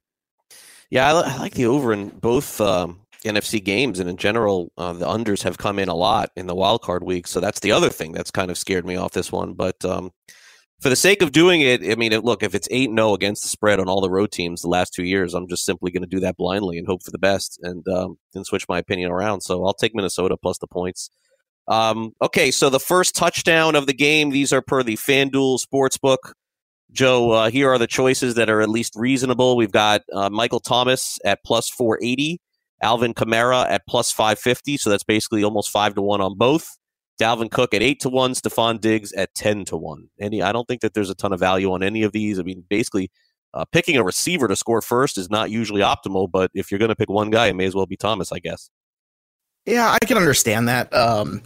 Yeah, 0.89 1.13
I, 1.13 1.21
I 1.21 1.37
like 1.37 1.53
the 1.53 1.65
over 1.67 1.93
in 1.93 2.09
both 2.09 2.59
um, 2.59 2.99
NFC 3.23 3.63
games, 3.63 3.99
and 3.99 4.09
in 4.09 4.17
general, 4.17 4.71
uh, 4.77 4.93
the 4.93 5.05
unders 5.05 5.43
have 5.43 5.57
come 5.57 5.79
in 5.79 5.89
a 5.89 5.95
lot 5.95 6.31
in 6.35 6.47
the 6.47 6.55
wild 6.55 6.81
card 6.81 7.03
week. 7.03 7.27
So 7.27 7.39
that's 7.39 7.59
the 7.61 7.71
other 7.71 7.89
thing 7.89 8.11
that's 8.11 8.31
kind 8.31 8.51
of 8.51 8.57
scared 8.57 8.85
me 8.85 8.95
off 8.95 9.11
this 9.11 9.31
one. 9.31 9.53
But 9.53 9.83
um, 9.85 10.11
for 10.83 10.89
the 10.89 10.95
sake 10.97 11.21
of 11.21 11.31
doing 11.31 11.61
it, 11.61 11.81
I 11.89 11.95
mean, 11.95 12.11
look, 12.19 12.43
if 12.43 12.53
it's 12.53 12.67
8 12.69 12.89
0 12.89 13.13
against 13.13 13.41
the 13.41 13.47
spread 13.47 13.79
on 13.79 13.87
all 13.87 14.01
the 14.01 14.09
road 14.09 14.31
teams 14.33 14.61
the 14.61 14.67
last 14.67 14.93
two 14.93 15.05
years, 15.05 15.33
I'm 15.33 15.47
just 15.47 15.63
simply 15.63 15.91
going 15.91 16.03
to 16.03 16.09
do 16.09 16.19
that 16.19 16.35
blindly 16.35 16.77
and 16.77 16.85
hope 16.85 17.03
for 17.03 17.11
the 17.11 17.17
best 17.17 17.57
and 17.63 17.87
um, 17.87 18.17
switch 18.43 18.67
my 18.67 18.79
opinion 18.79 19.09
around. 19.09 19.41
So 19.41 19.65
I'll 19.65 19.73
take 19.73 19.95
Minnesota 19.95 20.35
plus 20.35 20.57
the 20.57 20.67
points. 20.67 21.09
Um, 21.69 22.11
okay, 22.21 22.51
so 22.51 22.69
the 22.69 22.81
first 22.81 23.15
touchdown 23.15 23.75
of 23.75 23.87
the 23.87 23.93
game, 23.93 24.31
these 24.31 24.51
are 24.51 24.61
per 24.61 24.83
the 24.83 24.97
FanDuel 24.97 25.59
Sportsbook. 25.65 26.33
Joe, 26.91 27.31
uh, 27.31 27.49
here 27.49 27.71
are 27.71 27.77
the 27.77 27.87
choices 27.87 28.35
that 28.35 28.49
are 28.49 28.61
at 28.61 28.69
least 28.69 28.93
reasonable. 28.97 29.55
We've 29.55 29.71
got 29.71 30.01
uh, 30.13 30.29
Michael 30.29 30.59
Thomas 30.59 31.17
at 31.23 31.39
plus 31.45 31.69
480, 31.69 32.41
Alvin 32.81 33.13
Kamara 33.13 33.65
at 33.69 33.83
plus 33.87 34.11
550. 34.11 34.75
So 34.77 34.89
that's 34.89 35.05
basically 35.05 35.45
almost 35.45 35.69
5 35.71 35.95
to 35.95 36.01
1 36.01 36.19
on 36.19 36.37
both. 36.37 36.77
Dalvin 37.19 37.51
Cook 37.51 37.73
at 37.73 37.83
eight 37.83 37.99
to 38.01 38.09
one, 38.09 38.33
Stefon 38.33 38.79
Diggs 38.81 39.11
at 39.13 39.33
ten 39.35 39.65
to 39.65 39.77
one. 39.77 40.09
Any, 40.19 40.41
I 40.41 40.51
don't 40.51 40.67
think 40.67 40.81
that 40.81 40.93
there's 40.93 41.09
a 41.09 41.15
ton 41.15 41.33
of 41.33 41.39
value 41.39 41.71
on 41.71 41.83
any 41.83 42.03
of 42.03 42.11
these. 42.11 42.39
I 42.39 42.43
mean, 42.43 42.63
basically, 42.69 43.11
uh, 43.53 43.65
picking 43.65 43.97
a 43.97 44.03
receiver 44.03 44.47
to 44.47 44.55
score 44.55 44.81
first 44.81 45.17
is 45.17 45.29
not 45.29 45.51
usually 45.51 45.81
optimal, 45.81 46.29
but 46.29 46.49
if 46.53 46.71
you're 46.71 46.79
going 46.79 46.89
to 46.89 46.95
pick 46.95 47.09
one 47.09 47.29
guy, 47.29 47.47
it 47.47 47.55
may 47.55 47.65
as 47.65 47.75
well 47.75 47.85
be 47.85 47.97
Thomas, 47.97 48.31
I 48.31 48.39
guess. 48.39 48.69
Yeah, 49.65 49.95
I 50.01 50.05
can 50.05 50.17
understand 50.17 50.67
that. 50.67 50.93
Um, 50.93 51.41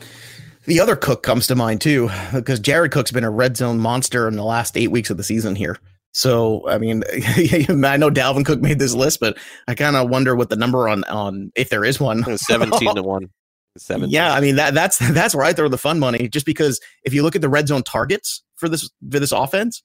the 0.66 0.80
other 0.80 0.96
Cook 0.96 1.24
comes 1.24 1.48
to 1.48 1.56
mind 1.56 1.82
too, 1.82 2.10
because 2.34 2.60
Jared 2.60 2.92
Cook's 2.92 3.12
been 3.12 3.24
a 3.24 3.30
red 3.30 3.58
zone 3.58 3.80
monster 3.80 4.28
in 4.28 4.36
the 4.36 4.44
last 4.44 4.78
eight 4.78 4.90
weeks 4.90 5.10
of 5.10 5.18
the 5.18 5.24
season 5.24 5.56
here. 5.56 5.78
So, 6.14 6.68
I 6.68 6.78
mean, 6.78 7.04
I 7.14 7.98
know 7.98 8.10
Dalvin 8.10 8.46
Cook 8.46 8.60
made 8.60 8.80
this 8.80 8.96
list, 8.96 9.20
but 9.20 9.38
I 9.68 9.76
kind 9.76 9.96
of 9.96 10.10
wonder 10.10 10.36
what 10.36 10.50
the 10.50 10.56
number 10.56 10.90
on 10.90 11.04
on 11.06 11.52
if 11.56 11.70
there 11.70 11.86
is 11.86 12.00
one. 12.00 12.26
Seventeen 12.38 12.96
to 12.96 13.04
one. 13.04 13.30
Seven. 13.78 14.10
Yeah, 14.10 14.34
I 14.34 14.42
mean 14.42 14.56
that 14.56 14.74
that's 14.74 14.98
that's 15.14 15.36
where 15.36 15.46
I 15.46 15.54
throw 15.54 15.70
the 15.70 15.78
fun 15.78 16.00
money. 16.00 16.28
Just 16.28 16.46
because 16.46 16.80
if 17.04 17.14
you 17.14 17.24
look 17.24 17.36
at 17.36 17.42
the 17.42 17.50
red 17.50 17.68
zone 17.68 17.84
targets 17.84 18.44
for 18.56 18.70
this 18.70 18.90
for 19.12 19.20
this 19.20 19.32
offense, 19.32 19.82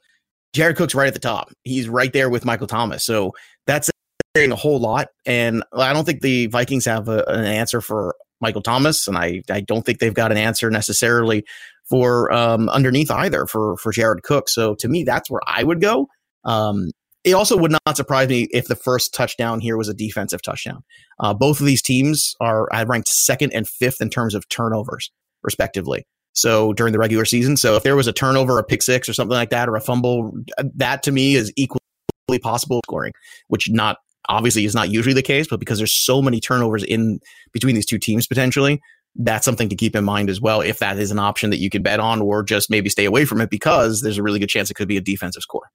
Jared 0.52 0.76
Cook's 0.76 0.94
right 0.94 1.08
at 1.08 1.14
the 1.14 1.20
top. 1.20 1.52
He's 1.64 1.88
right 1.88 2.12
there 2.12 2.30
with 2.30 2.44
Michael 2.44 2.66
Thomas. 2.66 3.04
So 3.04 3.32
that's 3.66 3.90
saying 4.36 4.52
a 4.52 4.56
whole 4.56 4.78
lot. 4.78 5.08
And 5.26 5.62
I 5.74 5.92
don't 5.92 6.04
think 6.04 6.22
the 6.22 6.46
Vikings 6.46 6.84
have 6.86 7.08
a, 7.08 7.24
an 7.28 7.44
answer 7.44 7.80
for 7.80 8.14
Michael 8.40 8.62
Thomas, 8.62 9.06
and 9.06 9.16
I 9.16 9.42
I 9.50 9.60
don't 9.60 9.86
think 9.86 9.98
they've 9.98 10.12
got 10.12 10.32
an 10.32 10.38
answer 10.38 10.70
necessarily 10.70 11.44
for 11.88 12.32
um, 12.32 12.68
underneath 12.68 13.10
either 13.10 13.46
for 13.46 13.76
for 13.76 13.92
Jared 13.92 14.22
Cook. 14.22 14.48
So 14.48 14.74
to 14.76 14.88
me, 14.88 15.04
that's 15.04 15.30
where 15.30 15.40
I 15.46 15.62
would 15.62 15.80
go. 15.80 16.08
Um, 16.44 16.90
it 17.24 17.32
also 17.32 17.56
would 17.56 17.70
not 17.70 17.96
surprise 17.96 18.28
me 18.28 18.48
if 18.50 18.66
the 18.66 18.74
first 18.74 19.14
touchdown 19.14 19.60
here 19.60 19.76
was 19.76 19.88
a 19.88 19.94
defensive 19.94 20.42
touchdown. 20.42 20.82
Uh, 21.20 21.32
both 21.32 21.60
of 21.60 21.66
these 21.66 21.82
teams 21.82 22.34
are 22.40 22.68
I 22.72 22.82
ranked 22.82 23.08
second 23.08 23.52
and 23.52 23.68
fifth 23.68 24.00
in 24.00 24.10
terms 24.10 24.34
of 24.34 24.48
turnovers, 24.48 25.10
respectively. 25.42 26.06
So 26.32 26.72
during 26.72 26.92
the 26.92 26.98
regular 26.98 27.24
season, 27.24 27.56
so 27.56 27.76
if 27.76 27.82
there 27.82 27.96
was 27.96 28.06
a 28.06 28.12
turnover, 28.12 28.58
a 28.58 28.64
pick 28.64 28.82
six, 28.82 29.08
or 29.08 29.12
something 29.12 29.34
like 29.34 29.50
that, 29.50 29.68
or 29.68 29.76
a 29.76 29.80
fumble, 29.80 30.32
that 30.74 31.02
to 31.04 31.12
me 31.12 31.34
is 31.34 31.52
equally 31.56 31.80
possible 32.40 32.80
scoring, 32.86 33.12
which 33.48 33.68
not 33.70 33.98
obviously 34.28 34.64
is 34.64 34.74
not 34.74 34.90
usually 34.90 35.14
the 35.14 35.22
case, 35.22 35.46
but 35.46 35.60
because 35.60 35.78
there's 35.78 35.94
so 35.94 36.22
many 36.22 36.40
turnovers 36.40 36.82
in 36.84 37.20
between 37.52 37.74
these 37.74 37.86
two 37.86 37.98
teams 37.98 38.26
potentially, 38.26 38.80
that's 39.16 39.44
something 39.44 39.68
to 39.68 39.76
keep 39.76 39.94
in 39.94 40.04
mind 40.04 40.30
as 40.30 40.40
well. 40.40 40.62
If 40.62 40.78
that 40.78 40.98
is 40.98 41.10
an 41.10 41.18
option 41.18 41.50
that 41.50 41.58
you 41.58 41.68
could 41.68 41.82
bet 41.82 42.00
on, 42.00 42.22
or 42.22 42.42
just 42.42 42.70
maybe 42.70 42.88
stay 42.88 43.04
away 43.04 43.26
from 43.26 43.40
it 43.40 43.50
because 43.50 44.00
there's 44.00 44.18
a 44.18 44.22
really 44.22 44.38
good 44.38 44.48
chance 44.48 44.70
it 44.70 44.74
could 44.74 44.88
be 44.88 44.96
a 44.96 45.02
defensive 45.02 45.42
score. 45.42 45.68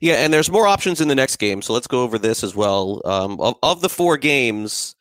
Yeah, 0.00 0.14
and 0.14 0.32
there's 0.32 0.50
more 0.50 0.66
options 0.66 1.00
in 1.00 1.08
the 1.08 1.14
next 1.14 1.36
game, 1.36 1.62
so 1.62 1.72
let's 1.72 1.86
go 1.86 2.02
over 2.02 2.18
this 2.18 2.44
as 2.44 2.54
well. 2.54 3.00
Um, 3.04 3.40
of, 3.40 3.56
of 3.62 3.80
the 3.80 3.88
four 3.88 4.16
games, 4.16 4.94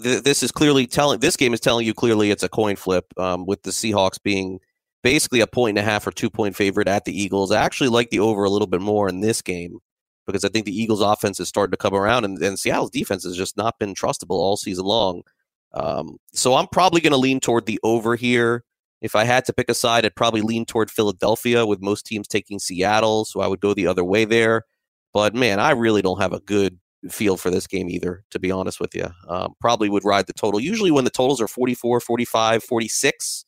th- 0.00 0.22
this 0.22 0.42
is 0.42 0.52
clearly 0.52 0.86
telling. 0.86 1.20
This 1.20 1.36
game 1.36 1.54
is 1.54 1.60
telling 1.60 1.86
you 1.86 1.94
clearly 1.94 2.30
it's 2.30 2.42
a 2.42 2.48
coin 2.48 2.76
flip. 2.76 3.06
Um, 3.16 3.46
with 3.46 3.62
the 3.62 3.70
Seahawks 3.70 4.22
being 4.22 4.60
basically 5.04 5.40
a 5.40 5.46
point 5.46 5.78
and 5.78 5.86
a 5.86 5.90
half 5.90 6.06
or 6.06 6.10
two 6.10 6.30
point 6.30 6.56
favorite 6.56 6.88
at 6.88 7.04
the 7.04 7.16
Eagles. 7.16 7.52
I 7.52 7.62
actually 7.62 7.90
like 7.90 8.10
the 8.10 8.20
over 8.20 8.42
a 8.42 8.50
little 8.50 8.66
bit 8.66 8.80
more 8.80 9.08
in 9.08 9.20
this 9.20 9.42
game 9.42 9.78
because 10.26 10.44
I 10.44 10.48
think 10.48 10.64
the 10.64 10.76
Eagles' 10.76 11.02
offense 11.02 11.38
is 11.38 11.48
starting 11.48 11.72
to 11.72 11.76
come 11.76 11.94
around, 11.94 12.24
and, 12.24 12.42
and 12.42 12.58
Seattle's 12.58 12.90
defense 12.90 13.24
has 13.24 13.36
just 13.36 13.56
not 13.56 13.78
been 13.78 13.94
trustable 13.94 14.30
all 14.30 14.56
season 14.56 14.86
long. 14.86 15.22
Um, 15.74 16.16
so 16.32 16.54
I'm 16.54 16.66
probably 16.68 17.00
going 17.00 17.12
to 17.12 17.18
lean 17.18 17.40
toward 17.40 17.66
the 17.66 17.78
over 17.82 18.16
here. 18.16 18.64
If 19.04 19.14
I 19.14 19.24
had 19.24 19.44
to 19.44 19.52
pick 19.52 19.68
a 19.68 19.74
side, 19.74 20.06
I'd 20.06 20.16
probably 20.16 20.40
lean 20.40 20.64
toward 20.64 20.90
Philadelphia, 20.90 21.66
with 21.66 21.82
most 21.82 22.06
teams 22.06 22.26
taking 22.26 22.58
Seattle. 22.58 23.26
So 23.26 23.40
I 23.40 23.46
would 23.46 23.60
go 23.60 23.74
the 23.74 23.86
other 23.86 24.02
way 24.02 24.24
there. 24.24 24.62
But 25.12 25.34
man, 25.34 25.60
I 25.60 25.72
really 25.72 26.00
don't 26.00 26.22
have 26.22 26.32
a 26.32 26.40
good 26.40 26.78
feel 27.10 27.36
for 27.36 27.50
this 27.50 27.66
game 27.66 27.90
either, 27.90 28.24
to 28.30 28.38
be 28.38 28.50
honest 28.50 28.80
with 28.80 28.94
you. 28.94 29.06
Um, 29.28 29.52
probably 29.60 29.90
would 29.90 30.06
ride 30.06 30.26
the 30.26 30.32
total. 30.32 30.58
Usually, 30.58 30.90
when 30.90 31.04
the 31.04 31.10
totals 31.10 31.42
are 31.42 31.46
44, 31.46 32.00
45, 32.00 32.64
46, 32.64 33.44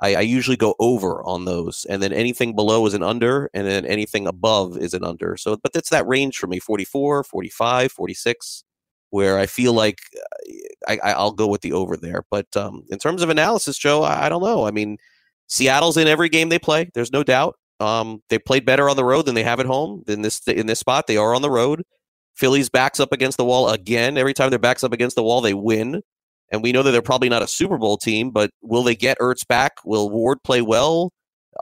I, 0.00 0.14
I, 0.14 0.20
usually 0.20 0.56
go 0.56 0.76
over 0.78 1.20
on 1.24 1.46
those. 1.46 1.84
And 1.90 2.00
then 2.00 2.12
anything 2.12 2.54
below 2.54 2.86
is 2.86 2.94
an 2.94 3.02
under, 3.02 3.50
and 3.52 3.66
then 3.66 3.84
anything 3.84 4.28
above 4.28 4.78
is 4.78 4.94
an 4.94 5.02
under. 5.02 5.36
So, 5.36 5.56
but 5.60 5.72
that's 5.72 5.90
that 5.90 6.06
range 6.06 6.38
for 6.38 6.46
me 6.46 6.60
44, 6.60 7.24
45, 7.24 7.90
46 7.90 8.64
where 9.12 9.38
I 9.38 9.46
feel 9.46 9.72
like 9.72 9.98
uh, 10.88 10.96
I, 11.02 11.22
will 11.22 11.32
go 11.32 11.46
with 11.46 11.60
the 11.60 11.72
over 11.72 11.96
there. 11.96 12.24
But 12.30 12.46
um, 12.56 12.82
in 12.90 12.98
terms 12.98 13.22
of 13.22 13.30
analysis, 13.30 13.78
Joe, 13.78 14.02
I, 14.02 14.26
I, 14.26 14.28
don't 14.28 14.42
know. 14.42 14.66
I 14.66 14.70
mean, 14.70 14.98
Seattle's 15.48 15.96
in 15.96 16.08
every 16.08 16.28
game 16.28 16.48
they 16.48 16.58
play. 16.58 16.90
There's 16.94 17.12
no 17.12 17.22
doubt. 17.22 17.56
Um, 17.78 18.22
they 18.30 18.38
played 18.38 18.64
better 18.64 18.88
on 18.88 18.96
the 18.96 19.04
road 19.04 19.26
than 19.26 19.34
they 19.34 19.42
have 19.42 19.60
at 19.60 19.66
home. 19.66 20.02
In 20.08 20.22
this 20.22 20.40
in 20.46 20.66
this 20.66 20.78
spot, 20.78 21.06
they 21.06 21.16
are 21.16 21.34
on 21.34 21.42
the 21.42 21.50
road. 21.50 21.82
Phillies 22.36 22.70
backs 22.70 23.00
up 23.00 23.12
against 23.12 23.36
the 23.36 23.44
wall 23.44 23.68
again. 23.68 24.16
Every 24.16 24.34
time 24.34 24.50
their 24.50 24.58
backs 24.58 24.84
up 24.84 24.92
against 24.92 25.16
the 25.16 25.22
wall, 25.22 25.40
they 25.40 25.54
win. 25.54 26.02
And 26.50 26.62
we 26.62 26.72
know 26.72 26.82
that 26.82 26.90
they're 26.90 27.02
probably 27.02 27.28
not 27.28 27.42
a 27.42 27.48
Super 27.48 27.78
Bowl 27.78 27.96
team, 27.96 28.30
but 28.30 28.50
will 28.62 28.82
they 28.82 28.94
get 28.94 29.18
Ertz 29.18 29.46
back? 29.46 29.72
Will 29.84 30.10
Ward 30.10 30.42
play 30.42 30.62
well? 30.62 31.12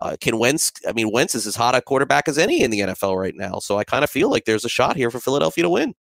uh, 0.03 0.17
can 0.21 0.39
Wentz? 0.39 0.73
I 0.87 0.93
mean, 0.93 1.11
Wentz 1.11 1.35
is 1.35 1.47
as 1.47 1.57
hot 1.57 1.75
a 1.75 1.83
quarterback 1.83 2.29
as 2.29 2.39
any 2.39 2.63
in 2.63 2.71
the 2.71 2.81
NFL 2.81 3.19
right 3.19 3.35
now. 3.35 3.59
So 3.59 3.79
I 3.79 3.85
kind 3.85 4.05
of 4.05 4.11
feel 4.11 4.31
like 4.31 4.45
there's 4.45 4.65
a 4.65 4.69
shot 4.69 4.97
here 4.97 5.11
for 5.11 5.21
Philadelphia 5.21 5.65
to 5.65 5.71
win. 5.71 5.95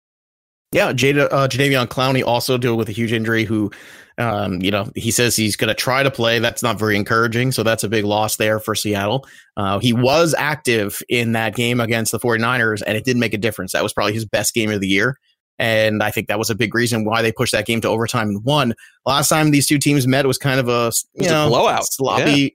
Yeah, 0.71 0.93
Jada, 0.93 1.27
uh, 1.31 1.47
Jadeveon 1.47 1.87
Clowney 1.87 2.23
also 2.23 2.57
deal 2.57 2.77
with 2.77 2.89
a 2.89 2.91
huge 2.91 3.11
injury. 3.11 3.43
Who, 3.43 3.71
um, 4.19 4.61
you 4.61 4.69
know, 4.69 4.91
he 4.95 5.09
says 5.09 5.35
he's 5.35 5.55
going 5.55 5.69
to 5.69 5.73
try 5.73 6.03
to 6.03 6.11
play. 6.11 6.37
That's 6.37 6.61
not 6.61 6.77
very 6.77 6.95
encouraging. 6.95 7.51
So 7.51 7.63
that's 7.63 7.83
a 7.83 7.89
big 7.89 8.05
loss 8.05 8.35
there 8.37 8.59
for 8.59 8.75
Seattle. 8.75 9.27
Uh, 9.57 9.79
he 9.79 9.93
was 9.93 10.35
active 10.37 11.01
in 11.09 11.31
that 11.31 11.55
game 11.55 11.79
against 11.79 12.11
the 12.11 12.19
49ers, 12.19 12.83
and 12.85 12.95
it 12.95 13.03
did 13.03 13.17
make 13.17 13.33
a 13.33 13.37
difference. 13.37 13.71
That 13.71 13.81
was 13.81 13.93
probably 13.93 14.13
his 14.13 14.25
best 14.25 14.53
game 14.53 14.69
of 14.69 14.79
the 14.79 14.87
year. 14.87 15.17
And 15.57 16.03
I 16.03 16.11
think 16.11 16.27
that 16.27 16.39
was 16.39 16.49
a 16.49 16.55
big 16.55 16.73
reason 16.73 17.03
why 17.03 17.21
they 17.21 17.31
pushed 17.31 17.51
that 17.51 17.65
game 17.65 17.81
to 17.81 17.89
overtime 17.89 18.29
and 18.29 18.43
won. 18.45 18.73
Last 19.05 19.27
time 19.27 19.51
these 19.51 19.67
two 19.67 19.79
teams 19.79 20.07
met, 20.07 20.25
was 20.25 20.37
kind 20.37 20.59
of 20.59 20.69
a 20.69 20.91
you 21.15 21.29
know 21.29 21.47
a 21.47 21.49
blowout, 21.49 21.85
sloppy, 21.85 22.31
yeah. 22.41 22.49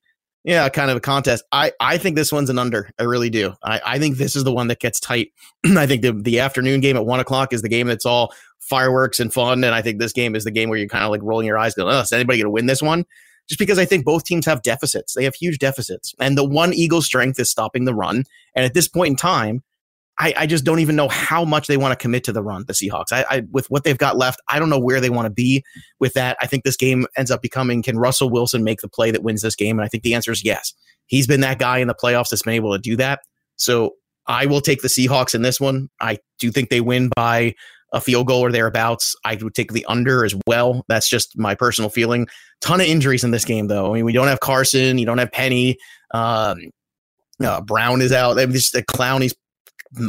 Yeah. 0.44 0.68
kind 0.68 0.90
of 0.90 0.96
a 0.96 1.00
contest. 1.00 1.44
I 1.50 1.72
I 1.80 1.98
think 1.98 2.16
this 2.16 2.32
one's 2.32 2.50
an 2.50 2.58
under. 2.58 2.90
I 2.98 3.04
really 3.04 3.30
do. 3.30 3.54
I 3.62 3.80
I 3.84 3.98
think 3.98 4.16
this 4.16 4.36
is 4.36 4.44
the 4.44 4.52
one 4.52 4.68
that 4.68 4.80
gets 4.80 5.00
tight. 5.00 5.32
I 5.64 5.86
think 5.86 6.02
the 6.02 6.12
the 6.12 6.40
afternoon 6.40 6.80
game 6.80 6.96
at 6.96 7.06
one 7.06 7.20
o'clock 7.20 7.52
is 7.52 7.62
the 7.62 7.68
game 7.68 7.86
that's 7.86 8.06
all 8.06 8.32
fireworks 8.60 9.20
and 9.20 9.32
fun, 9.32 9.64
and 9.64 9.74
I 9.74 9.82
think 9.82 9.98
this 9.98 10.12
game 10.12 10.34
is 10.34 10.44
the 10.44 10.50
game 10.50 10.68
where 10.68 10.78
you're 10.78 10.88
kind 10.88 11.04
of 11.04 11.10
like 11.10 11.22
rolling 11.22 11.46
your 11.46 11.58
eyes, 11.58 11.74
going, 11.74 11.94
"Oh, 11.94 12.00
is 12.00 12.12
anybody 12.12 12.38
going 12.38 12.46
to 12.46 12.50
win 12.50 12.66
this 12.66 12.82
one?" 12.82 13.04
Just 13.48 13.58
because 13.58 13.78
I 13.78 13.84
think 13.84 14.06
both 14.06 14.24
teams 14.24 14.46
have 14.46 14.62
deficits. 14.62 15.14
They 15.14 15.24
have 15.24 15.34
huge 15.34 15.58
deficits, 15.58 16.14
and 16.18 16.36
the 16.36 16.48
one 16.48 16.72
Eagles' 16.72 17.06
strength 17.06 17.38
is 17.38 17.50
stopping 17.50 17.84
the 17.84 17.94
run. 17.94 18.24
And 18.54 18.64
at 18.64 18.74
this 18.74 18.88
point 18.88 19.10
in 19.10 19.16
time, 19.16 19.62
I, 20.18 20.34
I, 20.36 20.46
just 20.46 20.64
don't 20.64 20.78
even 20.78 20.94
know 20.94 21.08
how 21.08 21.44
much 21.44 21.66
they 21.66 21.76
want 21.76 21.92
to 21.92 22.00
commit 22.00 22.24
to 22.24 22.32
the 22.32 22.42
run, 22.42 22.64
the 22.66 22.72
Seahawks. 22.72 23.12
I, 23.12 23.24
I, 23.28 23.42
with 23.50 23.66
what 23.68 23.82
they've 23.82 23.98
got 23.98 24.16
left, 24.16 24.40
I 24.48 24.58
don't 24.58 24.70
know 24.70 24.78
where 24.78 25.00
they 25.00 25.10
want 25.10 25.26
to 25.26 25.30
be 25.30 25.64
with 25.98 26.14
that. 26.14 26.36
I 26.40 26.46
think 26.46 26.62
this 26.62 26.76
game 26.76 27.06
ends 27.16 27.30
up 27.30 27.42
becoming 27.42 27.82
can 27.82 27.98
Russell 27.98 28.30
Wilson 28.30 28.62
make 28.62 28.80
the 28.80 28.88
play 28.88 29.10
that 29.10 29.24
wins 29.24 29.42
this 29.42 29.56
game? 29.56 29.78
And 29.78 29.84
I 29.84 29.88
think 29.88 30.04
the 30.04 30.14
answer 30.14 30.30
is 30.30 30.44
yes. 30.44 30.72
He's 31.06 31.26
been 31.26 31.40
that 31.40 31.58
guy 31.58 31.78
in 31.78 31.88
the 31.88 31.94
playoffs 31.94 32.28
that's 32.30 32.42
been 32.42 32.54
able 32.54 32.72
to 32.72 32.78
do 32.78 32.96
that. 32.96 33.20
So 33.56 33.94
I 34.26 34.46
will 34.46 34.60
take 34.60 34.82
the 34.82 34.88
Seahawks 34.88 35.34
in 35.34 35.42
this 35.42 35.60
one. 35.60 35.88
I 36.00 36.18
do 36.38 36.50
think 36.50 36.70
they 36.70 36.80
win 36.80 37.10
by 37.14 37.54
a 37.92 38.00
field 38.00 38.26
goal 38.26 38.40
or 38.40 38.50
thereabouts. 38.50 39.14
I 39.24 39.36
would 39.40 39.54
take 39.54 39.72
the 39.72 39.84
under 39.86 40.24
as 40.24 40.34
well. 40.46 40.84
That's 40.88 41.08
just 41.08 41.38
my 41.38 41.54
personal 41.54 41.90
feeling. 41.90 42.26
Ton 42.60 42.80
of 42.80 42.86
injuries 42.86 43.24
in 43.24 43.30
this 43.30 43.44
game, 43.44 43.68
though. 43.68 43.90
I 43.90 43.94
mean, 43.94 44.04
we 44.04 44.12
don't 44.12 44.28
have 44.28 44.40
Carson, 44.40 44.98
you 44.98 45.06
don't 45.06 45.18
have 45.18 45.32
Penny. 45.32 45.76
Um, 46.12 46.58
uh, 47.42 47.60
Brown 47.60 48.00
is 48.00 48.12
out. 48.12 48.38
I 48.38 48.46
mean, 48.46 48.52
this, 48.52 48.70
the 48.70 48.82
Clowney's 48.82 49.34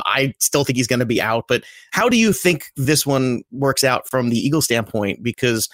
I 0.06 0.34
still 0.39 0.63
think 0.63 0.78
he's 0.78 0.88
going 0.88 1.00
to 1.00 1.06
be 1.06 1.21
out. 1.21 1.45
But 1.48 1.63
how 1.91 2.10
do 2.10 2.17
you 2.17 2.34
think 2.34 2.65
this 2.76 3.06
one 3.06 3.43
works 3.52 3.84
out 3.84 4.08
from 4.10 4.30
the 4.30 4.38
Eagle 4.38 4.62
standpoint? 4.62 5.24
Because 5.24 5.69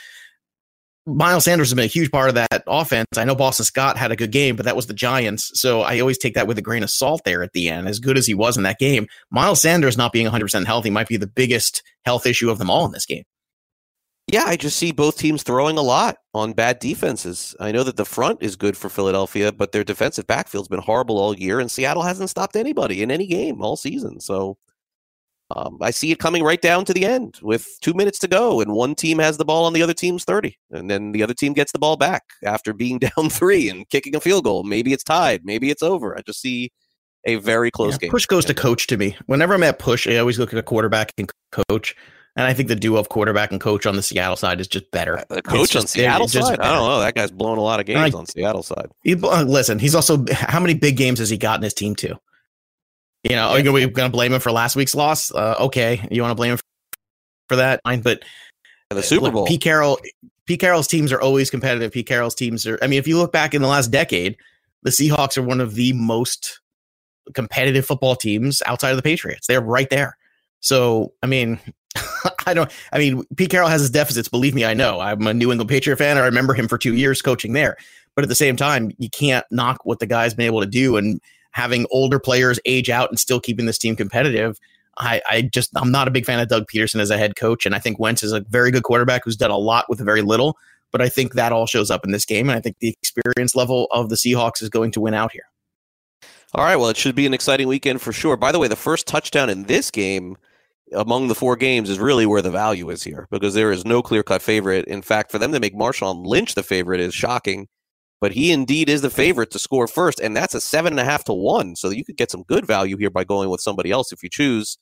Miles 1.07 1.45
Sanders 1.45 1.69
has 1.69 1.73
been 1.73 1.83
a 1.83 1.87
huge 1.87 2.11
part 2.11 2.29
of 2.29 2.35
that 2.35 2.63
offense. 2.67 3.07
I 3.17 3.25
know 3.25 3.33
Boston 3.33 3.65
Scott 3.65 3.97
had 3.97 4.11
a 4.11 4.15
good 4.15 4.31
game, 4.31 4.55
but 4.55 4.65
that 4.65 4.75
was 4.75 4.85
the 4.85 4.93
Giants. 4.93 5.51
So 5.59 5.81
I 5.81 5.99
always 5.99 6.17
take 6.17 6.35
that 6.35 6.47
with 6.47 6.59
a 6.59 6.61
grain 6.61 6.83
of 6.83 6.91
salt 6.91 7.21
there 7.25 7.41
at 7.41 7.53
the 7.53 7.69
end. 7.69 7.87
As 7.87 7.99
good 7.99 8.17
as 8.17 8.27
he 8.27 8.35
was 8.35 8.55
in 8.55 8.63
that 8.63 8.79
game, 8.79 9.07
Miles 9.31 9.61
Sanders 9.61 9.97
not 9.97 10.13
being 10.13 10.27
100% 10.27 10.65
healthy 10.65 10.91
might 10.91 11.07
be 11.07 11.17
the 11.17 11.27
biggest 11.27 11.81
health 12.05 12.27
issue 12.27 12.51
of 12.51 12.59
them 12.59 12.69
all 12.69 12.85
in 12.85 12.91
this 12.91 13.05
game. 13.05 13.23
Yeah, 14.31 14.45
I 14.45 14.55
just 14.55 14.77
see 14.77 14.93
both 14.93 15.17
teams 15.17 15.43
throwing 15.43 15.77
a 15.77 15.81
lot 15.81 16.17
on 16.33 16.53
bad 16.53 16.79
defenses. 16.79 17.53
I 17.59 17.73
know 17.73 17.83
that 17.83 17.97
the 17.97 18.05
front 18.05 18.41
is 18.41 18.55
good 18.55 18.77
for 18.77 18.87
Philadelphia, 18.87 19.51
but 19.51 19.73
their 19.73 19.83
defensive 19.83 20.25
backfield's 20.25 20.69
been 20.69 20.79
horrible 20.79 21.17
all 21.17 21.37
year, 21.37 21.59
and 21.59 21.69
Seattle 21.69 22.03
hasn't 22.03 22.29
stopped 22.29 22.55
anybody 22.55 23.03
in 23.03 23.11
any 23.11 23.27
game 23.27 23.61
all 23.61 23.75
season. 23.75 24.21
So 24.21 24.57
um, 25.53 25.77
I 25.81 25.91
see 25.91 26.11
it 26.11 26.19
coming 26.19 26.43
right 26.43 26.61
down 26.61 26.85
to 26.85 26.93
the 26.93 27.05
end 27.05 27.39
with 27.41 27.67
two 27.81 27.93
minutes 27.93 28.19
to 28.19 28.29
go, 28.29 28.61
and 28.61 28.71
one 28.71 28.95
team 28.95 29.19
has 29.19 29.35
the 29.35 29.43
ball 29.43 29.65
on 29.65 29.73
the 29.73 29.81
other 29.81 29.93
team's 29.93 30.23
30, 30.23 30.57
and 30.71 30.89
then 30.89 31.11
the 31.11 31.23
other 31.23 31.33
team 31.33 31.51
gets 31.51 31.73
the 31.73 31.79
ball 31.79 31.97
back 31.97 32.23
after 32.45 32.71
being 32.71 32.99
down 33.17 33.29
three 33.29 33.67
and 33.67 33.89
kicking 33.89 34.15
a 34.15 34.21
field 34.21 34.45
goal. 34.45 34.63
Maybe 34.63 34.93
it's 34.93 35.03
tied, 35.03 35.43
maybe 35.43 35.69
it's 35.69 35.83
over. 35.83 36.17
I 36.17 36.21
just 36.21 36.39
see 36.39 36.71
a 37.25 37.35
very 37.35 37.69
close 37.69 37.93
yeah, 37.95 37.99
game. 37.99 38.11
Push 38.11 38.27
goes 38.27 38.45
to 38.45 38.53
coach 38.53 38.87
to 38.87 38.95
me. 38.95 39.17
Whenever 39.25 39.53
I'm 39.53 39.63
at 39.63 39.77
push, 39.77 40.07
I 40.07 40.15
always 40.15 40.39
look 40.39 40.53
at 40.53 40.59
a 40.59 40.63
quarterback 40.63 41.11
and 41.17 41.29
coach. 41.51 41.95
And 42.35 42.47
I 42.47 42.53
think 42.53 42.69
the 42.69 42.75
duo 42.75 42.97
of 42.97 43.09
quarterback 43.09 43.51
and 43.51 43.59
coach 43.59 43.85
on 43.85 43.97
the 43.97 44.01
Seattle 44.01 44.37
side 44.37 44.61
is 44.61 44.67
just 44.67 44.89
better. 44.91 45.23
The 45.29 45.41
coach 45.41 45.75
on 45.75 45.85
Seattle 45.85 46.29
side? 46.29 46.59
I 46.59 46.71
don't 46.71 46.87
know. 46.87 46.99
That 47.01 47.13
guy's 47.13 47.31
blown 47.31 47.57
a 47.57 47.61
lot 47.61 47.81
of 47.81 47.85
games 47.85 48.15
on 48.15 48.25
Seattle 48.25 48.63
side. 48.63 48.89
He, 49.03 49.15
uh, 49.15 49.43
listen, 49.43 49.79
he's 49.79 49.95
also 49.95 50.25
how 50.31 50.61
many 50.61 50.73
big 50.73 50.95
games 50.95 51.19
has 51.19 51.29
he 51.29 51.37
gotten 51.37 51.63
his 51.63 51.73
team 51.73 51.93
to? 51.97 52.17
You 53.23 53.35
know, 53.35 53.53
yeah. 53.53 53.69
are 53.69 53.73
we 53.73 53.85
going 53.87 53.93
to 53.93 54.09
blame 54.09 54.33
him 54.33 54.39
for 54.39 54.51
last 54.51 54.75
week's 54.75 54.95
loss? 54.95 55.31
Uh, 55.31 55.55
okay, 55.59 56.07
you 56.09 56.21
want 56.21 56.31
to 56.31 56.35
blame 56.35 56.53
him 56.53 56.59
for 57.49 57.57
that? 57.57 57.81
Fine, 57.83 58.01
but 58.01 58.23
the 58.89 59.03
Super 59.03 59.29
Bowl. 59.29 59.45
Pete 59.45 59.61
Carroll, 59.61 59.99
Pete 60.45 60.59
Carroll's 60.59 60.87
teams 60.87 61.11
are 61.11 61.21
always 61.21 61.49
competitive. 61.49 61.91
Pete 61.91 62.07
Carroll's 62.07 62.35
teams 62.35 62.65
are. 62.65 62.79
I 62.81 62.87
mean, 62.87 62.97
if 62.97 63.07
you 63.07 63.17
look 63.17 63.33
back 63.33 63.53
in 63.53 63.61
the 63.61 63.67
last 63.67 63.91
decade, 63.91 64.37
the 64.83 64.89
Seahawks 64.89 65.37
are 65.37 65.43
one 65.43 65.59
of 65.59 65.75
the 65.75 65.93
most 65.93 66.61
competitive 67.33 67.85
football 67.85 68.15
teams 68.15 68.61
outside 68.65 68.91
of 68.91 68.97
the 68.97 69.03
Patriots. 69.03 69.47
They're 69.47 69.61
right 69.61 69.89
there. 69.89 70.17
So, 70.61 71.13
I 71.21 71.27
mean, 71.27 71.59
I 72.45 72.53
don't. 72.53 72.71
I 72.91 72.97
mean, 72.97 73.23
Pete 73.35 73.49
Carroll 73.49 73.69
has 73.69 73.81
his 73.81 73.89
deficits. 73.89 74.27
Believe 74.27 74.55
me, 74.55 74.65
I 74.65 74.73
know. 74.73 74.99
I'm 74.99 75.25
a 75.27 75.33
New 75.33 75.51
England 75.51 75.69
Patriot 75.69 75.97
fan. 75.97 76.17
I 76.17 76.21
remember 76.25 76.53
him 76.53 76.67
for 76.67 76.77
two 76.77 76.95
years 76.95 77.21
coaching 77.21 77.53
there. 77.53 77.77
But 78.15 78.23
at 78.23 78.29
the 78.29 78.35
same 78.35 78.55
time, 78.55 78.91
you 78.97 79.09
can't 79.09 79.45
knock 79.51 79.85
what 79.85 79.99
the 79.99 80.05
guy's 80.05 80.33
been 80.33 80.45
able 80.45 80.61
to 80.61 80.67
do. 80.67 80.97
And 80.97 81.21
having 81.51 81.85
older 81.91 82.19
players 82.19 82.59
age 82.65 82.89
out 82.89 83.09
and 83.09 83.19
still 83.19 83.39
keeping 83.39 83.65
this 83.65 83.77
team 83.77 83.95
competitive, 83.95 84.59
I, 84.97 85.21
I 85.29 85.41
just 85.43 85.71
I'm 85.75 85.91
not 85.91 86.07
a 86.07 86.11
big 86.11 86.25
fan 86.25 86.39
of 86.39 86.47
Doug 86.47 86.65
Pederson 86.67 86.99
as 86.99 87.09
a 87.09 87.17
head 87.17 87.35
coach. 87.35 87.65
And 87.65 87.73
I 87.73 87.79
think 87.79 87.99
Wentz 87.99 88.23
is 88.23 88.33
a 88.33 88.41
very 88.41 88.71
good 88.71 88.83
quarterback 88.83 89.23
who's 89.23 89.37
done 89.37 89.51
a 89.51 89.57
lot 89.57 89.85
with 89.89 89.99
very 89.99 90.21
little. 90.21 90.57
But 90.91 91.01
I 91.01 91.07
think 91.07 91.33
that 91.33 91.53
all 91.53 91.65
shows 91.65 91.89
up 91.89 92.03
in 92.03 92.11
this 92.11 92.25
game, 92.25 92.49
and 92.49 92.57
I 92.57 92.61
think 92.61 92.77
the 92.79 92.89
experience 92.89 93.55
level 93.55 93.87
of 93.91 94.09
the 94.09 94.15
Seahawks 94.15 94.61
is 94.61 94.67
going 94.67 94.91
to 94.91 94.99
win 94.99 95.13
out 95.13 95.31
here. 95.31 95.45
All 96.53 96.65
right. 96.65 96.75
Well, 96.75 96.89
it 96.89 96.97
should 96.97 97.15
be 97.15 97.25
an 97.25 97.33
exciting 97.33 97.69
weekend 97.69 98.01
for 98.01 98.11
sure. 98.11 98.35
By 98.35 98.51
the 98.51 98.59
way, 98.59 98.67
the 98.67 98.75
first 98.75 99.07
touchdown 99.07 99.49
in 99.49 99.63
this 99.63 99.89
game 99.89 100.35
among 100.93 101.27
the 101.27 101.35
four 101.35 101.55
games 101.55 101.89
is 101.89 101.99
really 101.99 102.25
where 102.25 102.41
the 102.41 102.51
value 102.51 102.89
is 102.89 103.03
here 103.03 103.27
because 103.31 103.53
there 103.53 103.71
is 103.71 103.85
no 103.85 104.01
clear 104.01 104.23
cut 104.23 104.41
favorite. 104.41 104.85
In 104.85 105.01
fact, 105.01 105.31
for 105.31 105.39
them 105.39 105.51
to 105.51 105.59
make 105.59 105.75
Marshawn 105.75 106.25
Lynch 106.25 106.55
the 106.55 106.63
favorite 106.63 106.99
is 106.99 107.13
shocking, 107.13 107.67
but 108.19 108.31
he 108.31 108.51
indeed 108.51 108.89
is 108.89 109.01
the 109.01 109.09
favorite 109.09 109.51
to 109.51 109.59
score 109.59 109.87
first, 109.87 110.19
and 110.19 110.35
that's 110.35 110.53
a 110.53 110.61
seven 110.61 110.93
and 110.93 110.99
a 110.99 111.05
half 111.05 111.23
to 111.25 111.33
one. 111.33 111.75
So 111.75 111.89
you 111.89 112.05
could 112.05 112.17
get 112.17 112.31
some 112.31 112.43
good 112.43 112.65
value 112.65 112.97
here 112.97 113.09
by 113.09 113.23
going 113.23 113.49
with 113.49 113.61
somebody 113.61 113.91
else 113.91 114.11
if 114.11 114.23
you 114.23 114.29
choose. 114.29 114.77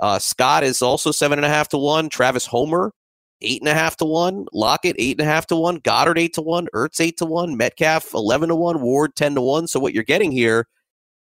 Uh, 0.00 0.18
Scott 0.18 0.64
is 0.64 0.82
also 0.82 1.10
seven 1.10 1.38
and 1.38 1.46
a 1.46 1.50
half 1.50 1.68
to 1.68 1.78
one. 1.78 2.08
Travis 2.08 2.46
Homer, 2.46 2.92
eight 3.40 3.60
and 3.60 3.68
a 3.68 3.74
half 3.74 3.96
to 3.98 4.04
one. 4.04 4.46
Lockett, 4.52 4.96
eight 4.98 5.18
and 5.18 5.28
a 5.28 5.30
half 5.30 5.46
to 5.46 5.56
one. 5.56 5.78
Goedert, 5.80 6.18
eight 6.18 6.34
to 6.34 6.42
one. 6.42 6.68
Ertz, 6.74 7.00
eight 7.00 7.16
to 7.18 7.26
one. 7.26 7.56
Metcalf, 7.56 8.12
11 8.12 8.48
to 8.48 8.56
one. 8.56 8.80
Ward, 8.80 9.14
10 9.16 9.36
to 9.36 9.40
one. 9.40 9.66
So 9.66 9.80
what 9.80 9.94
you're 9.94 10.02
getting 10.02 10.32
here 10.32 10.66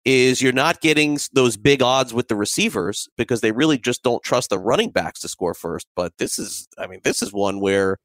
is 0.05 0.43
you're 0.43 0.53
not 0.53 0.81
getting 0.81 1.19
those 1.33 1.57
big 1.57 1.83
odds 1.83 2.12
with 2.12 2.29
the 2.29 2.37
receivers 2.37 3.09
because 3.17 3.40
they 3.40 3.53
really 3.53 3.79
just 3.79 4.03
don't 4.03 4.23
trust 4.23 4.51
the 4.51 4.59
running 4.59 4.90
backs 4.90 5.21
to 5.21 5.29
score 5.29 5.55
first. 5.55 5.87
But 5.97 6.12
this 6.19 6.38
is, 6.38 6.69
I 6.79 6.87
mean, 6.87 7.01
this 7.05 7.23
is 7.23 7.33
one 7.33 7.61
where 7.61 7.99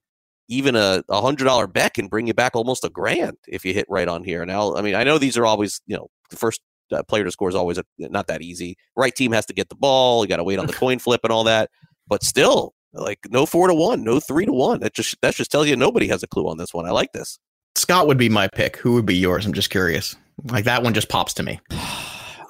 even 0.47 0.75
a, 0.75 1.03
a 1.09 1.21
hundred 1.21 1.45
dollar 1.45 1.67
bet 1.67 1.93
can 1.93 2.07
bring 2.07 2.27
you 2.27 2.33
back 2.33 2.55
almost 2.55 2.85
a 2.85 2.89
grand 2.89 3.37
if 3.47 3.65
you 3.65 3.73
hit 3.73 3.85
right 3.89 4.07
on 4.07 4.23
here. 4.23 4.45
Now, 4.45 4.73
I 4.73 4.79
I 4.79 4.81
mean, 4.81 4.95
I 4.95 5.03
know 5.03 5.17
these 5.17 5.37
are 5.37 5.45
always, 5.45 5.81
you 5.87 5.95
know, 5.95 6.07
the 6.29 6.37
first 6.37 6.61
uh, 6.91 7.03
player 7.03 7.23
to 7.23 7.31
score 7.31 7.49
is 7.49 7.55
always 7.55 7.77
a, 7.77 7.83
not 7.97 8.27
that 8.27 8.41
easy. 8.41 8.77
Right 8.95 9.13
team 9.13 9.31
has 9.33 9.45
to 9.47 9.53
get 9.53 9.69
the 9.69 9.75
ball. 9.75 10.23
You 10.23 10.29
got 10.29 10.37
to 10.37 10.43
wait 10.43 10.59
on 10.59 10.67
the 10.67 10.73
coin 10.81 10.99
flip 10.99 11.21
and 11.23 11.31
all 11.31 11.43
that. 11.43 11.69
But 12.07 12.23
still, 12.23 12.73
like 12.93 13.19
no 13.29 13.45
four 13.45 13.67
to 13.67 13.75
one, 13.75 14.03
no 14.03 14.19
three 14.19 14.45
to 14.45 14.53
one. 14.53 14.79
That 14.79 14.93
just 14.93 15.17
that 15.21 15.35
just 15.35 15.51
tells 15.51 15.67
you 15.67 15.75
nobody 15.75 16.07
has 16.07 16.23
a 16.23 16.27
clue 16.27 16.47
on 16.47 16.57
this 16.57 16.73
one. 16.73 16.85
I 16.85 16.91
like 16.91 17.11
this. 17.11 17.37
Scott 17.75 18.07
would 18.07 18.17
be 18.17 18.29
my 18.29 18.47
pick. 18.47 18.77
Who 18.77 18.93
would 18.93 19.05
be 19.05 19.15
yours? 19.15 19.45
I'm 19.45 19.53
just 19.53 19.69
curious. 19.69 20.15
Like 20.45 20.65
that 20.65 20.83
one 20.83 20.93
just 20.93 21.09
pops 21.09 21.33
to 21.35 21.43
me. 21.43 21.59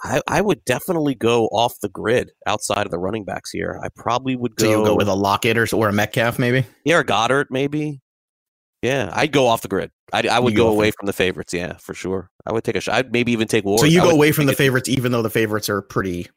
I, 0.03 0.21
I, 0.27 0.41
would 0.41 0.63
definitely 0.63 1.13
go 1.13 1.47
off 1.47 1.79
the 1.81 1.89
grid 1.89 2.31
outside 2.45 2.85
of 2.85 2.91
the 2.91 2.97
running 2.97 3.25
backs 3.25 3.51
here. 3.51 3.79
I 3.83 3.89
probably 3.89 4.35
would 4.35 4.55
go. 4.55 4.65
So 4.65 4.79
you 4.79 4.85
go 4.85 4.95
with 4.95 5.09
a 5.09 5.13
Lockett 5.13 5.57
or, 5.57 5.67
or 5.75 5.89
a 5.89 5.93
Metcalf, 5.93 6.39
maybe? 6.39 6.65
Yeah, 6.85 6.97
or 6.97 7.03
Goedert, 7.03 7.47
maybe. 7.49 7.99
Yeah, 8.81 9.09
I'd 9.11 9.33
go 9.33 9.47
off 9.47 9.61
the 9.61 9.67
grid. 9.67 9.91
I, 10.13 10.27
I 10.29 10.39
would 10.39 10.55
go, 10.55 10.65
go, 10.65 10.69
away 10.69 10.91
from 10.91 11.05
the 11.05 11.13
favorites. 11.13 11.53
Yeah, 11.53 11.73
for 11.77 11.93
sure. 11.93 12.31
I 12.45 12.53
would 12.53 12.63
take 12.63 12.77
a 12.77 12.81
shot. 12.81 12.95
I'd 12.95 13.11
maybe 13.11 13.33
even 13.33 13.47
take 13.47 13.65
Ward. 13.65 13.81
So 13.81 13.85
you 13.85 14.01
go 14.01 14.09
away 14.09 14.31
from 14.31 14.45
the 14.45 14.55
favorites, 14.55 14.87
even 14.87 15.11
though 15.11 15.21
the 15.21 15.29
favorites 15.29 15.69
are 15.69 15.81
pretty 15.81 16.27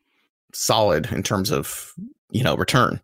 solid 0.52 1.10
in 1.12 1.22
terms 1.22 1.50
of 1.50 1.92
you 2.30 2.42
know 2.42 2.56
return. 2.56 3.00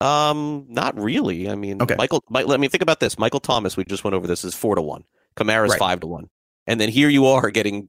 Um, 0.00 0.66
not 0.68 0.98
really. 0.98 1.48
I 1.48 1.54
mean, 1.54 1.80
okay. 1.80 1.94
Michael. 1.96 2.24
My, 2.28 2.42
let 2.42 2.58
me 2.58 2.66
think 2.66 2.82
about 2.82 2.98
this. 2.98 3.16
Michael 3.18 3.40
Thomas. 3.40 3.76
We 3.76 3.84
just 3.84 4.02
went 4.02 4.14
over 4.14 4.26
this. 4.26 4.44
Is 4.44 4.54
four 4.54 4.74
to 4.74 4.82
one. 4.82 5.04
Kamara's 5.36 5.70
right. 5.70 5.78
five 5.78 6.00
to 6.00 6.08
one. 6.08 6.28
And 6.66 6.80
then 6.80 6.88
here 6.88 7.08
you 7.08 7.26
are 7.26 7.50
getting 7.50 7.88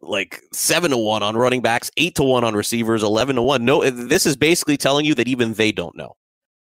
like 0.00 0.42
seven 0.52 0.90
to 0.90 0.96
one 0.96 1.22
on 1.22 1.36
running 1.36 1.62
backs, 1.62 1.90
eight 1.96 2.14
to 2.16 2.22
one 2.22 2.44
on 2.44 2.54
receivers, 2.54 3.02
eleven 3.02 3.36
to 3.36 3.42
one. 3.42 3.64
No, 3.64 3.88
this 3.88 4.26
is 4.26 4.36
basically 4.36 4.76
telling 4.76 5.04
you 5.06 5.14
that 5.14 5.28
even 5.28 5.54
they 5.54 5.72
don't 5.72 5.96
know. 5.96 6.16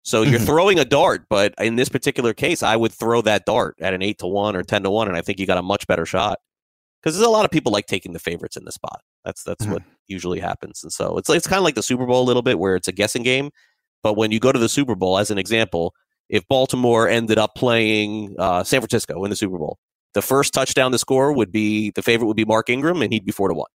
So 0.03 0.23
you're 0.23 0.39
mm-hmm. 0.39 0.47
throwing 0.47 0.79
a 0.79 0.85
dart, 0.85 1.27
but 1.29 1.55
in 1.59 1.77
this 1.77 1.89
particular 1.89 2.33
case, 2.33 2.63
I 2.63 2.75
would 2.75 2.93
throw 2.93 3.21
that 3.23 3.45
dart 3.45 3.77
at 3.81 3.93
an 3.93 4.03
eight 4.03 4.19
to 4.19 4.27
one 4.27 4.57
or 4.57 4.63
ten 4.63 4.83
to 4.83 4.91
one, 4.91 5.09
and 5.09 5.17
I 5.17 5.21
think 5.21 5.39
you 5.39 5.47
got 5.47 5.59
a 5.59 5.63
much 5.63 5.87
better 5.87 6.07
shot. 6.07 6.39
Because 7.03 7.17
there's 7.17 7.27
a 7.27 7.31
lot 7.31 7.45
of 7.45 7.51
people 7.51 7.73
like 7.73 7.87
taking 7.87 8.13
the 8.13 8.19
favorites 8.19 8.57
in 8.57 8.65
the 8.65 8.73
spot. 8.73 9.01
That's 9.25 9.43
that's 9.45 9.63
mm-hmm. 9.63 9.75
what 9.75 9.83
usually 10.07 10.41
happens, 10.41 10.83
and 10.83 10.93
so 10.93 11.19
it's 11.19 11.29
it's 11.31 11.47
kind 11.47 11.59
of 11.59 11.65
like 11.65 11.75
the 11.75 11.83
Super 11.83 12.07
Bowl 12.07 12.23
a 12.23 12.25
little 12.25 12.43
bit, 12.43 12.59
where 12.59 12.77
it's 12.77 12.89
a 12.89 12.93
guessing 12.93 13.23
game. 13.23 13.51
But 14.03 14.17
when 14.17 14.31
you 14.33 14.41
go 14.41 14.53
to 14.53 14.59
the 14.59 14.69
Super 14.69 14.95
Bowl, 14.95 15.19
as 15.19 15.31
an 15.31 15.39
example, 15.39 15.95
if 16.31 16.47
Baltimore 16.49 17.09
ended 17.09 17.39
up 17.39 17.55
playing 17.55 18.35
uh, 18.39 18.65
San 18.65 18.81
Francisco 18.81 19.23
in 19.25 19.31
the 19.31 19.37
Super 19.37 19.59
Bowl, 19.59 19.79
the 20.15 20.23
first 20.23 20.53
touchdown 20.53 20.93
to 20.93 20.99
score 20.99 21.33
would 21.33 21.53
be 21.53 21.91
the 21.93 22.03
favorite 22.03 22.27
would 22.27 22.37
be 22.37 22.45
Mark 22.45 22.69
Ingram, 22.69 23.03
and 23.03 23.13
he'd 23.13 23.25
be 23.25 23.33
four 23.33 23.49
to 23.49 23.55
one. 23.55 23.71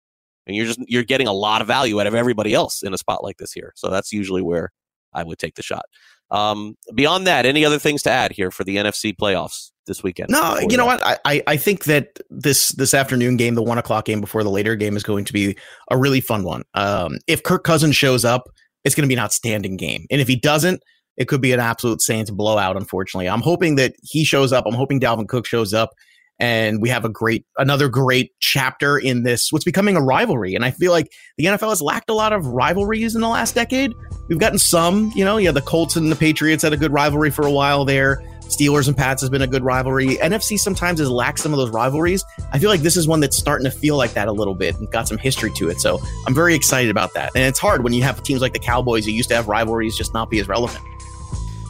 And 0.45 0.55
you're 0.55 0.65
just 0.65 0.79
you're 0.87 1.03
getting 1.03 1.27
a 1.27 1.33
lot 1.33 1.61
of 1.61 1.67
value 1.67 1.99
out 2.01 2.07
of 2.07 2.15
everybody 2.15 2.53
else 2.53 2.83
in 2.83 2.93
a 2.93 2.97
spot 2.97 3.23
like 3.23 3.37
this 3.37 3.53
here. 3.53 3.73
So 3.75 3.89
that's 3.89 4.11
usually 4.11 4.41
where 4.41 4.71
I 5.13 5.23
would 5.23 5.39
take 5.39 5.55
the 5.55 5.63
shot. 5.63 5.85
Um, 6.31 6.75
beyond 6.95 7.27
that, 7.27 7.45
any 7.45 7.63
other 7.63 7.79
things 7.79 8.01
to 8.03 8.09
add 8.09 8.31
here 8.31 8.51
for 8.51 8.63
the 8.63 8.77
NFC 8.77 9.15
playoffs 9.15 9.71
this 9.85 10.01
weekend? 10.01 10.29
No, 10.29 10.57
you 10.67 10.77
know 10.77 10.85
what? 10.85 10.99
I, 11.03 11.43
I 11.45 11.57
think 11.57 11.83
that 11.85 12.19
this 12.29 12.69
this 12.69 12.93
afternoon 12.93 13.37
game, 13.37 13.55
the 13.55 13.63
one 13.63 13.77
o'clock 13.77 14.05
game 14.05 14.19
before 14.19 14.43
the 14.43 14.49
later 14.49 14.75
game, 14.75 14.97
is 14.97 15.03
going 15.03 15.25
to 15.25 15.33
be 15.33 15.55
a 15.91 15.97
really 15.97 16.21
fun 16.21 16.43
one. 16.43 16.63
Um, 16.73 17.19
if 17.27 17.43
Kirk 17.43 17.63
Cousins 17.63 17.95
shows 17.95 18.25
up, 18.25 18.49
it's 18.83 18.95
going 18.95 19.03
to 19.03 19.07
be 19.07 19.13
an 19.13 19.23
outstanding 19.23 19.77
game, 19.77 20.05
and 20.09 20.19
if 20.19 20.27
he 20.27 20.35
doesn't, 20.35 20.81
it 21.17 21.27
could 21.27 21.41
be 21.41 21.51
an 21.51 21.59
absolute 21.59 22.01
Saints 22.01 22.31
blowout. 22.31 22.77
Unfortunately, 22.77 23.29
I'm 23.29 23.41
hoping 23.41 23.75
that 23.75 23.93
he 24.01 24.25
shows 24.25 24.51
up. 24.51 24.65
I'm 24.65 24.73
hoping 24.73 24.99
Dalvin 24.99 25.27
Cook 25.27 25.45
shows 25.45 25.73
up, 25.73 25.91
and 26.39 26.81
we 26.81 26.89
have 26.89 27.05
a 27.05 27.09
great 27.09 27.45
another 27.57 27.87
great 27.87 28.31
chapter 28.39 28.97
in 28.97 29.23
this 29.23 29.51
what's 29.51 29.65
becoming 29.65 29.95
a 29.95 30.01
rivalry. 30.01 30.55
And 30.55 30.65
I 30.65 30.71
feel 30.71 30.91
like 30.91 31.11
the 31.37 31.45
NFL 31.45 31.69
has 31.69 31.81
lacked 31.81 32.09
a 32.09 32.13
lot 32.13 32.33
of 32.33 32.45
rivalries 32.47 33.15
in 33.15 33.21
the 33.21 33.27
last 33.27 33.55
decade. 33.55 33.93
We've 34.29 34.39
gotten 34.39 34.59
some, 34.59 35.11
you 35.15 35.25
know, 35.25 35.37
yeah, 35.37 35.51
the 35.51 35.61
Colts 35.61 35.95
and 35.95 36.11
the 36.11 36.15
Patriots 36.15 36.63
had 36.63 36.73
a 36.73 36.77
good 36.77 36.91
rivalry 36.91 37.29
for 37.29 37.45
a 37.45 37.51
while 37.51 37.85
there. 37.85 38.21
Steelers 38.53 38.87
and 38.87 38.95
Pats 38.95 39.21
has 39.21 39.29
been 39.29 39.41
a 39.41 39.47
good 39.47 39.63
rivalry. 39.63 40.17
NFC 40.17 40.57
sometimes 40.57 40.99
has 40.99 41.09
lacked 41.09 41.39
some 41.39 41.53
of 41.53 41.57
those 41.57 41.71
rivalries. 41.71 42.23
I 42.51 42.59
feel 42.59 42.69
like 42.69 42.81
this 42.81 42.97
is 42.97 43.07
one 43.07 43.19
that's 43.19 43.37
starting 43.37 43.65
to 43.65 43.71
feel 43.71 43.97
like 43.97 44.13
that 44.13 44.27
a 44.27 44.31
little 44.31 44.53
bit 44.53 44.77
and 44.77 44.89
got 44.91 45.07
some 45.07 45.17
history 45.17 45.51
to 45.55 45.69
it. 45.69 45.79
So 45.79 45.99
I'm 46.27 46.35
very 46.35 46.53
excited 46.53 46.91
about 46.91 47.13
that. 47.13 47.31
And 47.35 47.43
it's 47.43 47.59
hard 47.59 47.83
when 47.83 47.93
you 47.93 48.03
have 48.03 48.21
teams 48.21 48.41
like 48.41 48.53
the 48.53 48.59
Cowboys 48.59 49.05
who 49.05 49.11
used 49.11 49.29
to 49.29 49.35
have 49.35 49.47
rivalries 49.47 49.97
just 49.97 50.13
not 50.13 50.29
be 50.29 50.39
as 50.39 50.47
relevant. 50.47 50.83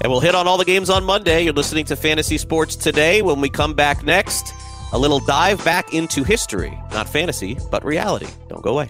And 0.01 0.11
we'll 0.11 0.21
hit 0.21 0.35
on 0.35 0.47
all 0.47 0.57
the 0.57 0.65
games 0.65 0.89
on 0.89 1.03
Monday. 1.03 1.43
You're 1.43 1.53
listening 1.53 1.85
to 1.85 1.95
Fantasy 1.95 2.37
Sports 2.37 2.75
today. 2.75 3.21
When 3.21 3.41
we 3.41 3.49
come 3.49 3.73
back 3.73 4.03
next, 4.03 4.53
a 4.91 4.97
little 4.97 5.19
dive 5.19 5.63
back 5.63 5.93
into 5.93 6.23
history. 6.23 6.77
Not 6.91 7.07
fantasy, 7.07 7.57
but 7.71 7.85
reality. 7.85 8.27
Don't 8.49 8.61
go 8.63 8.71
away. 8.71 8.89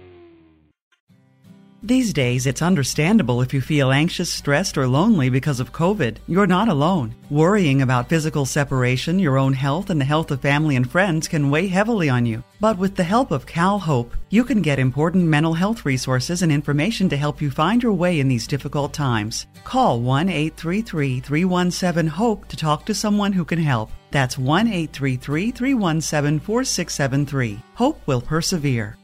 These 1.83 2.13
days, 2.13 2.45
it's 2.45 2.61
understandable 2.61 3.41
if 3.41 3.55
you 3.55 3.59
feel 3.59 3.91
anxious, 3.91 4.31
stressed, 4.31 4.77
or 4.77 4.87
lonely 4.87 5.29
because 5.29 5.59
of 5.59 5.73
COVID. 5.73 6.17
You're 6.27 6.45
not 6.45 6.67
alone. 6.67 7.15
Worrying 7.31 7.81
about 7.81 8.07
physical 8.07 8.45
separation, 8.45 9.17
your 9.17 9.39
own 9.39 9.53
health, 9.53 9.89
and 9.89 9.99
the 9.99 10.05
health 10.05 10.29
of 10.29 10.41
family 10.41 10.75
and 10.75 10.89
friends 10.89 11.27
can 11.27 11.49
weigh 11.49 11.67
heavily 11.67 12.07
on 12.07 12.23
you. 12.27 12.43
But 12.59 12.77
with 12.77 12.95
the 12.95 13.03
help 13.03 13.31
of 13.31 13.47
CalHope, 13.47 14.11
you 14.29 14.43
can 14.43 14.61
get 14.61 14.77
important 14.77 15.23
mental 15.23 15.55
health 15.55 15.83
resources 15.83 16.43
and 16.43 16.51
information 16.51 17.09
to 17.09 17.17
help 17.17 17.41
you 17.41 17.49
find 17.49 17.81
your 17.81 17.93
way 17.93 18.19
in 18.19 18.27
these 18.27 18.45
difficult 18.45 18.93
times. 18.93 19.47
Call 19.63 20.01
1 20.01 20.29
833 20.29 21.19
317 21.19 22.05
HOPE 22.05 22.47
to 22.47 22.57
talk 22.57 22.85
to 22.85 22.93
someone 22.93 23.33
who 23.33 23.43
can 23.43 23.59
help. 23.59 23.89
That's 24.11 24.37
1 24.37 24.67
833 24.67 25.49
317 25.49 26.39
4673. 26.39 27.59
Hope 27.73 27.99
will 28.05 28.21
persevere. 28.21 28.97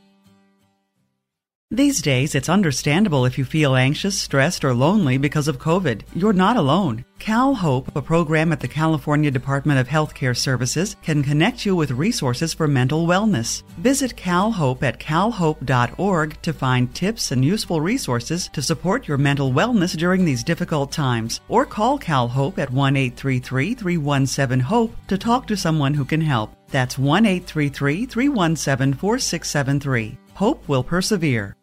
These 1.72 2.02
days, 2.02 2.34
it's 2.34 2.48
understandable 2.48 3.26
if 3.26 3.38
you 3.38 3.44
feel 3.44 3.76
anxious, 3.76 4.18
stressed, 4.18 4.64
or 4.64 4.74
lonely 4.74 5.18
because 5.18 5.50
of 5.50 5.60
COVID. 5.60 6.04
You're 6.16 6.32
not 6.32 6.56
alone. 6.56 7.04
CalHope, 7.20 7.94
a 7.94 8.02
program 8.02 8.54
at 8.54 8.62
the 8.62 8.70
California 8.70 9.30
Department 9.30 9.78
of 9.78 9.86
Healthcare 9.86 10.38
Services, 10.38 10.96
can 11.04 11.22
connect 11.22 11.66
you 11.66 11.76
with 11.76 11.92
resources 11.92 12.54
for 12.54 12.70
mental 12.70 13.06
wellness. 13.06 13.64
Visit 13.80 14.16
CalHope 14.16 14.82
at 14.82 14.98
calhope.org 14.98 16.42
to 16.42 16.54
find 16.54 16.96
tips 16.96 17.34
and 17.34 17.44
useful 17.44 17.82
resources 17.82 18.48
to 18.54 18.62
support 18.62 19.06
your 19.06 19.18
mental 19.18 19.52
wellness 19.52 19.98
during 19.98 20.24
these 20.24 20.46
difficult 20.46 20.94
times. 20.94 21.42
Or 21.50 21.66
call 21.66 22.00
CalHope 22.00 22.60
at 22.60 22.72
1 22.72 22.96
833 22.96 23.74
317 23.74 24.62
HOPE 24.62 24.96
to 25.08 25.18
talk 25.18 25.46
to 25.48 25.58
someone 25.58 25.94
who 25.94 26.06
can 26.06 26.22
help. 26.22 26.54
That's 26.70 26.98
1 26.98 27.26
833 27.26 28.06
317 28.06 28.94
4673. 28.94 30.18
Hope 30.38 30.70
will 30.70 30.84
persevere. 30.84 31.58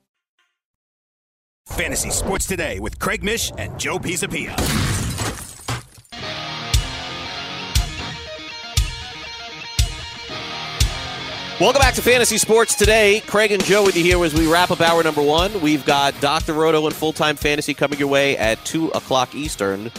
Fantasy 1.68 2.10
Sports 2.10 2.48
Today 2.48 2.80
with 2.80 2.98
Craig 2.98 3.22
Mish 3.22 3.52
and 3.56 3.78
Joe 3.78 4.00
Pisapia. 4.00 4.50
Welcome 11.60 11.78
back 11.78 11.94
to 11.94 12.02
Fantasy 12.02 12.36
Sports 12.36 12.74
Today. 12.74 13.20
Craig 13.28 13.52
and 13.52 13.62
Joe 13.62 13.84
with 13.84 13.96
you 13.96 14.02
here 14.02 14.22
as 14.24 14.34
we 14.34 14.50
wrap 14.50 14.72
up 14.72 14.80
hour 14.80 15.04
number 15.04 15.22
one. 15.22 15.60
We've 15.60 15.86
got 15.86 16.20
Dr. 16.20 16.54
Roto 16.54 16.84
and 16.86 16.94
Full 16.96 17.12
Time 17.12 17.36
Fantasy 17.36 17.74
coming 17.74 18.00
your 18.00 18.08
way 18.08 18.36
at 18.36 18.64
2 18.64 18.88
o'clock 18.88 19.36
Eastern. 19.36 19.92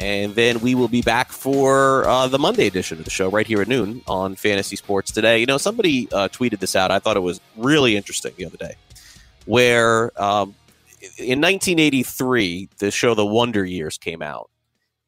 And 0.00 0.34
then 0.34 0.60
we 0.60 0.74
will 0.74 0.88
be 0.88 1.02
back 1.02 1.32
for 1.32 2.06
uh, 2.06 2.28
the 2.28 2.38
Monday 2.38 2.66
edition 2.66 2.98
of 2.98 3.04
the 3.04 3.10
show 3.10 3.28
right 3.30 3.46
here 3.46 3.60
at 3.60 3.68
noon 3.68 4.02
on 4.06 4.36
Fantasy 4.36 4.76
Sports 4.76 5.10
Today. 5.10 5.40
You 5.40 5.46
know, 5.46 5.58
somebody 5.58 6.08
uh, 6.12 6.28
tweeted 6.28 6.60
this 6.60 6.76
out. 6.76 6.90
I 6.90 7.00
thought 7.00 7.16
it 7.16 7.20
was 7.20 7.40
really 7.56 7.96
interesting 7.96 8.32
the 8.36 8.44
other 8.44 8.56
day, 8.56 8.76
where 9.46 10.12
um, 10.20 10.54
in 11.18 11.40
1983, 11.40 12.68
the 12.78 12.90
show 12.90 13.14
The 13.14 13.26
Wonder 13.26 13.64
Years 13.64 13.98
came 13.98 14.22
out. 14.22 14.50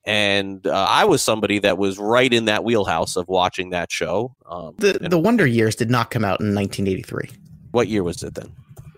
And 0.05 0.66
uh, 0.66 0.86
I 0.88 1.05
was 1.05 1.22
somebody 1.22 1.59
that 1.61 1.78
was 1.78 1.99
right 1.99 2.32
in 2.32 2.47
that 2.47 2.64
wheelhouse 2.64 3.16
of 3.16 3.28
watching 3.28 3.70
that 3.70 3.93
show. 3.93 4.34
Um, 4.47 4.74
the 4.78 4.95
The 4.95 5.18
Wonder 5.18 5.47
Years 5.47 5.76
did 5.76 5.91
not 5.91 6.11
come 6.11 6.24
out 6.24 6.41
in 6.41 6.55
1983. 6.55 7.30
What 7.70 7.86
year 7.86 8.03
was 8.03 8.22
it 8.22 8.34
then? 8.34 8.51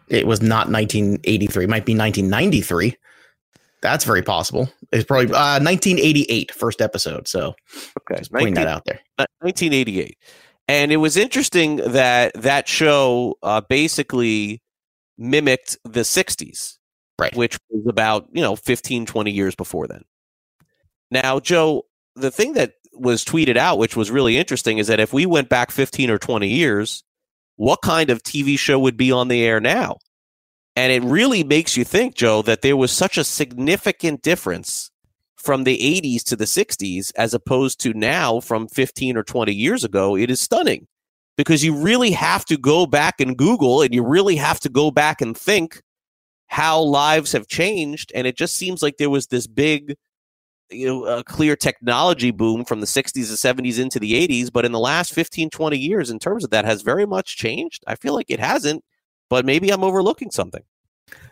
It 0.08 0.26
was 0.26 0.40
not 0.40 0.70
1983. 0.70 1.64
It 1.64 1.70
might 1.70 1.84
be 1.84 1.96
1993. 1.96 2.96
That's 3.82 4.04
very 4.04 4.22
possible. 4.22 4.70
It's 4.92 5.04
probably 5.04 5.26
uh, 5.26 5.58
1988 5.60 6.54
first 6.54 6.80
episode. 6.80 7.26
So 7.26 7.54
okay, 8.00 8.18
just 8.18 8.32
19, 8.32 8.54
that 8.54 8.68
out 8.68 8.84
there. 8.84 9.00
1988, 9.40 10.16
and 10.68 10.92
it 10.92 10.98
was 10.98 11.16
interesting 11.16 11.76
that 11.76 12.32
that 12.34 12.68
show 12.68 13.36
uh, 13.42 13.60
basically 13.68 14.62
mimicked 15.18 15.76
the 15.84 16.00
60s, 16.00 16.78
right? 17.18 17.34
Which 17.34 17.58
was 17.70 17.86
about 17.88 18.28
you 18.32 18.40
know 18.40 18.54
15, 18.54 19.04
20 19.04 19.30
years 19.30 19.54
before 19.56 19.88
then. 19.88 20.04
Now, 21.10 21.40
Joe, 21.40 21.82
the 22.14 22.30
thing 22.30 22.52
that 22.54 22.74
was 22.94 23.24
tweeted 23.24 23.56
out, 23.56 23.78
which 23.78 23.96
was 23.96 24.10
really 24.10 24.38
interesting, 24.38 24.78
is 24.78 24.86
that 24.86 25.00
if 25.00 25.12
we 25.12 25.26
went 25.26 25.48
back 25.48 25.70
15 25.70 26.08
or 26.08 26.18
20 26.18 26.46
years, 26.46 27.02
what 27.56 27.82
kind 27.82 28.10
of 28.10 28.22
TV 28.22 28.58
show 28.58 28.78
would 28.78 28.96
be 28.96 29.10
on 29.10 29.28
the 29.28 29.42
air 29.44 29.60
now? 29.60 29.98
And 30.74 30.92
it 30.92 31.02
really 31.02 31.44
makes 31.44 31.76
you 31.76 31.84
think, 31.84 32.14
Joe, 32.14 32.42
that 32.42 32.62
there 32.62 32.76
was 32.76 32.92
such 32.92 33.18
a 33.18 33.24
significant 33.24 34.22
difference 34.22 34.90
from 35.36 35.64
the 35.64 35.76
80s 35.78 36.22
to 36.24 36.36
the 36.36 36.44
60s 36.44 37.12
as 37.16 37.34
opposed 37.34 37.80
to 37.80 37.92
now 37.92 38.40
from 38.40 38.68
15 38.68 39.16
or 39.16 39.22
20 39.22 39.52
years 39.52 39.84
ago. 39.84 40.16
It 40.16 40.30
is 40.30 40.40
stunning 40.40 40.86
because 41.36 41.64
you 41.64 41.76
really 41.76 42.12
have 42.12 42.44
to 42.46 42.56
go 42.56 42.86
back 42.86 43.20
and 43.20 43.36
Google 43.36 43.82
and 43.82 43.92
you 43.92 44.02
really 44.04 44.36
have 44.36 44.60
to 44.60 44.68
go 44.68 44.90
back 44.90 45.20
and 45.20 45.36
think 45.36 45.82
how 46.46 46.80
lives 46.80 47.32
have 47.32 47.48
changed. 47.48 48.12
And 48.14 48.26
it 48.26 48.36
just 48.36 48.54
seems 48.54 48.82
like 48.82 48.98
there 48.98 49.10
was 49.10 49.26
this 49.26 49.46
big, 49.46 49.96
you 50.70 50.86
know, 50.86 51.22
clear 51.24 51.56
technology 51.56 52.30
boom 52.30 52.64
from 52.64 52.80
the 52.80 52.86
60s, 52.86 53.28
and 53.28 53.66
70s 53.66 53.78
into 53.78 53.98
the 53.98 54.26
80s. 54.26 54.50
But 54.52 54.64
in 54.64 54.72
the 54.72 54.78
last 54.78 55.12
15, 55.12 55.50
20 55.50 55.76
years, 55.76 56.08
in 56.08 56.18
terms 56.18 56.44
of 56.44 56.50
that, 56.50 56.64
has 56.64 56.82
very 56.82 57.06
much 57.06 57.36
changed. 57.36 57.82
I 57.86 57.96
feel 57.96 58.14
like 58.14 58.30
it 58.30 58.40
hasn't 58.40 58.84
but 59.32 59.46
maybe 59.46 59.70
I'm 59.70 59.82
overlooking 59.82 60.30
something. 60.30 60.62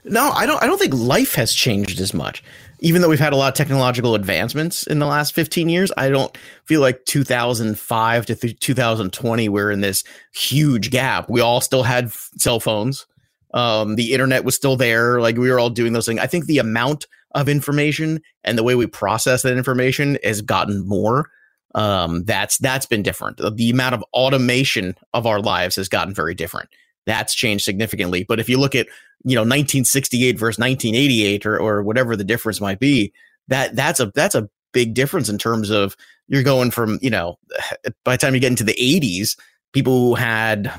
No, 0.04 0.30
I 0.30 0.46
don't. 0.46 0.62
I 0.62 0.66
don't 0.66 0.78
think 0.78 0.94
life 0.94 1.34
has 1.34 1.52
changed 1.52 2.00
as 2.00 2.14
much. 2.14 2.42
Even 2.80 3.02
though 3.02 3.10
we've 3.10 3.20
had 3.20 3.34
a 3.34 3.36
lot 3.36 3.48
of 3.48 3.54
technological 3.54 4.14
advancements 4.14 4.86
in 4.86 5.00
the 5.00 5.06
last 5.06 5.34
15 5.34 5.68
years, 5.68 5.92
I 5.98 6.08
don't 6.08 6.34
feel 6.64 6.80
like 6.80 7.04
2005 7.04 8.24
to 8.24 8.34
th- 8.34 8.58
2020 8.58 9.50
we're 9.50 9.70
in 9.70 9.82
this 9.82 10.02
huge 10.32 10.90
gap. 10.90 11.28
We 11.28 11.42
all 11.42 11.60
still 11.60 11.82
had 11.82 12.10
cell 12.38 12.58
phones. 12.58 13.06
Um, 13.52 13.96
the 13.96 14.14
internet 14.14 14.44
was 14.44 14.54
still 14.54 14.76
there. 14.76 15.20
Like 15.20 15.36
we 15.36 15.50
were 15.50 15.60
all 15.60 15.68
doing 15.68 15.92
those 15.92 16.06
things. 16.06 16.20
I 16.20 16.26
think 16.26 16.46
the 16.46 16.56
amount 16.56 17.06
of 17.34 17.50
information 17.50 18.22
and 18.44 18.56
the 18.56 18.62
way 18.62 18.76
we 18.76 18.86
process 18.86 19.42
that 19.42 19.58
information 19.58 20.16
has 20.24 20.40
gotten 20.40 20.88
more. 20.88 21.28
Um, 21.74 22.24
that's 22.24 22.56
that's 22.56 22.86
been 22.86 23.02
different. 23.02 23.38
The 23.56 23.68
amount 23.68 23.94
of 23.94 24.02
automation 24.14 24.94
of 25.12 25.26
our 25.26 25.40
lives 25.40 25.76
has 25.76 25.90
gotten 25.90 26.14
very 26.14 26.34
different 26.34 26.70
that's 27.10 27.34
changed 27.34 27.64
significantly. 27.64 28.24
But 28.24 28.38
if 28.38 28.48
you 28.48 28.58
look 28.58 28.76
at, 28.76 28.86
you 29.24 29.34
know, 29.34 29.42
1968 29.42 30.38
versus 30.38 30.60
1988 30.60 31.44
or, 31.44 31.58
or 31.58 31.82
whatever 31.82 32.14
the 32.14 32.24
difference 32.24 32.60
might 32.60 32.78
be, 32.78 33.12
that 33.48 33.74
that's 33.74 33.98
a 33.98 34.12
that's 34.14 34.36
a 34.36 34.48
big 34.72 34.94
difference 34.94 35.28
in 35.28 35.36
terms 35.36 35.70
of 35.70 35.96
you're 36.28 36.44
going 36.44 36.70
from, 36.70 37.00
you 37.02 37.10
know, 37.10 37.36
by 38.04 38.14
the 38.14 38.18
time 38.18 38.34
you 38.34 38.40
get 38.40 38.52
into 38.52 38.64
the 38.64 38.74
80s, 38.74 39.36
people 39.72 40.00
who 40.00 40.14
had 40.14 40.72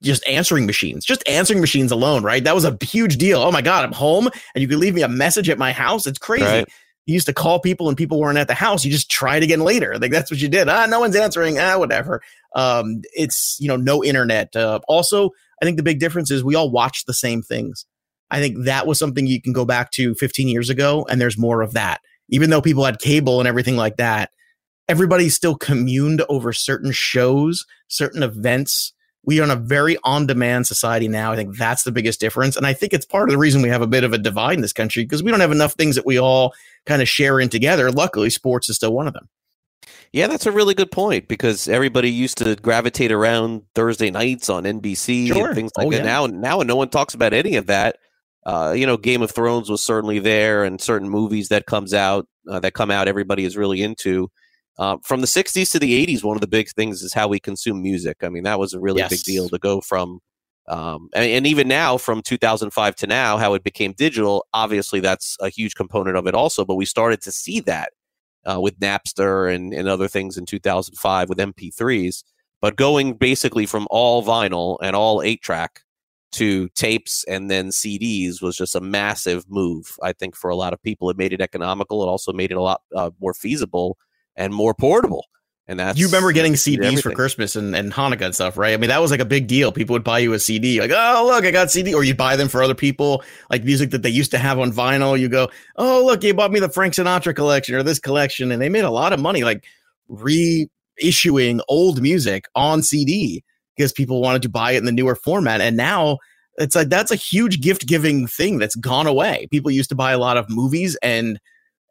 just 0.00 0.26
answering 0.28 0.64
machines, 0.64 1.04
just 1.04 1.28
answering 1.28 1.60
machines 1.60 1.90
alone, 1.90 2.22
right? 2.22 2.44
That 2.44 2.54
was 2.54 2.64
a 2.64 2.78
huge 2.80 3.16
deal. 3.16 3.40
Oh 3.40 3.50
my 3.50 3.62
God, 3.62 3.84
I'm 3.84 3.92
home 3.92 4.28
and 4.54 4.62
you 4.62 4.68
can 4.68 4.78
leave 4.78 4.94
me 4.94 5.02
a 5.02 5.08
message 5.08 5.50
at 5.50 5.58
my 5.58 5.72
house. 5.72 6.06
It's 6.06 6.20
crazy. 6.20 6.44
Right. 6.44 6.68
You 7.06 7.14
used 7.14 7.26
to 7.26 7.34
call 7.34 7.58
people 7.58 7.88
and 7.88 7.96
people 7.96 8.20
weren't 8.20 8.38
at 8.38 8.48
the 8.48 8.54
house. 8.54 8.84
You 8.84 8.92
just 8.92 9.10
tried 9.10 9.42
again 9.42 9.60
later. 9.60 9.98
Like 9.98 10.12
that's 10.12 10.30
what 10.30 10.40
you 10.40 10.48
did. 10.48 10.68
Ah, 10.68 10.86
no 10.86 11.00
one's 11.00 11.16
answering. 11.16 11.58
Ah, 11.58 11.78
whatever. 11.78 12.22
Um, 12.54 13.02
it's, 13.12 13.56
you 13.60 13.68
know, 13.68 13.76
no 13.76 14.04
internet. 14.04 14.54
Uh, 14.54 14.80
also, 14.86 15.30
I 15.60 15.64
think 15.64 15.76
the 15.76 15.82
big 15.82 16.00
difference 16.00 16.30
is 16.30 16.44
we 16.44 16.54
all 16.54 16.70
watch 16.70 17.04
the 17.04 17.14
same 17.14 17.42
things. 17.42 17.86
I 18.32 18.40
think 18.40 18.64
that 18.64 18.86
was 18.86 18.98
something 18.98 19.26
you 19.26 19.42
can 19.42 19.52
go 19.52 19.64
back 19.64 19.90
to 19.92 20.14
15 20.14 20.48
years 20.48 20.70
ago, 20.70 21.06
and 21.10 21.20
there's 21.20 21.36
more 21.36 21.60
of 21.60 21.74
that. 21.74 22.00
Even 22.30 22.48
though 22.48 22.62
people 22.62 22.84
had 22.84 22.98
cable 22.98 23.40
and 23.40 23.46
everything 23.46 23.76
like 23.76 23.98
that, 23.98 24.30
everybody 24.88 25.28
still 25.28 25.54
communed 25.54 26.22
over 26.30 26.52
certain 26.52 26.92
shows, 26.92 27.66
certain 27.88 28.22
events. 28.22 28.94
We 29.24 29.38
are 29.38 29.44
in 29.44 29.50
a 29.50 29.56
very 29.56 29.98
on 30.02 30.26
demand 30.26 30.66
society 30.66 31.08
now. 31.08 31.30
I 31.30 31.36
think 31.36 31.56
that's 31.56 31.82
the 31.82 31.92
biggest 31.92 32.20
difference. 32.20 32.56
And 32.56 32.66
I 32.66 32.72
think 32.72 32.92
it's 32.92 33.06
part 33.06 33.28
of 33.28 33.32
the 33.32 33.38
reason 33.38 33.62
we 33.62 33.68
have 33.68 33.82
a 33.82 33.86
bit 33.86 34.02
of 34.02 34.12
a 34.12 34.18
divide 34.18 34.54
in 34.54 34.62
this 34.62 34.72
country 34.72 35.04
because 35.04 35.22
we 35.22 35.30
don't 35.30 35.40
have 35.40 35.52
enough 35.52 35.74
things 35.74 35.94
that 35.94 36.06
we 36.06 36.18
all 36.18 36.54
kind 36.86 37.02
of 37.02 37.08
share 37.08 37.40
in 37.40 37.48
together. 37.48 37.90
Luckily, 37.90 38.30
sports 38.30 38.68
is 38.68 38.76
still 38.76 38.92
one 38.92 39.06
of 39.06 39.14
them. 39.14 39.28
Yeah, 40.12 40.26
that's 40.26 40.46
a 40.46 40.52
really 40.52 40.74
good 40.74 40.90
point 40.90 41.26
because 41.26 41.68
everybody 41.68 42.10
used 42.10 42.38
to 42.38 42.54
gravitate 42.56 43.10
around 43.10 43.62
Thursday 43.74 44.10
nights 44.10 44.50
on 44.50 44.64
NBC 44.64 45.28
sure. 45.28 45.46
and 45.46 45.54
things 45.54 45.72
like 45.76 45.86
oh, 45.86 45.90
that. 45.90 45.98
Yeah. 45.98 46.04
Now, 46.04 46.26
now, 46.26 46.58
no 46.60 46.76
one 46.76 46.90
talks 46.90 47.14
about 47.14 47.32
any 47.32 47.56
of 47.56 47.66
that 47.66 47.96
uh, 48.44 48.74
you 48.76 48.86
know, 48.86 48.96
Game 48.96 49.22
of 49.22 49.30
Thrones 49.30 49.70
was 49.70 49.84
certainly 49.84 50.18
there, 50.18 50.64
and 50.64 50.80
certain 50.80 51.08
movies 51.08 51.48
that 51.48 51.66
comes 51.66 51.94
out 51.94 52.26
uh, 52.48 52.60
that 52.60 52.74
come 52.74 52.90
out, 52.90 53.08
everybody 53.08 53.44
is 53.44 53.56
really 53.56 53.82
into. 53.82 54.30
Uh, 54.78 54.96
from 55.04 55.20
the 55.20 55.26
'60s 55.26 55.70
to 55.70 55.78
the 55.78 56.06
'80s, 56.06 56.24
one 56.24 56.36
of 56.36 56.40
the 56.40 56.48
big 56.48 56.68
things 56.70 57.02
is 57.02 57.12
how 57.12 57.28
we 57.28 57.38
consume 57.38 57.82
music. 57.82 58.18
I 58.22 58.28
mean, 58.28 58.42
that 58.42 58.58
was 58.58 58.74
a 58.74 58.80
really 58.80 58.98
yes. 58.98 59.10
big 59.10 59.20
deal 59.20 59.48
to 59.48 59.58
go 59.58 59.80
from, 59.80 60.20
um, 60.68 61.08
and, 61.14 61.28
and, 61.28 61.46
even 61.46 61.66
now, 61.66 61.98
from 61.98 62.22
2005 62.22 62.96
to 62.96 63.06
now, 63.06 63.36
how 63.36 63.54
it 63.54 63.64
became 63.64 63.92
digital. 63.92 64.46
Obviously, 64.54 65.00
that's 65.00 65.36
a 65.40 65.48
huge 65.48 65.74
component 65.74 66.16
of 66.16 66.26
it, 66.26 66.34
also. 66.34 66.64
But 66.64 66.76
we 66.76 66.84
started 66.84 67.20
to 67.22 67.32
see 67.32 67.60
that 67.60 67.92
uh, 68.44 68.60
with 68.60 68.78
Napster 68.78 69.52
and, 69.52 69.72
and 69.72 69.88
other 69.88 70.08
things 70.08 70.36
in 70.36 70.46
2005 70.46 71.28
with 71.28 71.38
MP3s. 71.38 72.22
But 72.60 72.76
going 72.76 73.14
basically 73.14 73.66
from 73.66 73.88
all 73.90 74.22
vinyl 74.22 74.78
and 74.82 74.94
all 74.94 75.20
eight 75.20 75.42
track 75.42 75.80
to 76.32 76.68
tapes 76.70 77.24
and 77.24 77.50
then 77.50 77.68
CDs 77.68 78.40
was 78.40 78.56
just 78.56 78.74
a 78.74 78.80
massive 78.80 79.44
move. 79.50 79.96
I 80.02 80.12
think 80.12 80.36
for 80.36 80.48
a 80.48 80.56
lot 80.56 80.72
of 80.72 80.82
people, 80.82 81.10
it 81.10 81.18
made 81.18 81.32
it 81.32 81.40
economical. 81.40 82.02
It 82.02 82.06
also 82.06 82.32
made 82.32 82.50
it 82.50 82.56
a 82.56 82.62
lot 82.62 82.82
uh, 82.94 83.10
more 83.20 83.34
feasible 83.34 83.98
and 84.36 84.54
more 84.54 84.74
portable. 84.74 85.26
And 85.68 85.78
that's 85.78 85.98
you 85.98 86.06
remember 86.06 86.32
getting 86.32 86.54
CDs 86.54 87.02
for 87.02 87.12
Christmas 87.12 87.54
and, 87.54 87.74
and 87.76 87.92
Hanukkah 87.92 88.22
and 88.22 88.34
stuff, 88.34 88.58
right? 88.58 88.74
I 88.74 88.76
mean, 88.78 88.88
that 88.88 89.00
was 89.00 89.12
like 89.12 89.20
a 89.20 89.24
big 89.24 89.46
deal. 89.46 89.70
People 89.70 89.94
would 89.94 90.02
buy 90.02 90.18
you 90.18 90.32
a 90.32 90.38
CD, 90.38 90.80
like, 90.80 90.90
oh 90.92 91.24
look, 91.26 91.44
I 91.44 91.52
got 91.52 91.70
CD, 91.70 91.94
or 91.94 92.02
you 92.02 92.16
buy 92.16 92.34
them 92.34 92.48
for 92.48 92.62
other 92.62 92.74
people, 92.74 93.22
like 93.48 93.62
music 93.62 93.90
that 93.90 94.02
they 94.02 94.10
used 94.10 94.32
to 94.32 94.38
have 94.38 94.58
on 94.58 94.72
vinyl. 94.72 95.18
You 95.18 95.28
go, 95.28 95.50
oh 95.76 96.04
look, 96.04 96.24
you 96.24 96.34
bought 96.34 96.50
me 96.50 96.58
the 96.58 96.68
Frank 96.68 96.94
Sinatra 96.94 97.34
collection 97.34 97.76
or 97.76 97.84
this 97.84 98.00
collection, 98.00 98.50
and 98.50 98.60
they 98.60 98.68
made 98.68 98.84
a 98.84 98.90
lot 98.90 99.12
of 99.12 99.20
money, 99.20 99.44
like 99.44 99.64
reissuing 100.10 101.60
old 101.68 102.02
music 102.02 102.46
on 102.56 102.82
CD 102.82 103.44
because 103.76 103.92
people 103.92 104.20
wanted 104.20 104.42
to 104.42 104.48
buy 104.48 104.72
it 104.72 104.78
in 104.78 104.84
the 104.84 104.92
newer 104.92 105.14
format. 105.14 105.60
And 105.60 105.76
now 105.76 106.18
it's 106.56 106.74
like 106.74 106.88
that's 106.88 107.10
a 107.10 107.16
huge 107.16 107.60
gift 107.60 107.86
giving 107.86 108.26
thing 108.26 108.58
that's 108.58 108.74
gone 108.74 109.06
away. 109.06 109.46
People 109.50 109.70
used 109.70 109.90
to 109.90 109.94
buy 109.94 110.12
a 110.12 110.18
lot 110.18 110.36
of 110.36 110.50
movies 110.50 110.96
and 111.02 111.40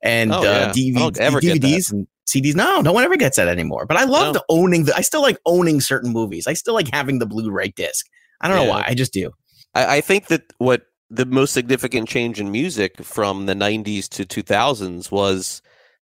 and 0.03 0.33
oh, 0.33 0.43
uh, 0.43 0.73
DVD, 0.73 1.11
DVDs 1.11 1.91
and 1.91 2.07
CDs. 2.31 2.55
No, 2.55 2.81
no 2.81 2.93
one 2.93 3.03
ever 3.03 3.17
gets 3.17 3.37
that 3.37 3.47
anymore. 3.47 3.85
But 3.85 3.97
I 3.97 4.05
love 4.05 4.35
no. 4.35 4.41
owning 4.49 4.85
the. 4.85 4.95
I 4.95 5.01
still 5.01 5.21
like 5.21 5.37
owning 5.45 5.81
certain 5.81 6.11
movies. 6.11 6.47
I 6.47 6.53
still 6.53 6.73
like 6.73 6.89
having 6.91 7.19
the 7.19 7.25
Blu-ray 7.25 7.69
disc. 7.69 8.07
I 8.41 8.47
don't 8.47 8.57
yeah. 8.57 8.63
know 8.63 8.69
why. 8.69 8.85
I 8.87 8.93
just 8.93 9.13
do. 9.13 9.31
I, 9.73 9.97
I 9.97 10.01
think 10.01 10.27
that 10.27 10.43
what 10.57 10.83
the 11.09 11.25
most 11.25 11.51
significant 11.51 12.07
change 12.07 12.39
in 12.39 12.51
music 12.51 13.03
from 13.03 13.45
the 13.45 13.53
90s 13.53 14.07
to 14.09 14.25
2000s 14.25 15.11
was 15.11 15.61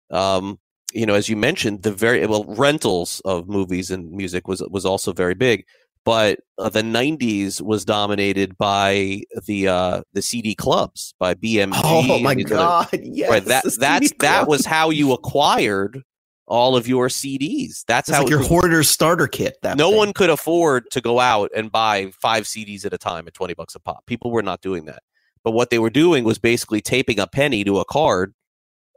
um, 0.09 0.59
you 0.93 1.05
know 1.05 1.13
as 1.13 1.29
you 1.29 1.35
mentioned 1.35 1.83
the 1.83 1.91
very 1.91 2.25
well 2.25 2.43
rentals 2.45 3.21
of 3.23 3.47
movies 3.47 3.91
and 3.91 4.11
music 4.11 4.47
was 4.47 4.63
was 4.69 4.85
also 4.85 5.13
very 5.13 5.35
big 5.35 5.63
but 6.05 6.39
uh, 6.59 6.69
the 6.69 6.83
90s 6.83 7.61
was 7.61 7.83
dominated 7.83 8.57
by 8.57 9.21
the 9.47 9.67
uh, 9.67 10.01
the 10.13 10.21
CD 10.21 10.53
clubs 10.53 11.15
by 11.19 11.33
BMG. 11.33 11.81
Oh 11.83 12.19
my 12.19 12.35
god! 12.35 12.87
Other, 12.93 12.99
yes, 13.03 13.29
right, 13.29 13.43
that 13.45 13.63
that's 13.79 14.13
that 14.19 14.47
was 14.47 14.65
how 14.65 14.91
you 14.91 15.11
acquired 15.13 16.03
all 16.47 16.75
of 16.75 16.87
your 16.87 17.07
CDs. 17.07 17.83
That's 17.87 18.09
it's 18.09 18.15
how 18.15 18.23
like 18.23 18.29
your 18.29 18.43
hoarder's 18.43 18.89
starter 18.89 19.27
kit. 19.27 19.57
That 19.61 19.77
no 19.77 19.89
thing. 19.89 19.97
one 19.97 20.13
could 20.13 20.29
afford 20.29 20.89
to 20.91 21.01
go 21.01 21.19
out 21.19 21.51
and 21.55 21.71
buy 21.71 22.11
five 22.21 22.43
CDs 22.43 22.85
at 22.85 22.93
a 22.93 22.97
time 22.97 23.27
at 23.27 23.33
twenty 23.33 23.53
bucks 23.53 23.75
a 23.75 23.79
pop. 23.79 24.05
People 24.05 24.31
were 24.31 24.43
not 24.43 24.61
doing 24.61 24.85
that. 24.85 25.01
But 25.43 25.51
what 25.51 25.69
they 25.69 25.79
were 25.79 25.91
doing 25.91 26.23
was 26.23 26.39
basically 26.39 26.81
taping 26.81 27.19
a 27.19 27.27
penny 27.27 27.63
to 27.63 27.79
a 27.79 27.85
card 27.85 28.33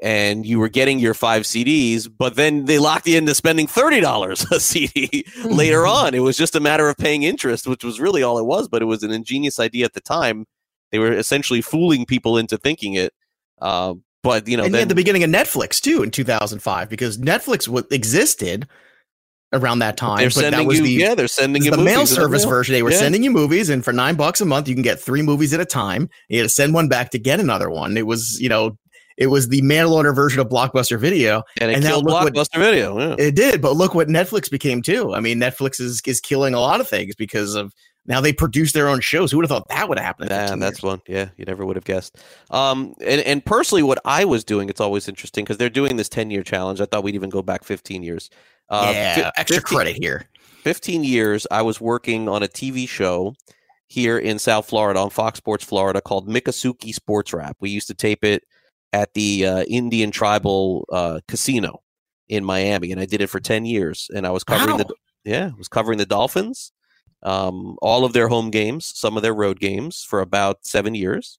and 0.00 0.46
you 0.46 0.58
were 0.58 0.68
getting 0.68 0.98
your 0.98 1.14
five 1.14 1.42
CDs, 1.42 2.08
but 2.08 2.36
then 2.36 2.66
they 2.66 2.78
locked 2.78 3.06
you 3.06 3.18
into 3.18 3.34
spending 3.34 3.66
$30 3.66 4.50
a 4.50 4.60
CD 4.60 5.26
later 5.44 5.86
on. 5.86 6.14
It 6.14 6.20
was 6.20 6.36
just 6.36 6.54
a 6.54 6.60
matter 6.60 6.88
of 6.88 6.96
paying 6.96 7.24
interest, 7.24 7.66
which 7.66 7.82
was 7.82 7.98
really 7.98 8.22
all 8.22 8.38
it 8.38 8.46
was, 8.46 8.68
but 8.68 8.80
it 8.80 8.84
was 8.84 9.02
an 9.02 9.10
ingenious 9.10 9.58
idea 9.58 9.84
at 9.84 9.94
the 9.94 10.00
time. 10.00 10.46
They 10.92 10.98
were 10.98 11.12
essentially 11.12 11.60
fooling 11.60 12.06
people 12.06 12.38
into 12.38 12.56
thinking 12.56 12.94
it. 12.94 13.12
Uh, 13.60 13.94
but, 14.28 14.46
you 14.46 14.58
know, 14.58 14.64
and 14.64 14.74
then, 14.74 14.82
at 14.82 14.88
the 14.90 14.94
beginning 14.94 15.24
of 15.24 15.30
Netflix 15.30 15.80
too 15.80 16.02
in 16.02 16.10
2005, 16.10 16.90
because 16.90 17.16
Netflix 17.16 17.64
w- 17.64 17.86
existed 17.90 18.68
around 19.54 19.78
that 19.78 19.96
time. 19.96 20.18
They're 20.18 20.28
sending 20.28 20.60
that 20.60 20.66
was 20.66 20.80
you, 20.80 20.84
the, 20.84 20.92
yeah, 20.92 21.14
they're 21.14 21.28
sending 21.28 21.64
you 21.64 21.70
the 21.70 21.78
mail 21.78 22.06
service 22.06 22.44
version. 22.44 22.74
They 22.74 22.82
were 22.82 22.90
yeah. 22.90 22.98
sending 22.98 23.24
you 23.24 23.30
movies, 23.30 23.70
and 23.70 23.82
for 23.82 23.94
nine 23.94 24.16
bucks 24.16 24.42
a 24.42 24.44
month, 24.44 24.68
you 24.68 24.74
can 24.74 24.82
get 24.82 25.00
three 25.00 25.22
movies 25.22 25.54
at 25.54 25.60
a 25.60 25.64
time. 25.64 26.10
You 26.28 26.40
had 26.40 26.44
to 26.44 26.50
send 26.50 26.74
one 26.74 26.88
back 26.88 27.08
to 27.12 27.18
get 27.18 27.40
another 27.40 27.70
one. 27.70 27.96
It 27.96 28.06
was, 28.06 28.38
you 28.38 28.50
know, 28.50 28.76
it 29.16 29.28
was 29.28 29.48
the 29.48 29.62
mail 29.62 29.94
order 29.94 30.12
version 30.12 30.40
of 30.40 30.48
Blockbuster 30.48 30.98
Video, 30.98 31.42
and 31.58 31.70
it 31.70 31.76
and 31.76 31.84
killed 31.84 32.06
Blockbuster 32.06 32.34
what, 32.34 32.58
Video. 32.58 32.98
Yeah. 32.98 33.16
It 33.18 33.34
did, 33.34 33.62
but 33.62 33.76
look 33.76 33.94
what 33.94 34.08
Netflix 34.08 34.50
became 34.50 34.82
too. 34.82 35.14
I 35.14 35.20
mean, 35.20 35.38
Netflix 35.38 35.80
is 35.80 36.02
is 36.06 36.20
killing 36.20 36.52
a 36.52 36.60
lot 36.60 36.80
of 36.80 36.88
things 36.88 37.14
because 37.14 37.54
of 37.54 37.72
now 38.08 38.22
they 38.22 38.32
produce 38.32 38.72
their 38.72 38.88
own 38.88 39.00
shows. 39.00 39.30
Who 39.30 39.36
would 39.36 39.44
have 39.44 39.50
thought 39.50 39.68
that 39.68 39.88
would 39.88 39.98
happen? 39.98 40.28
Yeah, 40.30 40.56
that's 40.56 40.82
one. 40.82 41.02
Yeah, 41.06 41.28
you 41.36 41.44
never 41.44 41.66
would 41.66 41.76
have 41.76 41.84
guessed. 41.84 42.16
Um, 42.50 42.94
and, 43.00 43.20
and 43.20 43.44
personally, 43.44 43.82
what 43.82 43.98
I 44.06 44.24
was 44.24 44.44
doing, 44.44 44.70
it's 44.70 44.80
always 44.80 45.08
interesting 45.08 45.44
because 45.44 45.58
they're 45.58 45.68
doing 45.68 45.96
this 45.96 46.08
ten 46.08 46.30
year 46.30 46.42
challenge. 46.42 46.80
I 46.80 46.86
thought 46.86 47.04
we'd 47.04 47.14
even 47.14 47.28
go 47.30 47.42
back 47.42 47.64
fifteen 47.64 48.02
years. 48.02 48.30
Uh, 48.70 48.90
yeah, 48.94 49.30
extra 49.36 49.60
15, 49.60 49.76
credit 49.76 49.96
here. 50.00 50.24
Fifteen 50.62 51.04
years, 51.04 51.46
I 51.50 51.60
was 51.62 51.80
working 51.80 52.28
on 52.28 52.42
a 52.42 52.48
TV 52.48 52.88
show 52.88 53.34
here 53.88 54.18
in 54.18 54.38
South 54.38 54.66
Florida 54.66 55.00
on 55.00 55.10
Fox 55.10 55.36
Sports 55.36 55.64
Florida 55.64 56.00
called 56.00 56.28
Miccosukee 56.28 56.94
Sports 56.94 57.32
Wrap. 57.34 57.56
We 57.60 57.70
used 57.70 57.88
to 57.88 57.94
tape 57.94 58.24
it 58.24 58.42
at 58.94 59.12
the 59.12 59.46
uh, 59.46 59.62
Indian 59.64 60.10
Tribal 60.10 60.86
uh, 60.90 61.20
Casino 61.28 61.82
in 62.28 62.42
Miami, 62.42 62.90
and 62.90 63.00
I 63.00 63.04
did 63.04 63.20
it 63.20 63.28
for 63.28 63.38
ten 63.38 63.66
years. 63.66 64.10
And 64.14 64.26
I 64.26 64.30
was 64.30 64.44
covering 64.44 64.78
wow. 64.78 64.84
the 64.84 64.94
yeah, 65.24 65.50
was 65.58 65.68
covering 65.68 65.98
the 65.98 66.06
Dolphins, 66.06 66.72
um, 67.22 67.76
all 67.82 68.04
of 68.04 68.12
their 68.12 68.28
home 68.28 68.50
games, 68.50 68.86
some 68.94 69.16
of 69.16 69.22
their 69.22 69.34
road 69.34 69.60
games 69.60 70.04
for 70.04 70.20
about 70.20 70.66
seven 70.66 70.94
years. 70.94 71.38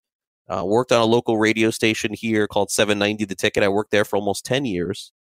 Uh, 0.49 0.63
worked 0.65 0.91
on 0.91 0.99
a 0.99 1.05
local 1.05 1.37
radio 1.37 1.69
station 1.69 2.11
here 2.13 2.47
called 2.47 2.71
790 2.71 3.25
The 3.25 3.35
Ticket. 3.35 3.63
I 3.63 3.69
worked 3.69 3.91
there 3.91 4.03
for 4.03 4.15
almost 4.15 4.45
10 4.45 4.65
years. 4.65 5.11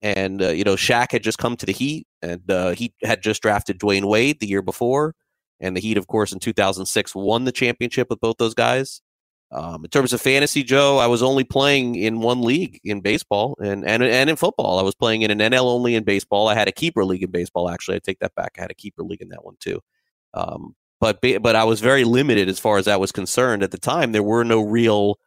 And, 0.00 0.40
uh, 0.40 0.48
you 0.50 0.62
know, 0.62 0.76
Shaq 0.76 1.10
had 1.10 1.24
just 1.24 1.38
come 1.38 1.56
to 1.56 1.66
the 1.66 1.72
Heat, 1.72 2.06
and 2.22 2.48
uh, 2.50 2.70
he 2.70 2.94
had 3.02 3.22
just 3.22 3.42
drafted 3.42 3.80
Dwyane 3.80 4.04
Wade 4.04 4.38
the 4.38 4.46
year 4.46 4.62
before. 4.62 5.14
And 5.58 5.76
the 5.76 5.80
Heat, 5.80 5.96
of 5.96 6.06
course, 6.06 6.32
in 6.32 6.38
2006 6.38 7.14
won 7.14 7.44
the 7.44 7.52
championship 7.52 8.08
with 8.10 8.20
both 8.20 8.36
those 8.38 8.54
guys. 8.54 9.00
Um, 9.52 9.84
in 9.84 9.90
terms 9.90 10.12
of 10.12 10.20
fantasy, 10.20 10.64
Joe, 10.64 10.98
I 10.98 11.06
was 11.06 11.22
only 11.22 11.44
playing 11.44 11.94
in 11.94 12.20
one 12.20 12.42
league 12.42 12.80
in 12.82 13.00
baseball 13.00 13.56
and, 13.60 13.86
and 13.86 14.02
and 14.02 14.28
in 14.28 14.34
football. 14.34 14.78
I 14.78 14.82
was 14.82 14.96
playing 14.96 15.22
in 15.22 15.30
an 15.30 15.38
NL 15.38 15.66
only 15.66 15.94
in 15.94 16.02
baseball. 16.02 16.48
I 16.48 16.54
had 16.54 16.66
a 16.66 16.72
keeper 16.72 17.04
league 17.04 17.22
in 17.22 17.30
baseball. 17.30 17.70
Actually, 17.70 17.96
I 17.96 18.00
take 18.00 18.18
that 18.18 18.34
back. 18.34 18.56
I 18.58 18.62
had 18.62 18.72
a 18.72 18.74
keeper 18.74 19.02
league 19.04 19.22
in 19.22 19.28
that 19.28 19.44
one 19.44 19.54
too. 19.60 19.80
Um, 20.36 20.74
but 21.00 21.20
but 21.20 21.56
I 21.56 21.64
was 21.64 21.80
very 21.80 22.04
limited 22.04 22.48
as 22.48 22.58
far 22.58 22.78
as 22.78 22.84
that 22.84 23.00
was 23.00 23.12
concerned 23.12 23.62
at 23.62 23.70
the 23.70 23.78
time. 23.78 24.12
There 24.12 24.22
were 24.22 24.44
no 24.44 24.60
real 24.60 25.18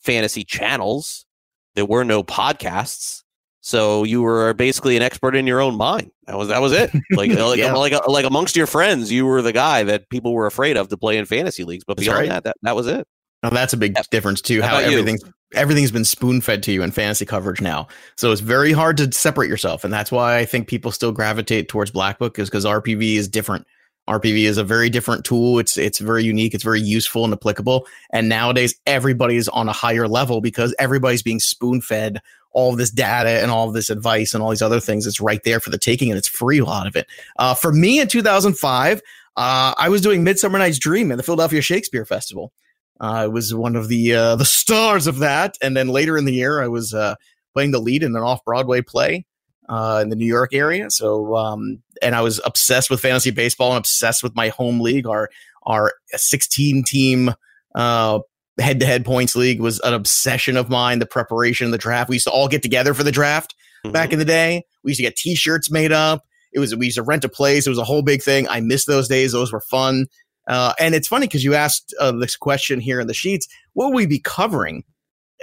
fantasy 0.00 0.44
channels. 0.44 1.26
There 1.74 1.86
were 1.86 2.04
no 2.04 2.22
podcasts. 2.22 3.22
So 3.62 4.04
you 4.04 4.22
were 4.22 4.54
basically 4.54 4.96
an 4.96 5.02
expert 5.02 5.36
in 5.36 5.46
your 5.46 5.60
own 5.60 5.76
mind. 5.76 6.10
That 6.26 6.38
was 6.38 6.48
that 6.48 6.62
was 6.62 6.72
it. 6.72 6.90
Like 7.12 7.30
like, 7.32 7.58
yeah. 7.58 7.74
like 7.74 7.92
like 8.08 8.24
amongst 8.24 8.56
your 8.56 8.66
friends, 8.66 9.12
you 9.12 9.26
were 9.26 9.42
the 9.42 9.52
guy 9.52 9.82
that 9.82 10.08
people 10.08 10.32
were 10.32 10.46
afraid 10.46 10.76
of 10.76 10.88
to 10.88 10.96
play 10.96 11.18
in 11.18 11.26
fantasy 11.26 11.64
leagues. 11.64 11.84
But 11.84 11.98
beyond 11.98 12.18
right. 12.20 12.28
that, 12.28 12.44
that, 12.44 12.56
that 12.62 12.76
was 12.76 12.86
it. 12.86 13.06
Now 13.42 13.50
that's 13.50 13.72
a 13.72 13.76
big 13.76 13.96
difference 14.10 14.40
too. 14.40 14.62
How, 14.62 14.68
how 14.68 14.78
everything's 14.78 15.22
you? 15.22 15.32
everything's 15.54 15.90
been 15.90 16.04
spoon 16.04 16.40
fed 16.40 16.62
to 16.64 16.72
you 16.72 16.82
in 16.82 16.90
fantasy 16.90 17.26
coverage 17.26 17.60
now, 17.60 17.88
so 18.16 18.32
it's 18.32 18.40
very 18.40 18.72
hard 18.72 18.96
to 18.98 19.12
separate 19.12 19.48
yourself, 19.48 19.84
and 19.84 19.92
that's 19.92 20.12
why 20.12 20.38
I 20.38 20.44
think 20.44 20.68
people 20.68 20.92
still 20.92 21.12
gravitate 21.12 21.68
towards 21.68 21.90
Black 21.90 22.18
Book 22.18 22.38
is 22.38 22.48
because 22.48 22.64
RPV 22.64 23.14
is 23.14 23.28
different. 23.28 23.66
RPV 24.10 24.42
is 24.42 24.58
a 24.58 24.64
very 24.64 24.90
different 24.90 25.24
tool. 25.24 25.60
It's 25.60 25.76
it's 25.76 26.00
very 26.00 26.24
unique. 26.24 26.52
It's 26.52 26.64
very 26.64 26.80
useful 26.80 27.24
and 27.24 27.32
applicable. 27.32 27.86
And 28.10 28.28
nowadays, 28.28 28.74
everybody's 28.84 29.46
on 29.48 29.68
a 29.68 29.72
higher 29.72 30.08
level 30.08 30.40
because 30.40 30.74
everybody's 30.80 31.22
being 31.22 31.38
spoon 31.38 31.80
fed 31.80 32.20
all 32.52 32.74
this 32.74 32.90
data 32.90 33.30
and 33.30 33.52
all 33.52 33.70
this 33.70 33.88
advice 33.88 34.34
and 34.34 34.42
all 34.42 34.50
these 34.50 34.62
other 34.62 34.80
things. 34.80 35.06
It's 35.06 35.20
right 35.20 35.40
there 35.44 35.60
for 35.60 35.70
the 35.70 35.78
taking 35.78 36.10
and 36.10 36.18
it's 36.18 36.26
free, 36.26 36.58
a 36.58 36.64
lot 36.64 36.88
of 36.88 36.96
it. 36.96 37.06
Uh, 37.38 37.54
for 37.54 37.72
me 37.72 38.00
in 38.00 38.08
2005, 38.08 39.00
uh, 39.36 39.74
I 39.78 39.88
was 39.88 40.00
doing 40.00 40.24
Midsummer 40.24 40.58
Night's 40.58 40.80
Dream 40.80 41.12
at 41.12 41.16
the 41.16 41.22
Philadelphia 41.22 41.62
Shakespeare 41.62 42.04
Festival. 42.04 42.52
Uh, 43.00 43.04
I 43.04 43.26
was 43.28 43.54
one 43.54 43.76
of 43.76 43.86
the 43.86 44.14
uh, 44.14 44.36
the 44.36 44.44
stars 44.44 45.06
of 45.06 45.20
that, 45.20 45.56
and 45.62 45.76
then 45.76 45.88
later 45.88 46.18
in 46.18 46.24
the 46.24 46.34
year, 46.34 46.60
I 46.60 46.66
was 46.66 46.92
uh, 46.92 47.14
playing 47.54 47.70
the 47.70 47.78
lead 47.78 48.02
in 48.02 48.16
an 48.16 48.22
off 48.22 48.44
Broadway 48.44 48.82
play 48.82 49.24
uh, 49.70 50.00
in 50.02 50.10
the 50.10 50.16
New 50.16 50.26
York 50.26 50.52
area. 50.52 50.90
So, 50.90 51.36
um, 51.36 51.82
and 52.02 52.14
I 52.14 52.20
was 52.20 52.40
obsessed 52.44 52.90
with 52.90 53.00
fantasy 53.00 53.30
baseball 53.30 53.70
and 53.70 53.78
obsessed 53.78 54.22
with 54.22 54.34
my 54.34 54.48
home 54.48 54.80
league. 54.80 55.06
Our 55.06 55.30
our 55.66 55.94
16 56.12 56.84
team 56.84 57.34
head 57.74 58.80
to 58.80 58.86
head 58.86 59.04
points 59.04 59.36
league 59.36 59.60
was 59.60 59.80
an 59.80 59.94
obsession 59.94 60.56
of 60.56 60.68
mine. 60.68 60.98
The 60.98 61.06
preparation, 61.06 61.66
of 61.66 61.72
the 61.72 61.78
draft. 61.78 62.08
We 62.08 62.16
used 62.16 62.26
to 62.26 62.32
all 62.32 62.48
get 62.48 62.62
together 62.62 62.94
for 62.94 63.04
the 63.04 63.12
draft 63.12 63.54
mm-hmm. 63.84 63.92
back 63.92 64.12
in 64.12 64.18
the 64.18 64.24
day. 64.24 64.64
We 64.82 64.90
used 64.90 64.98
to 64.98 65.04
get 65.04 65.16
T-shirts 65.16 65.70
made 65.70 65.92
up. 65.92 66.24
It 66.52 66.58
was 66.58 66.74
we 66.74 66.86
used 66.86 66.96
to 66.96 67.02
rent 67.02 67.24
a 67.24 67.28
place. 67.28 67.66
It 67.66 67.70
was 67.70 67.78
a 67.78 67.84
whole 67.84 68.02
big 68.02 68.22
thing. 68.22 68.48
I 68.48 68.60
miss 68.60 68.84
those 68.84 69.08
days. 69.08 69.32
Those 69.32 69.52
were 69.52 69.60
fun. 69.60 70.06
Uh, 70.48 70.72
and 70.80 70.94
it's 70.94 71.06
funny 71.06 71.26
because 71.26 71.44
you 71.44 71.54
asked 71.54 71.94
uh, 72.00 72.12
this 72.12 72.34
question 72.34 72.80
here 72.80 73.00
in 73.00 73.06
the 73.06 73.14
sheets. 73.14 73.46
What 73.74 73.88
would 73.88 73.96
we 73.96 74.06
be 74.06 74.18
covering 74.18 74.82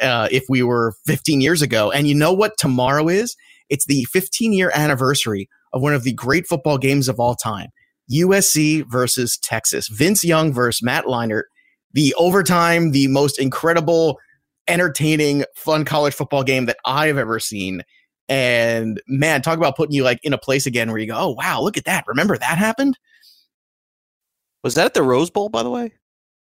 uh, 0.02 0.28
if 0.32 0.44
we 0.50 0.64
were 0.64 0.96
15 1.06 1.40
years 1.40 1.62
ago? 1.62 1.92
And 1.92 2.08
you 2.08 2.16
know 2.16 2.34
what 2.34 2.58
tomorrow 2.58 3.08
is? 3.08 3.36
It's 3.70 3.86
the 3.86 4.06
15 4.06 4.54
year 4.54 4.72
anniversary 4.74 5.50
of 5.74 5.82
one 5.82 5.94
of 5.94 6.04
the 6.04 6.14
great 6.14 6.48
football 6.48 6.78
games 6.78 7.08
of 7.08 7.20
all 7.20 7.36
time. 7.36 7.70
USC 8.12 8.86
versus 8.90 9.38
Texas. 9.38 9.88
Vince 9.90 10.24
Young 10.24 10.54
versus 10.54 10.82
Matt 10.82 11.06
Leinart. 11.06 11.44
The 11.94 12.14
overtime, 12.18 12.92
the 12.92 13.08
most 13.08 13.40
incredible, 13.40 14.20
entertaining, 14.68 15.44
fun 15.56 15.86
college 15.86 16.14
football 16.14 16.44
game 16.44 16.66
that 16.66 16.78
I've 16.86 17.18
ever 17.18 17.40
seen. 17.40 17.84
And 18.30 19.02
man, 19.08 19.42
talk 19.42 19.58
about 19.58 19.76
putting 19.76 19.96
you 19.96 20.04
like 20.04 20.20
in 20.24 20.34
a 20.34 20.38
place 20.38 20.66
again 20.66 20.90
where 20.90 21.00
you 21.00 21.08
go, 21.08 21.18
oh 21.18 21.36
wow, 21.38 21.62
look 21.62 21.78
at 21.78 21.86
that. 21.86 22.06
Remember 22.08 22.38
that 22.38 22.58
happened? 22.58 22.98
Was 24.64 24.76
that 24.76 24.88
at 24.88 24.94
the 24.94 25.04
Rose 25.04 25.30
Bowl, 25.30 25.50
by 25.50 25.64
the 25.64 25.70
way? 25.70 25.94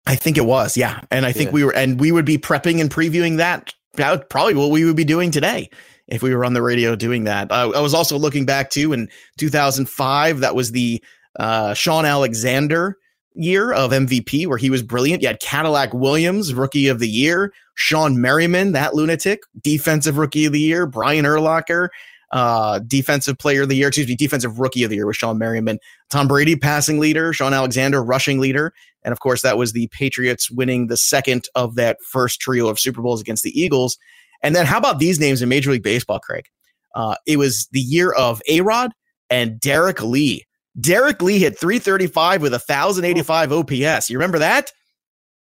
I 0.07 0.15
think 0.15 0.37
it 0.37 0.45
was, 0.45 0.77
yeah. 0.77 1.01
And 1.11 1.25
I 1.27 1.33
think 1.33 1.49
yeah. 1.49 1.55
we 1.55 1.65
were 1.65 1.75
and 1.75 1.99
we 1.99 2.13
would 2.13 2.27
be 2.27 2.39
prepping 2.39 2.81
and 2.81 2.91
previewing 2.91 3.39
that. 3.39 3.75
That 3.95 4.29
probably 4.29 4.55
what 4.55 4.71
we 4.71 4.85
would 4.85 4.97
be 4.97 5.05
doing 5.05 5.31
today 5.31 5.71
if 6.09 6.23
we 6.23 6.35
were 6.35 6.45
on 6.45 6.55
the 6.55 6.63
radio 6.63 6.95
doing 6.97 7.25
that. 7.25 7.51
Uh, 7.51 7.71
I 7.75 7.81
was 7.81 7.95
also 7.95 8.19
looking 8.19 8.45
back 8.45 8.71
to 8.71 8.93
in 8.93 9.09
2005. 9.39 10.41
That 10.41 10.55
was 10.55 10.73
the 10.73 11.03
uh, 11.39 11.75
Shaun 11.75 12.05
Alexander 12.05 12.99
year 13.35 13.73
of 13.73 13.91
MVP 13.91 14.47
where 14.47 14.59
he 14.59 14.71
was 14.71 14.83
brilliant. 14.83 15.23
You 15.23 15.29
had 15.29 15.41
Cadillac 15.41 15.93
Williams, 15.93 16.55
rookie 16.55 16.89
of 16.89 17.01
the 17.01 17.09
year, 17.09 17.53
Shawne 17.77 18.17
Merriman, 18.17 18.73
that 18.73 18.95
lunatic, 18.95 19.41
defensive 19.61 20.19
rookie 20.19 20.45
of 20.45 20.53
the 20.53 20.61
year, 20.61 20.87
Brian 20.87 21.25
Urlacher, 21.25 21.89
uh, 22.31 22.81
defensive 22.81 23.39
player 23.39 23.63
of 23.63 23.69
the 23.69 23.77
year, 23.77 23.89
excuse 23.89 24.09
me, 24.09 24.17
defensive 24.17 24.59
rookie 24.59 24.85
of 24.85 24.91
the 24.91 24.97
year 24.97 25.07
with 25.07 25.17
Shawne 25.17 25.39
Merriman, 25.39 25.79
Tom 26.11 26.29
Brady, 26.29 26.57
passing 26.57 26.99
leader, 26.99 27.33
Shaun 27.33 27.53
Alexander, 27.53 28.03
rushing 28.03 28.41
leader. 28.41 28.73
And 29.03 29.13
of 29.13 29.21
course, 29.21 29.43
that 29.43 29.59
was 29.59 29.73
the 29.73 29.89
Patriots 29.89 30.51
winning 30.51 30.87
the 30.87 30.97
second 30.97 31.49
of 31.55 31.75
that 31.75 31.99
first 32.03 32.41
trio 32.41 32.69
of 32.69 32.81
Super 32.81 33.03
Bowls 33.03 33.21
against 33.21 33.43
the 33.43 33.61
Eagles. 33.61 33.99
And 34.43 34.55
then 34.55 34.67
how 34.67 34.79
about 34.79 34.99
these 34.99 35.19
names 35.19 35.43
in 35.43 35.49
Major 35.49 35.71
League 35.71 35.83
Baseball, 35.83 36.21
Craig? 36.21 36.47
Uh, 36.95 37.17
it 37.27 37.39
was 37.39 37.69
the 37.73 37.81
year 37.81 38.13
of 38.13 38.41
A 38.49 38.61
Rod 38.61 38.93
and 39.31 39.59
Derrek 39.59 40.03
Lee. 40.03 40.45
Derrek 40.81 41.23
Lee 41.23 41.39
hit 41.39 41.59
335 41.59 42.43
with 42.43 42.53
1,085 42.53 43.53
OPS. 43.53 44.11
You 44.11 44.19
remember 44.19 44.39
that? 44.39 44.73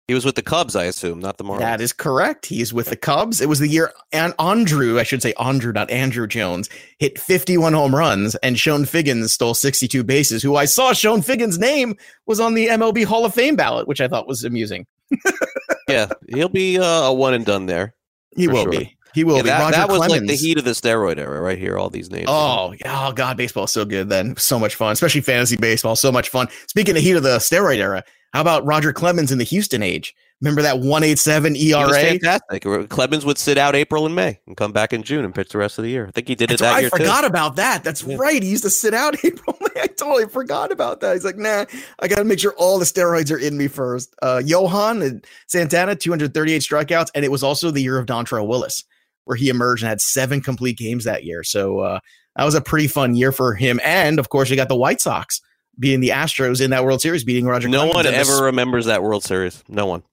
He 0.07 0.13
was 0.13 0.23
with 0.23 0.35
the 0.35 0.41
Cubs, 0.41 0.73
I 0.73 0.85
assume, 0.85 1.19
not 1.19 1.37
the 1.37 1.43
Marlins. 1.43 1.59
That 1.59 1.81
is 1.81 1.91
correct. 1.91 2.45
He's 2.45 2.73
with 2.73 2.89
the 2.89 2.95
Cubs. 2.95 3.41
It 3.41 3.49
was 3.49 3.59
the 3.59 3.67
year 3.67 3.91
and 4.13 4.31
Andruw, 4.37 4.99
I 4.99 5.03
should 5.03 5.21
say 5.21 5.33
Andrew, 5.33 5.73
not 5.73 5.91
Andrew 5.91 6.27
Jones, 6.27 6.69
hit 6.97 7.19
51 7.19 7.73
home 7.73 7.93
runs, 7.93 8.35
and 8.35 8.55
Chone 8.55 8.85
Figgins 8.85 9.33
stole 9.33 9.53
62 9.53 10.05
bases. 10.05 10.41
Who 10.41 10.55
I 10.55 10.63
saw 10.63 10.93
Chone 10.93 11.21
Figgins' 11.21 11.59
name 11.59 11.97
was 12.25 12.39
on 12.39 12.53
the 12.53 12.67
MLB 12.67 13.03
Hall 13.03 13.25
of 13.25 13.33
Fame 13.33 13.57
ballot, 13.57 13.85
which 13.85 13.99
I 13.99 14.07
thought 14.07 14.29
was 14.29 14.45
amusing. 14.45 14.85
yeah, 15.89 16.07
he'll 16.29 16.47
be 16.47 16.79
uh, 16.79 16.85
a 16.85 17.13
one 17.13 17.33
and 17.33 17.45
done 17.45 17.65
there. 17.65 17.93
He 18.37 18.47
will 18.47 18.63
sure. 18.63 18.71
be. 18.71 18.97
He 19.13 19.23
will 19.23 19.37
yeah, 19.37 19.41
be. 19.41 19.49
That, 19.49 19.59
Roger 19.59 19.77
that 19.77 19.89
was 19.89 19.97
Clemens. 19.97 20.21
like 20.21 20.29
the 20.29 20.35
heat 20.35 20.57
of 20.57 20.63
the 20.63 20.71
steroid 20.71 21.17
era, 21.17 21.41
right 21.41 21.57
here. 21.57 21.77
All 21.77 21.89
these 21.89 22.11
names. 22.11 22.25
Oh, 22.27 22.73
oh 22.85 23.11
God, 23.11 23.35
baseball 23.35 23.63
is 23.63 23.71
so 23.71 23.83
good. 23.83 24.09
Then 24.09 24.35
so 24.37 24.59
much 24.59 24.75
fun, 24.75 24.91
especially 24.91 25.21
fantasy 25.21 25.57
baseball. 25.57 25.95
So 25.95 26.11
much 26.11 26.29
fun. 26.29 26.47
Speaking 26.67 26.95
of 26.95 27.01
heat 27.01 27.15
of 27.15 27.23
the 27.23 27.37
steroid 27.39 27.77
era, 27.77 28.03
how 28.33 28.41
about 28.41 28.65
Roger 28.65 28.93
Clemens 28.93 29.31
in 29.31 29.39
the 29.39 29.43
Houston 29.43 29.81
age? 29.81 30.13
Remember 30.41 30.61
that 30.61 30.79
one 30.79 31.03
eight 31.03 31.17
seven 31.17 31.55
ERA? 31.55 31.89
fantastic. 31.89 32.89
Clemens 32.89 33.25
would 33.25 33.37
sit 33.37 33.57
out 33.57 33.75
April 33.75 34.05
and 34.05 34.13
May 34.15 34.39
and 34.45 34.55
come 34.55 34.71
back 34.71 34.93
in 34.93 35.01
June 35.01 35.25
and 35.25 35.33
pitch 35.33 35.49
the 35.49 35.57
rest 35.57 35.79
of 35.79 35.83
the 35.83 35.89
year. 35.89 36.07
I 36.07 36.11
think 36.11 36.27
he 36.27 36.35
did 36.35 36.51
it 36.51 36.59
that 36.59 36.79
year. 36.81 36.89
I 36.93 36.97
forgot 36.97 37.21
too. 37.21 37.27
about 37.27 37.55
that. 37.55 37.83
That's 37.83 38.03
yeah. 38.03 38.17
right. 38.19 38.43
He 38.43 38.49
used 38.49 38.63
to 38.63 38.69
sit 38.69 38.93
out 38.93 39.15
April. 39.25 39.57
May. 39.61 39.81
I 39.81 39.87
totally 39.87 40.27
forgot 40.27 40.71
about 40.71 41.01
that. 41.01 41.13
He's 41.13 41.25
like, 41.25 41.37
nah, 41.37 41.65
I 41.99 42.07
got 42.07 42.17
to 42.17 42.23
make 42.23 42.39
sure 42.39 42.53
all 42.57 42.77
the 42.77 42.85
steroids 42.85 43.31
are 43.31 43.39
in 43.39 43.57
me 43.57 43.67
first. 43.67 44.15
Uh, 44.21 44.41
Johan 44.45 45.01
and 45.01 45.25
Santana, 45.47 45.95
238 45.95 46.61
strikeouts. 46.61 47.09
And 47.15 47.25
it 47.25 47.31
was 47.31 47.41
also 47.41 47.71
the 47.71 47.81
year 47.81 47.97
of 47.97 48.05
Dontrelle 48.05 48.47
Willis 48.47 48.83
where 49.27 49.35
he 49.35 49.49
emerged 49.49 49.83
and 49.83 49.89
had 49.89 50.01
seven 50.01 50.41
complete 50.41 50.77
games 50.77 51.03
that 51.03 51.23
year. 51.25 51.43
So 51.43 51.79
uh, 51.79 51.99
that 52.35 52.45
was 52.45 52.55
a 52.55 52.61
pretty 52.61 52.87
fun 52.87 53.15
year 53.15 53.31
for 53.31 53.53
him. 53.53 53.79
And 53.83 54.19
of 54.19 54.29
course, 54.29 54.49
you 54.49 54.55
got 54.55 54.69
the 54.69 54.75
White 54.75 55.01
Sox 55.01 55.41
being 55.77 55.99
the 55.99 56.09
Astros 56.09 56.61
in 56.61 56.71
that 56.71 56.83
World 56.83 57.01
Series, 57.01 57.23
beating 57.23 57.45
Roger. 57.45 57.67
No 57.67 57.89
Clemens 57.89 58.05
one 58.05 58.07
ever 58.07 58.35
the, 58.37 58.43
remembers 58.43 58.85
that 58.85 59.03
World 59.03 59.23
Series. 59.23 59.63
No 59.67 59.85
one. 59.85 60.03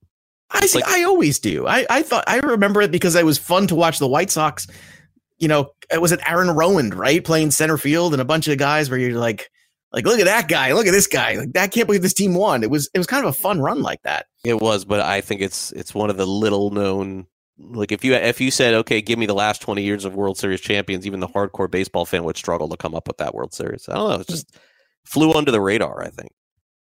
I 0.54 0.66
see, 0.66 0.78
like, 0.78 0.88
I 0.88 1.04
always 1.04 1.38
do. 1.38 1.66
I, 1.66 1.86
I 1.90 2.02
thought 2.02 2.24
I 2.26 2.38
remember 2.38 2.80
it 2.82 2.90
because 2.90 3.14
it 3.14 3.24
was 3.24 3.38
fun 3.38 3.66
to 3.68 3.74
watch 3.74 3.98
the 3.98 4.08
White 4.08 4.30
Sox. 4.30 4.66
You 5.38 5.48
know, 5.48 5.72
it 5.92 6.00
was 6.00 6.12
an 6.12 6.20
Aaron 6.26 6.48
Rowand, 6.48 6.94
right, 6.94 7.22
playing 7.22 7.50
center 7.50 7.76
field, 7.76 8.12
and 8.12 8.22
a 8.22 8.24
bunch 8.24 8.48
of 8.48 8.56
guys 8.56 8.88
where 8.88 8.98
you're 8.98 9.18
like, 9.18 9.50
like 9.92 10.06
look 10.06 10.18
at 10.18 10.26
that 10.26 10.48
guy, 10.48 10.72
look 10.72 10.86
at 10.86 10.92
this 10.92 11.06
guy. 11.06 11.34
Like, 11.34 11.56
I 11.56 11.68
can't 11.68 11.86
believe 11.86 12.02
this 12.02 12.14
team 12.14 12.34
won. 12.34 12.62
It 12.62 12.70
was 12.70 12.88
it 12.94 12.98
was 12.98 13.06
kind 13.06 13.24
of 13.24 13.30
a 13.30 13.38
fun 13.38 13.60
run 13.60 13.82
like 13.82 14.02
that. 14.02 14.26
It 14.44 14.60
was, 14.60 14.84
but 14.84 15.00
I 15.00 15.20
think 15.20 15.40
it's 15.40 15.72
it's 15.72 15.94
one 15.94 16.10
of 16.10 16.16
the 16.16 16.26
little 16.26 16.70
known 16.70 17.26
like 17.58 17.92
if 17.92 18.04
you 18.04 18.14
if 18.14 18.40
you 18.40 18.50
said 18.50 18.74
okay 18.74 19.00
give 19.00 19.18
me 19.18 19.26
the 19.26 19.34
last 19.34 19.62
20 19.62 19.82
years 19.82 20.04
of 20.04 20.14
world 20.14 20.36
series 20.36 20.60
champions 20.60 21.06
even 21.06 21.20
the 21.20 21.28
hardcore 21.28 21.70
baseball 21.70 22.04
fan 22.04 22.24
would 22.24 22.36
struggle 22.36 22.68
to 22.68 22.76
come 22.76 22.94
up 22.94 23.06
with 23.06 23.16
that 23.18 23.34
world 23.34 23.54
series 23.54 23.88
i 23.88 23.94
don't 23.94 24.08
know 24.08 24.20
it 24.20 24.26
just 24.26 24.56
flew 25.04 25.32
under 25.32 25.50
the 25.50 25.60
radar 25.60 26.02
i 26.02 26.08
think 26.08 26.32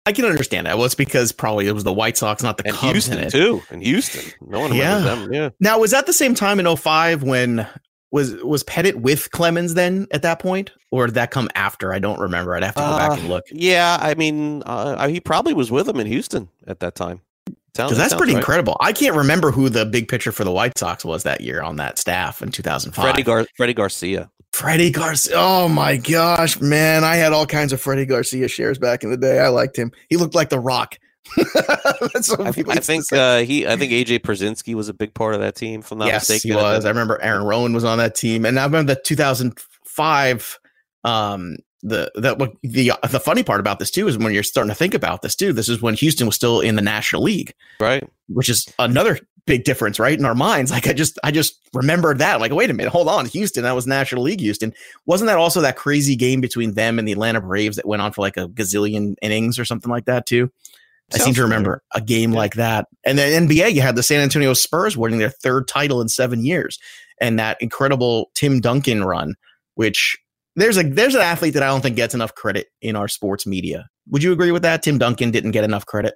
i 0.09 0.13
can 0.13 0.25
understand 0.25 0.67
that 0.67 0.77
well 0.77 0.87
it's 0.87 0.95
because 0.95 1.33
probably 1.33 1.67
it 1.67 1.73
was 1.73 1.85
the 1.85 1.93
white 1.93 2.17
sox 2.17 2.43
not 2.43 2.57
the 2.57 2.67
and 2.67 2.75
Cubs 2.75 2.93
houston 2.93 3.31
too 3.31 3.63
and 3.71 3.83
houston 3.83 4.33
no 4.41 4.61
one 4.61 4.75
yeah. 4.75 4.99
them 4.99 5.33
yeah 5.33 5.51
now 5.61 5.79
was 5.79 5.91
that 5.91 6.07
the 6.07 6.13
same 6.13 6.35
time 6.35 6.59
in 6.59 6.77
05 6.77 7.23
when 7.23 7.67
was 8.11 8.35
was 8.43 8.65
Pettitte 8.65 8.97
with 8.97 9.31
Clemens 9.33 9.75
then 9.75 10.07
at 10.13 10.23
that 10.23 10.39
point, 10.39 10.73
or 10.91 11.07
did 11.07 11.17
that 11.17 11.31
come 11.31 11.49
after? 11.55 11.93
I 11.93 11.99
don't 11.99 12.19
remember. 12.19 12.55
I'd 12.55 12.63
have 12.63 12.75
to 12.75 12.81
go 12.81 12.87
uh, 12.87 13.09
back 13.09 13.19
and 13.19 13.29
look. 13.29 13.45
Yeah, 13.51 13.99
I 14.01 14.15
mean, 14.15 14.63
uh, 14.65 15.09
he 15.09 15.21
probably 15.21 15.55
was 15.55 15.71
with 15.71 15.89
him 15.89 16.01
in 16.01 16.07
Houston 16.07 16.49
at 16.67 16.81
that 16.81 16.95
time. 16.95 17.21
Sounds, 17.77 17.97
that's 17.97 18.15
pretty 18.15 18.33
right. 18.33 18.41
incredible. 18.41 18.77
I 18.81 18.93
can't 18.93 19.15
remember 19.15 19.53
who 19.53 19.69
the 19.69 19.87
big 19.87 20.09
pitcher 20.09 20.33
for 20.33 20.43
the 20.43 20.51
White 20.51 20.77
Sox 20.77 21.05
was 21.05 21.23
that 21.23 21.43
year 21.43 21.63
on 21.63 21.77
that 21.77 21.97
staff 21.97 22.43
in 22.43 22.51
2005. 22.51 23.05
Freddie, 23.05 23.23
Gar- 23.23 23.47
Freddie 23.57 23.75
Garcia. 23.75 24.31
Freddie 24.53 24.91
Garcia. 24.91 25.35
Oh 25.37 25.69
my 25.69 25.97
gosh, 25.97 26.61
man. 26.61 27.05
I 27.05 27.17
had 27.17 27.33
all 27.33 27.47
kinds 27.47 27.73
of 27.73 27.81
Freddie 27.81 28.07
Garcia 28.07 28.49
shares 28.49 28.79
back 28.79 29.05
in 29.05 29.11
the 29.11 29.17
day. 29.17 29.41
I 29.41 29.49
liked 29.49 29.77
him. 29.77 29.93
He 30.09 30.17
looked 30.17 30.35
like 30.35 30.49
The 30.49 30.61
Rock. 30.61 30.99
That's 31.37 32.31
what 32.31 32.41
I, 32.41 32.49
I 32.49 32.81
think 32.81 33.13
uh, 33.13 33.41
he. 33.41 33.67
I 33.67 33.77
think 33.77 33.93
AJ 33.93 34.21
Pierzynski 34.21 34.75
was 34.75 34.89
a 34.89 34.95
big 34.95 35.13
part 35.13 35.35
of 35.35 35.41
that 35.41 35.57
team. 35.57 35.83
From 35.83 35.99
that 35.99 36.07
yes, 36.07 36.29
mistaken, 36.29 36.57
he 36.57 36.63
was. 36.63 36.85
I 36.87 36.89
remember 36.89 37.21
Aaron 37.21 37.43
Rowand 37.43 37.75
was 37.75 37.85
on 37.85 37.99
that 37.99 38.15
team, 38.15 38.47
and 38.47 38.59
I 38.59 38.65
remember 38.65 38.95
the 38.95 39.01
2005 39.01 40.59
um, 41.05 41.57
the 41.83 42.11
that 42.17 42.39
what 42.39 42.55
the 42.63 42.93
the 43.11 43.21
funny 43.21 43.43
part 43.43 43.61
about 43.61 43.79
this 43.79 43.91
too 43.91 44.09
is 44.09 44.19
when 44.19 44.33
you're 44.33 44.43
starting 44.43 44.71
to 44.71 44.75
think 44.75 44.95
about 44.95 45.23
this 45.23 45.37
too. 45.37 45.53
This 45.53 45.69
is 45.69 45.81
when 45.81 45.95
Houston 45.95 46.27
was 46.27 46.35
still 46.35 46.61
in 46.61 46.77
the 46.77 46.83
National 46.83 47.23
League, 47.23 47.55
right? 47.81 48.09
Which 48.29 48.49
is 48.49 48.67
another 48.79 49.19
big 49.49 49.65
difference, 49.65 49.99
right? 49.99 50.17
In 50.17 50.25
our 50.25 50.35
minds, 50.35 50.71
like 50.71 50.87
I 50.87 50.93
just 50.93 51.19
I 51.25 51.33
just 51.33 51.59
remembered 51.75 52.19
that. 52.19 52.41
Like, 52.41 52.53
wait 52.53 52.71
a 52.71 52.75
minute, 52.75 52.93
hold 52.93 53.09
on, 53.09 53.27
Houston, 53.27 53.65
that 53.65 53.75
was 53.75 53.87
National 53.87 54.23
League 54.23 54.41
Houston. 54.41 54.73
Wasn't 55.07 55.27
that 55.27 55.39
also 55.39 55.61
that 55.63 55.77
crazy 55.77 56.15
game 56.15 56.41
between 56.41 56.75
them 56.75 56.99
and 56.99 57.09
the 57.09 57.13
Atlanta 57.13 57.41
Braves 57.41 57.77
that 57.77 57.87
went 57.87 58.03
on 58.03 58.13
for 58.13 58.21
like 58.21 58.37
a 58.37 58.49
gazillion 58.49 59.17
innings 59.23 59.59
or 59.59 59.65
something 59.65 59.91
like 59.91 60.05
that 60.05 60.27
too? 60.27 60.51
Sounds 61.11 61.23
I 61.23 61.25
seem 61.25 61.35
to 61.35 61.43
remember 61.43 61.83
a 61.95 62.03
game 62.03 62.33
yeah. 62.33 62.39
like 62.39 62.55
that. 62.55 62.87
And 63.07 63.19
then 63.19 63.49
NBA, 63.49 63.73
you 63.73 63.81
had 63.81 63.97
the 63.97 64.03
San 64.03 64.21
Antonio 64.21 64.53
Spurs 64.53 64.97
winning 64.97 65.19
their 65.19 65.31
third 65.31 65.67
title 65.67 66.03
in 66.03 66.09
seven 66.09 66.45
years, 66.45 66.79
and 67.21 67.39
that 67.39 67.57
incredible 67.61 68.31
Tim 68.35 68.61
Duncan 68.61 69.03
run, 69.03 69.35
which 69.75 70.19
there's 70.55 70.77
a 70.77 70.83
there's 70.83 71.15
an 71.15 71.23
athlete 71.23 71.55
that 71.55 71.63
I 71.63 71.69
don't 71.69 71.81
think 71.81 71.97
gets 71.97 72.15
enough 72.15 72.35
credit 72.35 72.67
in 72.83 72.95
our 72.95 73.09
sports 73.09 73.47
media. 73.47 73.89
Would 74.11 74.23
you 74.23 74.33
agree 74.33 74.53
with 74.53 74.63
that? 74.63 74.83
Tim 74.83 74.99
Duncan 74.99 75.31
didn't 75.31 75.53
get 75.53 75.65
enough 75.65 75.87
credit. 75.87 76.15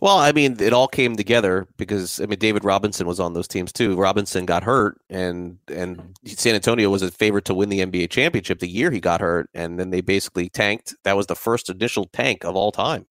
Well, 0.00 0.18
I 0.18 0.30
mean, 0.30 0.60
it 0.60 0.72
all 0.72 0.86
came 0.86 1.16
together 1.16 1.66
because 1.76 2.20
I 2.20 2.26
mean, 2.26 2.38
David 2.38 2.64
Robinson 2.64 3.06
was 3.06 3.18
on 3.18 3.32
those 3.32 3.48
teams 3.48 3.72
too. 3.72 3.96
Robinson 3.96 4.46
got 4.46 4.62
hurt, 4.62 5.00
and 5.10 5.58
and 5.68 6.16
San 6.24 6.54
Antonio 6.54 6.88
was 6.88 7.02
a 7.02 7.10
favorite 7.10 7.44
to 7.46 7.54
win 7.54 7.68
the 7.68 7.80
NBA 7.80 8.10
championship 8.10 8.60
the 8.60 8.68
year 8.68 8.90
he 8.92 9.00
got 9.00 9.20
hurt, 9.20 9.50
and 9.54 9.78
then 9.78 9.90
they 9.90 10.00
basically 10.00 10.48
tanked. 10.48 10.94
That 11.02 11.16
was 11.16 11.26
the 11.26 11.34
first 11.34 11.68
initial 11.68 12.06
tank 12.06 12.44
of 12.44 12.54
all 12.54 12.70
time. 12.70 13.06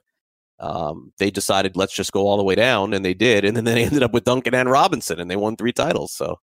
Um, 0.59 1.13
they 1.19 1.29
decided 1.31 1.75
let's 1.75 1.93
just 1.93 2.13
go 2.13 2.27
all 2.27 2.37
the 2.37 2.43
way 2.43 2.55
down, 2.55 2.93
and 2.93 3.03
they 3.05 3.13
did, 3.13 3.43
and 3.45 3.57
then 3.57 3.65
they 3.65 3.83
ended 3.85 4.03
up 4.03 4.13
with 4.13 4.23
Duncan 4.23 4.55
and 4.55 4.71
Robinson, 4.71 5.19
and 5.19 5.29
they 5.29 5.35
won 5.35 5.57
three 5.57 5.73
titles. 5.73 6.13
So 6.13 6.39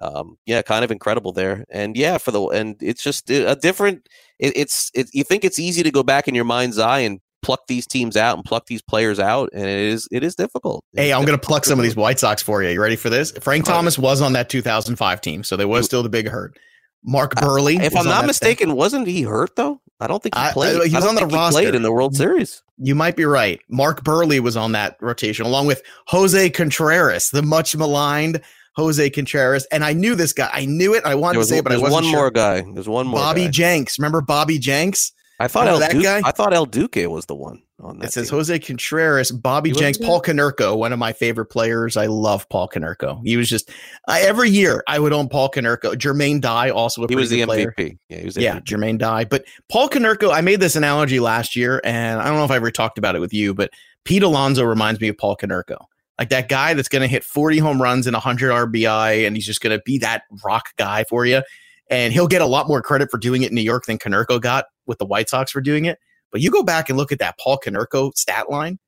um, 0.00 0.38
yeah, 0.46 0.62
kind 0.62 0.84
of 0.84 0.90
incredible 0.90 1.32
there. 1.32 1.64
And 1.70 1.96
yeah, 1.96 2.18
for 2.18 2.30
the 2.30 2.42
and 2.48 2.76
it's 2.80 3.02
just 3.02 3.30
a 3.30 3.56
different. 3.56 4.08
It, 4.38 4.56
it's 4.56 4.90
it, 4.94 5.08
you 5.12 5.24
think 5.24 5.44
it's 5.44 5.58
easy 5.58 5.82
to 5.82 5.90
go 5.90 6.02
back 6.02 6.28
in 6.28 6.34
your 6.34 6.44
mind's 6.44 6.78
eye 6.78 7.00
and 7.00 7.20
pluck 7.42 7.66
these 7.66 7.86
teams 7.86 8.16
out 8.16 8.36
and 8.36 8.44
pluck 8.44 8.66
these 8.66 8.82
players 8.82 9.18
out, 9.18 9.50
and 9.52 9.64
it 9.64 9.80
is 9.80 10.08
it 10.10 10.22
is 10.22 10.34
difficult. 10.34 10.84
It's 10.92 11.02
hey, 11.02 11.12
I'm 11.12 11.24
going 11.24 11.38
to 11.38 11.46
pluck 11.46 11.64
some 11.64 11.78
of 11.78 11.82
these 11.82 11.96
White 11.96 12.18
Sox 12.18 12.42
for 12.42 12.62
you. 12.62 12.70
You 12.70 12.80
ready 12.80 12.96
for 12.96 13.10
this? 13.10 13.32
Frank 13.40 13.64
Thomas 13.64 13.98
was 13.98 14.20
on 14.20 14.32
that 14.34 14.48
2005 14.48 15.20
team, 15.20 15.44
so 15.44 15.56
there 15.56 15.68
was 15.68 15.86
still 15.86 16.02
the 16.02 16.08
big 16.08 16.28
hurt. 16.28 16.58
Mark 17.04 17.34
Buehrle, 17.36 17.78
uh, 17.78 17.82
if 17.82 17.96
I'm 17.96 18.06
not 18.06 18.26
mistaken, 18.26 18.68
thing. 18.68 18.76
wasn't 18.76 19.06
he 19.06 19.22
hurt 19.22 19.56
though? 19.56 19.80
I 20.00 20.06
don't 20.06 20.22
think 20.22 20.36
he 20.36 20.50
played. 20.52 20.80
I, 20.80 20.86
he 20.86 20.94
was 20.94 21.06
on 21.06 21.16
the 21.16 21.26
roster. 21.26 21.60
played 21.60 21.74
in 21.74 21.82
the 21.82 21.92
World 21.92 22.14
Series. 22.14 22.62
You 22.78 22.94
might 22.94 23.16
be 23.16 23.24
right. 23.24 23.60
Mark 23.68 24.04
Buehrle 24.04 24.40
was 24.40 24.56
on 24.56 24.72
that 24.72 24.96
rotation 25.00 25.44
along 25.44 25.66
with 25.66 25.82
Jose 26.06 26.50
Contreras, 26.50 27.30
the 27.30 27.42
much 27.42 27.74
maligned 27.74 28.40
Jose 28.76 29.10
Contreras. 29.10 29.66
And 29.72 29.84
I 29.84 29.92
knew 29.92 30.14
this 30.14 30.32
guy. 30.32 30.48
I 30.52 30.66
knew 30.66 30.94
it. 30.94 31.04
I 31.04 31.16
wanted 31.16 31.38
was, 31.38 31.48
to 31.48 31.54
say 31.54 31.58
it, 31.58 31.64
but 31.64 31.72
I 31.72 31.78
wasn't 31.78 31.92
one 31.92 32.04
sure. 32.04 32.12
more 32.14 32.30
guy. 32.30 32.60
There's 32.60 32.88
one 32.88 33.08
more. 33.08 33.18
Bobby 33.18 33.44
guy. 33.46 33.50
Jenks. 33.50 33.98
Remember 33.98 34.20
Bobby 34.20 34.58
Jenks? 34.58 35.12
I 35.40 35.46
thought 35.46 35.68
El 35.68 35.78
that 35.78 35.92
Duque, 35.92 36.02
guy. 36.02 36.20
I 36.24 36.32
thought 36.32 36.52
El 36.52 36.66
Duque 36.66 37.08
was 37.08 37.26
the 37.26 37.34
one 37.34 37.62
on 37.80 37.98
that. 37.98 38.06
It 38.06 38.12
says 38.12 38.28
team. 38.28 38.38
Jose 38.38 38.58
Contreras, 38.58 39.30
Bobby 39.30 39.70
Jenks, 39.70 39.96
Paul 39.96 40.20
Konerko, 40.20 40.76
one 40.76 40.92
of 40.92 40.98
my 40.98 41.12
favorite 41.12 41.46
players. 41.46 41.96
I 41.96 42.06
love 42.06 42.48
Paul 42.48 42.68
Konerko. 42.68 43.20
He 43.24 43.36
was 43.36 43.48
just 43.48 43.70
I, 44.08 44.22
every 44.22 44.50
year 44.50 44.82
I 44.88 44.98
would 44.98 45.12
own 45.12 45.28
Paul 45.28 45.48
Konerko. 45.48 45.94
Jermaine 45.94 46.40
Dye 46.40 46.70
also 46.70 47.04
a 47.04 47.08
he 47.08 47.14
was 47.14 47.30
the 47.30 47.44
player. 47.44 47.72
MVP. 47.78 47.98
Yeah, 48.08 48.18
he 48.18 48.24
was 48.24 48.36
yeah, 48.36 48.58
Jermaine 48.60 48.98
Dye. 48.98 49.24
But 49.24 49.44
Paul 49.68 49.88
Konerko, 49.88 50.32
I 50.32 50.40
made 50.40 50.58
this 50.60 50.74
analogy 50.74 51.20
last 51.20 51.54
year, 51.54 51.80
and 51.84 52.20
I 52.20 52.26
don't 52.26 52.36
know 52.36 52.44
if 52.44 52.50
I 52.50 52.56
ever 52.56 52.72
talked 52.72 52.98
about 52.98 53.14
it 53.14 53.20
with 53.20 53.32
you, 53.32 53.54
but 53.54 53.70
Pete 54.04 54.24
Alonso 54.24 54.64
reminds 54.64 55.00
me 55.00 55.08
of 55.08 55.18
Paul 55.18 55.36
Konerko. 55.36 55.84
Like 56.18 56.30
that 56.30 56.48
guy 56.48 56.74
that's 56.74 56.88
going 56.88 57.02
to 57.02 57.08
hit 57.08 57.22
40 57.22 57.58
home 57.58 57.80
runs 57.80 58.08
and 58.08 58.14
100 58.14 58.50
RBI, 58.50 59.24
and 59.24 59.36
he's 59.36 59.46
just 59.46 59.60
going 59.60 59.76
to 59.76 59.82
be 59.84 59.98
that 59.98 60.22
rock 60.44 60.70
guy 60.76 61.04
for 61.04 61.24
you. 61.26 61.42
And 61.90 62.12
he'll 62.12 62.26
get 62.26 62.42
a 62.42 62.46
lot 62.46 62.66
more 62.66 62.82
credit 62.82 63.08
for 63.08 63.18
doing 63.18 63.42
it 63.42 63.50
in 63.50 63.54
New 63.54 63.62
York 63.62 63.86
than 63.86 63.98
Konerko 63.98 64.40
got 64.40 64.66
with 64.88 64.98
the 64.98 65.06
White 65.06 65.28
Sox 65.28 65.52
for 65.52 65.60
doing 65.60 65.84
it. 65.84 65.98
But 66.32 66.40
you 66.40 66.50
go 66.50 66.62
back 66.62 66.88
and 66.88 66.98
look 66.98 67.12
at 67.12 67.20
that 67.20 67.38
Paul 67.38 67.58
Konerko 67.64 68.12
stat 68.16 68.50
line, 68.50 68.78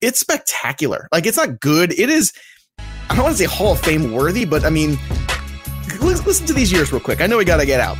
it's 0.00 0.18
spectacular. 0.18 1.08
Like 1.12 1.26
it's 1.26 1.36
not 1.36 1.60
good. 1.60 1.92
It 1.92 2.10
is, 2.10 2.32
I 2.78 3.14
don't 3.14 3.24
want 3.24 3.36
to 3.36 3.38
say 3.38 3.48
Hall 3.48 3.72
of 3.72 3.80
Fame 3.80 4.12
worthy, 4.12 4.44
but 4.44 4.64
I 4.64 4.70
mean, 4.70 4.98
listen 6.00 6.46
to 6.46 6.52
these 6.52 6.72
years 6.72 6.92
real 6.92 7.00
quick. 7.00 7.20
I 7.20 7.26
know 7.26 7.38
we 7.38 7.44
got 7.44 7.58
to 7.58 7.66
get 7.66 7.80
out. 7.80 7.96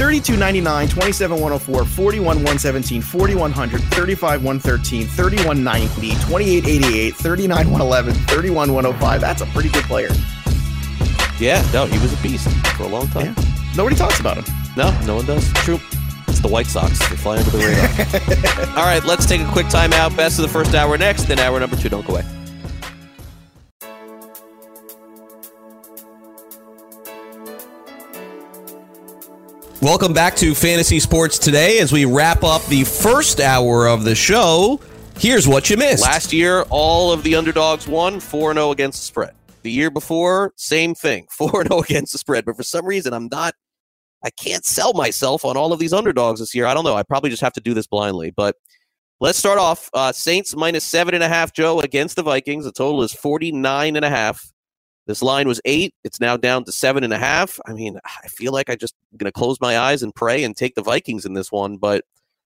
3299, 0.00 0.88
27104, 0.88 1.84
41117, 1.84 3.02
4100, 3.02 3.80
35113, 3.92 5.06
3190, 5.06 6.10
2888, 6.24 7.14
39111, 7.16 8.14
31105. 8.14 9.20
That's 9.20 9.42
a 9.42 9.46
pretty 9.46 9.68
good 9.68 9.84
player. 9.84 10.08
Yeah, 11.38 11.60
no, 11.72 11.84
he 11.84 11.98
was 11.98 12.12
a 12.12 12.22
beast 12.22 12.48
for 12.76 12.84
a 12.84 12.88
long 12.88 13.08
time. 13.08 13.34
Yeah. 13.36 13.44
Nobody 13.76 13.94
talks 13.94 14.20
about 14.20 14.38
him. 14.38 14.44
No, 14.76 14.90
no 15.04 15.16
one 15.16 15.26
does. 15.26 15.52
True. 15.64 15.78
It's 16.30 16.40
the 16.40 16.48
White 16.48 16.66
Sox. 16.66 16.98
They 17.10 17.16
fly 17.16 17.38
under 17.38 17.50
the 17.50 17.58
radar. 17.58 18.68
All 18.78 18.84
right, 18.84 19.04
let's 19.04 19.26
take 19.26 19.40
a 19.40 19.50
quick 19.50 19.66
timeout. 19.66 20.16
Best 20.16 20.38
of 20.38 20.42
the 20.42 20.48
first 20.48 20.74
hour 20.74 20.96
next, 20.96 21.24
then 21.24 21.38
hour 21.38 21.58
number 21.58 21.76
two. 21.76 21.88
Don't 21.88 22.06
go 22.06 22.14
away. 22.14 22.24
Welcome 29.82 30.12
back 30.12 30.36
to 30.36 30.54
Fantasy 30.54 31.00
Sports 31.00 31.38
Today 31.38 31.78
as 31.78 31.90
we 31.90 32.04
wrap 32.04 32.44
up 32.44 32.62
the 32.66 32.84
first 32.84 33.40
hour 33.40 33.88
of 33.88 34.04
the 34.04 34.14
show. 34.14 34.78
Here's 35.18 35.48
what 35.48 35.68
you 35.68 35.76
missed. 35.78 36.02
Last 36.02 36.32
year, 36.32 36.62
all 36.70 37.12
of 37.12 37.22
the 37.22 37.34
underdogs 37.34 37.88
won 37.88 38.20
4 38.20 38.54
0 38.54 38.70
against 38.72 39.00
the 39.00 39.06
spread. 39.06 39.32
The 39.62 39.70
year 39.70 39.90
before, 39.90 40.52
same 40.56 40.94
thing 40.94 41.26
4 41.30 41.66
0 41.66 41.80
against 41.80 42.12
the 42.12 42.18
spread. 42.18 42.44
But 42.44 42.56
for 42.56 42.62
some 42.62 42.86
reason, 42.86 43.12
I'm 43.12 43.28
not, 43.32 43.54
I 44.24 44.30
can't 44.30 44.64
sell 44.64 44.92
myself 44.92 45.44
on 45.44 45.56
all 45.56 45.72
of 45.72 45.78
these 45.78 45.92
underdogs 45.92 46.40
this 46.40 46.54
year. 46.54 46.66
I 46.66 46.74
don't 46.74 46.84
know. 46.84 46.96
I 46.96 47.02
probably 47.02 47.30
just 47.30 47.42
have 47.42 47.54
to 47.54 47.60
do 47.60 47.74
this 47.74 47.86
blindly. 47.86 48.30
But 48.30 48.56
let's 49.20 49.38
start 49.38 49.58
off. 49.58 49.88
Uh, 49.94 50.12
Saints 50.12 50.54
minus 50.54 50.84
seven 50.84 51.14
and 51.14 51.24
a 51.24 51.28
half, 51.28 51.52
Joe, 51.52 51.80
against 51.80 52.16
the 52.16 52.22
Vikings. 52.22 52.64
The 52.64 52.72
total 52.72 53.02
is 53.02 53.12
49 53.12 53.96
and 53.96 54.04
a 54.04 54.10
half. 54.10 54.52
This 55.06 55.22
line 55.22 55.48
was 55.48 55.60
eight. 55.64 55.94
It's 56.04 56.20
now 56.20 56.36
down 56.36 56.64
to 56.64 56.72
seven 56.72 57.02
and 57.02 57.12
a 57.12 57.18
half. 57.18 57.58
I 57.66 57.72
mean, 57.72 57.98
I 58.04 58.28
feel 58.28 58.52
like 58.52 58.70
I 58.70 58.76
just 58.76 58.94
going 59.16 59.26
to 59.26 59.32
close 59.32 59.60
my 59.60 59.78
eyes 59.78 60.02
and 60.02 60.14
pray 60.14 60.44
and 60.44 60.56
take 60.56 60.74
the 60.74 60.82
Vikings 60.82 61.24
in 61.24 61.32
this 61.34 61.50
one, 61.50 61.78
but 61.78 62.04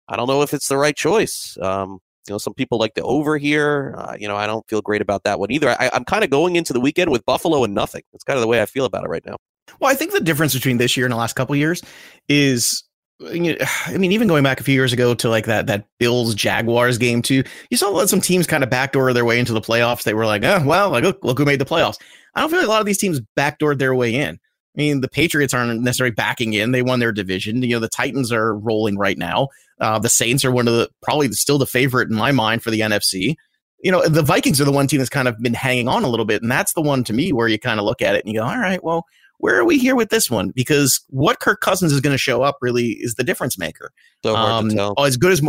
I 0.08 0.16
don't 0.16 0.28
know 0.28 0.42
if 0.42 0.54
it's 0.54 0.68
the 0.68 0.76
right 0.76 0.96
choice. 0.96 1.58
Um, 1.60 1.98
you 2.26 2.32
know, 2.32 2.38
some 2.38 2.54
people 2.54 2.78
like 2.78 2.94
the 2.94 3.02
over 3.02 3.36
here. 3.36 3.94
Uh, 3.98 4.16
you 4.18 4.28
know, 4.28 4.36
I 4.36 4.46
don't 4.46 4.66
feel 4.68 4.80
great 4.80 5.02
about 5.02 5.24
that 5.24 5.38
one 5.38 5.50
either. 5.50 5.70
I, 5.70 5.90
I'm 5.92 6.04
kind 6.04 6.24
of 6.24 6.30
going 6.30 6.56
into 6.56 6.72
the 6.72 6.80
weekend 6.80 7.10
with 7.10 7.24
Buffalo 7.26 7.64
and 7.64 7.74
nothing. 7.74 8.02
That's 8.12 8.24
kind 8.24 8.38
of 8.38 8.40
the 8.40 8.48
way 8.48 8.62
I 8.62 8.66
feel 8.66 8.86
about 8.86 9.04
it 9.04 9.08
right 9.08 9.24
now. 9.26 9.36
Well, 9.80 9.90
I 9.90 9.94
think 9.94 10.12
the 10.12 10.20
difference 10.20 10.54
between 10.54 10.78
this 10.78 10.96
year 10.96 11.06
and 11.06 11.12
the 11.12 11.16
last 11.16 11.34
couple 11.34 11.56
years 11.56 11.82
is 12.28 12.84
I 13.26 13.96
mean, 13.96 14.12
even 14.12 14.28
going 14.28 14.42
back 14.42 14.60
a 14.60 14.64
few 14.64 14.74
years 14.74 14.92
ago 14.92 15.14
to 15.14 15.28
like 15.28 15.46
that 15.46 15.66
that 15.66 15.86
Bills 15.98 16.34
Jaguars 16.34 16.98
game 16.98 17.22
too, 17.22 17.44
you 17.70 17.76
saw 17.76 18.04
some 18.06 18.20
teams 18.20 18.46
kind 18.46 18.64
of 18.64 18.70
backdoor 18.70 19.12
their 19.12 19.24
way 19.24 19.38
into 19.38 19.52
the 19.52 19.60
playoffs. 19.60 20.02
They 20.02 20.14
were 20.14 20.26
like, 20.26 20.44
oh 20.44 20.62
well, 20.64 20.90
like 20.90 21.04
look, 21.04 21.24
look 21.24 21.38
who 21.38 21.44
made 21.44 21.60
the 21.60 21.64
playoffs. 21.64 21.98
I 22.34 22.40
don't 22.40 22.50
feel 22.50 22.58
like 22.58 22.66
a 22.66 22.70
lot 22.70 22.80
of 22.80 22.86
these 22.86 22.98
teams 22.98 23.20
backdoored 23.36 23.78
their 23.78 23.94
way 23.94 24.14
in. 24.14 24.38
I 24.76 24.80
mean, 24.80 25.00
the 25.02 25.08
Patriots 25.08 25.54
aren't 25.54 25.82
necessarily 25.82 26.14
backing 26.14 26.52
in. 26.52 26.72
They 26.72 26.82
won 26.82 26.98
their 26.98 27.12
division. 27.12 27.62
You 27.62 27.76
know, 27.76 27.80
the 27.80 27.88
Titans 27.88 28.32
are 28.32 28.56
rolling 28.56 28.98
right 28.98 29.16
now. 29.16 29.48
Uh, 29.80 30.00
the 30.00 30.08
Saints 30.08 30.44
are 30.44 30.50
one 30.50 30.66
of 30.66 30.74
the 30.74 30.90
probably 31.00 31.30
still 31.32 31.58
the 31.58 31.66
favorite 31.66 32.10
in 32.10 32.16
my 32.16 32.32
mind 32.32 32.62
for 32.62 32.72
the 32.72 32.80
NFC. 32.80 33.36
You 33.84 33.92
know, 33.92 34.08
the 34.08 34.22
Vikings 34.22 34.60
are 34.60 34.64
the 34.64 34.72
one 34.72 34.88
team 34.88 34.98
that's 34.98 35.10
kind 35.10 35.28
of 35.28 35.38
been 35.38 35.54
hanging 35.54 35.86
on 35.86 36.02
a 36.02 36.08
little 36.08 36.24
bit, 36.24 36.42
and 36.42 36.50
that's 36.50 36.72
the 36.72 36.80
one 36.80 37.04
to 37.04 37.12
me 37.12 37.32
where 37.32 37.46
you 37.46 37.58
kind 37.58 37.78
of 37.78 37.86
look 37.86 38.02
at 38.02 38.16
it 38.16 38.24
and 38.24 38.32
you 38.32 38.40
go, 38.40 38.46
all 38.46 38.58
right, 38.58 38.82
well, 38.82 39.04
where 39.44 39.60
are 39.60 39.64
we 39.66 39.76
here 39.76 39.94
with 39.94 40.08
this 40.08 40.30
one? 40.30 40.52
Because 40.56 41.04
what 41.10 41.38
Kirk 41.38 41.60
Cousins 41.60 41.92
is 41.92 42.00
going 42.00 42.14
to 42.14 42.18
show 42.18 42.40
up 42.40 42.56
really 42.62 42.92
is 43.00 43.16
the 43.16 43.22
difference 43.22 43.58
maker. 43.58 43.92
So 44.24 44.34
hard 44.34 44.50
um, 44.50 44.70
to 44.70 44.74
tell. 44.74 44.94
As 45.04 45.18
good 45.18 45.32
as, 45.32 45.42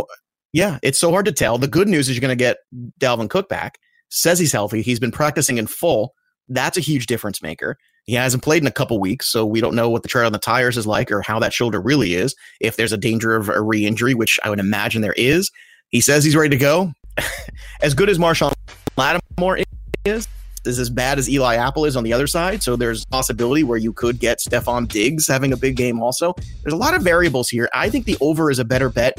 yeah, 0.52 0.78
it's 0.82 0.98
so 0.98 1.10
hard 1.10 1.24
to 1.24 1.32
tell. 1.32 1.56
The 1.56 1.66
good 1.66 1.88
news 1.88 2.10
is 2.10 2.14
you're 2.14 2.20
going 2.20 2.28
to 2.28 2.36
get 2.36 2.58
Dalvin 3.00 3.30
Cook 3.30 3.48
back. 3.48 3.78
Says 4.10 4.38
he's 4.38 4.52
healthy. 4.52 4.82
He's 4.82 5.00
been 5.00 5.12
practicing 5.12 5.56
in 5.56 5.66
full. 5.66 6.12
That's 6.46 6.76
a 6.76 6.82
huge 6.82 7.06
difference 7.06 7.40
maker. 7.40 7.78
He 8.04 8.12
hasn't 8.12 8.42
played 8.42 8.62
in 8.62 8.66
a 8.66 8.70
couple 8.70 9.00
weeks, 9.00 9.32
so 9.32 9.46
we 9.46 9.62
don't 9.62 9.74
know 9.74 9.88
what 9.88 10.02
the 10.02 10.10
tread 10.10 10.26
on 10.26 10.32
the 10.32 10.38
tires 10.38 10.76
is 10.76 10.86
like 10.86 11.10
or 11.10 11.22
how 11.22 11.38
that 11.38 11.54
shoulder 11.54 11.80
really 11.80 12.12
is. 12.12 12.34
If 12.60 12.76
there's 12.76 12.92
a 12.92 12.98
danger 12.98 13.34
of 13.34 13.48
a 13.48 13.62
re-injury, 13.62 14.12
which 14.12 14.38
I 14.44 14.50
would 14.50 14.60
imagine 14.60 15.00
there 15.00 15.14
is, 15.16 15.50
he 15.88 16.02
says 16.02 16.22
he's 16.22 16.36
ready 16.36 16.50
to 16.50 16.60
go. 16.60 16.92
as 17.80 17.94
good 17.94 18.10
as 18.10 18.18
Marshon 18.18 18.52
Lattimore 18.98 19.64
is, 20.04 20.28
is 20.66 20.78
as 20.78 20.90
bad 20.90 21.18
as 21.18 21.28
Eli 21.28 21.56
Apple 21.56 21.84
is 21.84 21.96
on 21.96 22.04
the 22.04 22.12
other 22.12 22.26
side. 22.26 22.62
So 22.62 22.76
there's 22.76 23.04
possibility 23.06 23.64
where 23.64 23.78
you 23.78 23.92
could 23.92 24.18
get 24.18 24.38
Stefon 24.38 24.88
Diggs 24.88 25.26
having 25.26 25.52
a 25.52 25.56
big 25.56 25.76
game 25.76 26.00
also. 26.00 26.34
There's 26.62 26.72
a 26.72 26.76
lot 26.76 26.94
of 26.94 27.02
variables 27.02 27.48
here. 27.48 27.68
I 27.72 27.90
think 27.90 28.04
the 28.04 28.16
over 28.20 28.50
is 28.50 28.58
a 28.58 28.64
better 28.64 28.88
bet. 28.88 29.18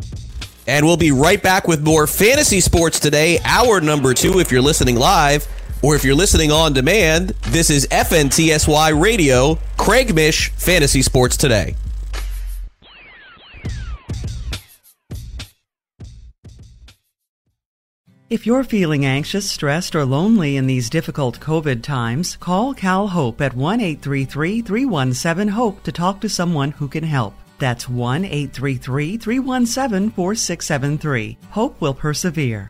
And 0.67 0.85
we'll 0.85 0.97
be 0.97 1.11
right 1.11 1.41
back 1.41 1.67
with 1.67 1.81
more 1.81 2.07
fantasy 2.07 2.59
sports 2.59 2.99
today, 2.99 3.39
hour 3.45 3.79
number 3.79 4.13
two, 4.13 4.39
if 4.39 4.51
you're 4.51 4.61
listening 4.61 4.97
live. 4.97 5.47
Or 5.83 5.95
if 5.95 6.03
you're 6.03 6.15
listening 6.15 6.51
on 6.51 6.73
demand, 6.73 7.29
this 7.49 7.69
is 7.69 7.87
FNTSY 7.87 8.99
Radio, 8.99 9.59
Craig 9.77 10.13
Mish, 10.13 10.49
Fantasy 10.53 11.03
Sports 11.03 11.37
Today. 11.37 11.75
If 18.30 18.45
you're 18.45 18.65
feeling 18.65 19.05
anxious, 19.05 19.49
stressed, 19.49 19.95
or 19.95 20.03
lonely 20.03 20.57
in 20.57 20.67
these 20.67 20.89
difficult 20.89 21.39
COVID 21.39 21.82
times, 21.82 22.36
call 22.36 22.73
Cal 22.73 23.07
Hope 23.07 23.39
at 23.39 23.55
1 23.55 23.80
833 23.80 24.61
317 24.63 25.47
HOPE 25.47 25.82
to 25.84 25.93
talk 25.93 26.19
to 26.19 26.28
someone 26.28 26.71
who 26.71 26.89
can 26.89 27.05
help. 27.05 27.34
That's 27.57 27.88
1 27.88 28.25
833 28.25 29.15
317 29.15 30.09
4673. 30.09 31.38
Hope 31.51 31.80
will 31.80 31.93
persevere. 31.93 32.69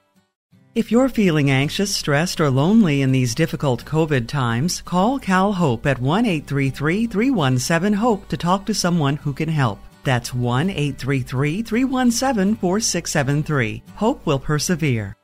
If 0.75 0.91
you're 0.91 1.09
feeling 1.09 1.49
anxious, 1.49 1.95
stressed, 1.95 2.39
or 2.39 2.51
lonely 2.51 3.01
in 3.01 3.11
these 3.11 3.33
difficult 3.33 3.83
COVID 3.83 4.27
times, 4.27 4.83
call 4.83 5.17
Cal 5.17 5.51
Hope 5.53 5.87
at 5.87 5.99
1 5.99 6.23
833 6.27 7.07
317 7.07 7.93
HOPE 7.93 8.27
to 8.27 8.37
talk 8.37 8.63
to 8.67 8.75
someone 8.75 9.15
who 9.15 9.33
can 9.33 9.49
help. 9.49 9.79
That's 10.03 10.35
1 10.35 10.69
833 10.69 11.63
317 11.63 12.55
4673. 12.57 13.83
Hope 13.95 14.23
will 14.27 14.37
persevere. 14.37 15.17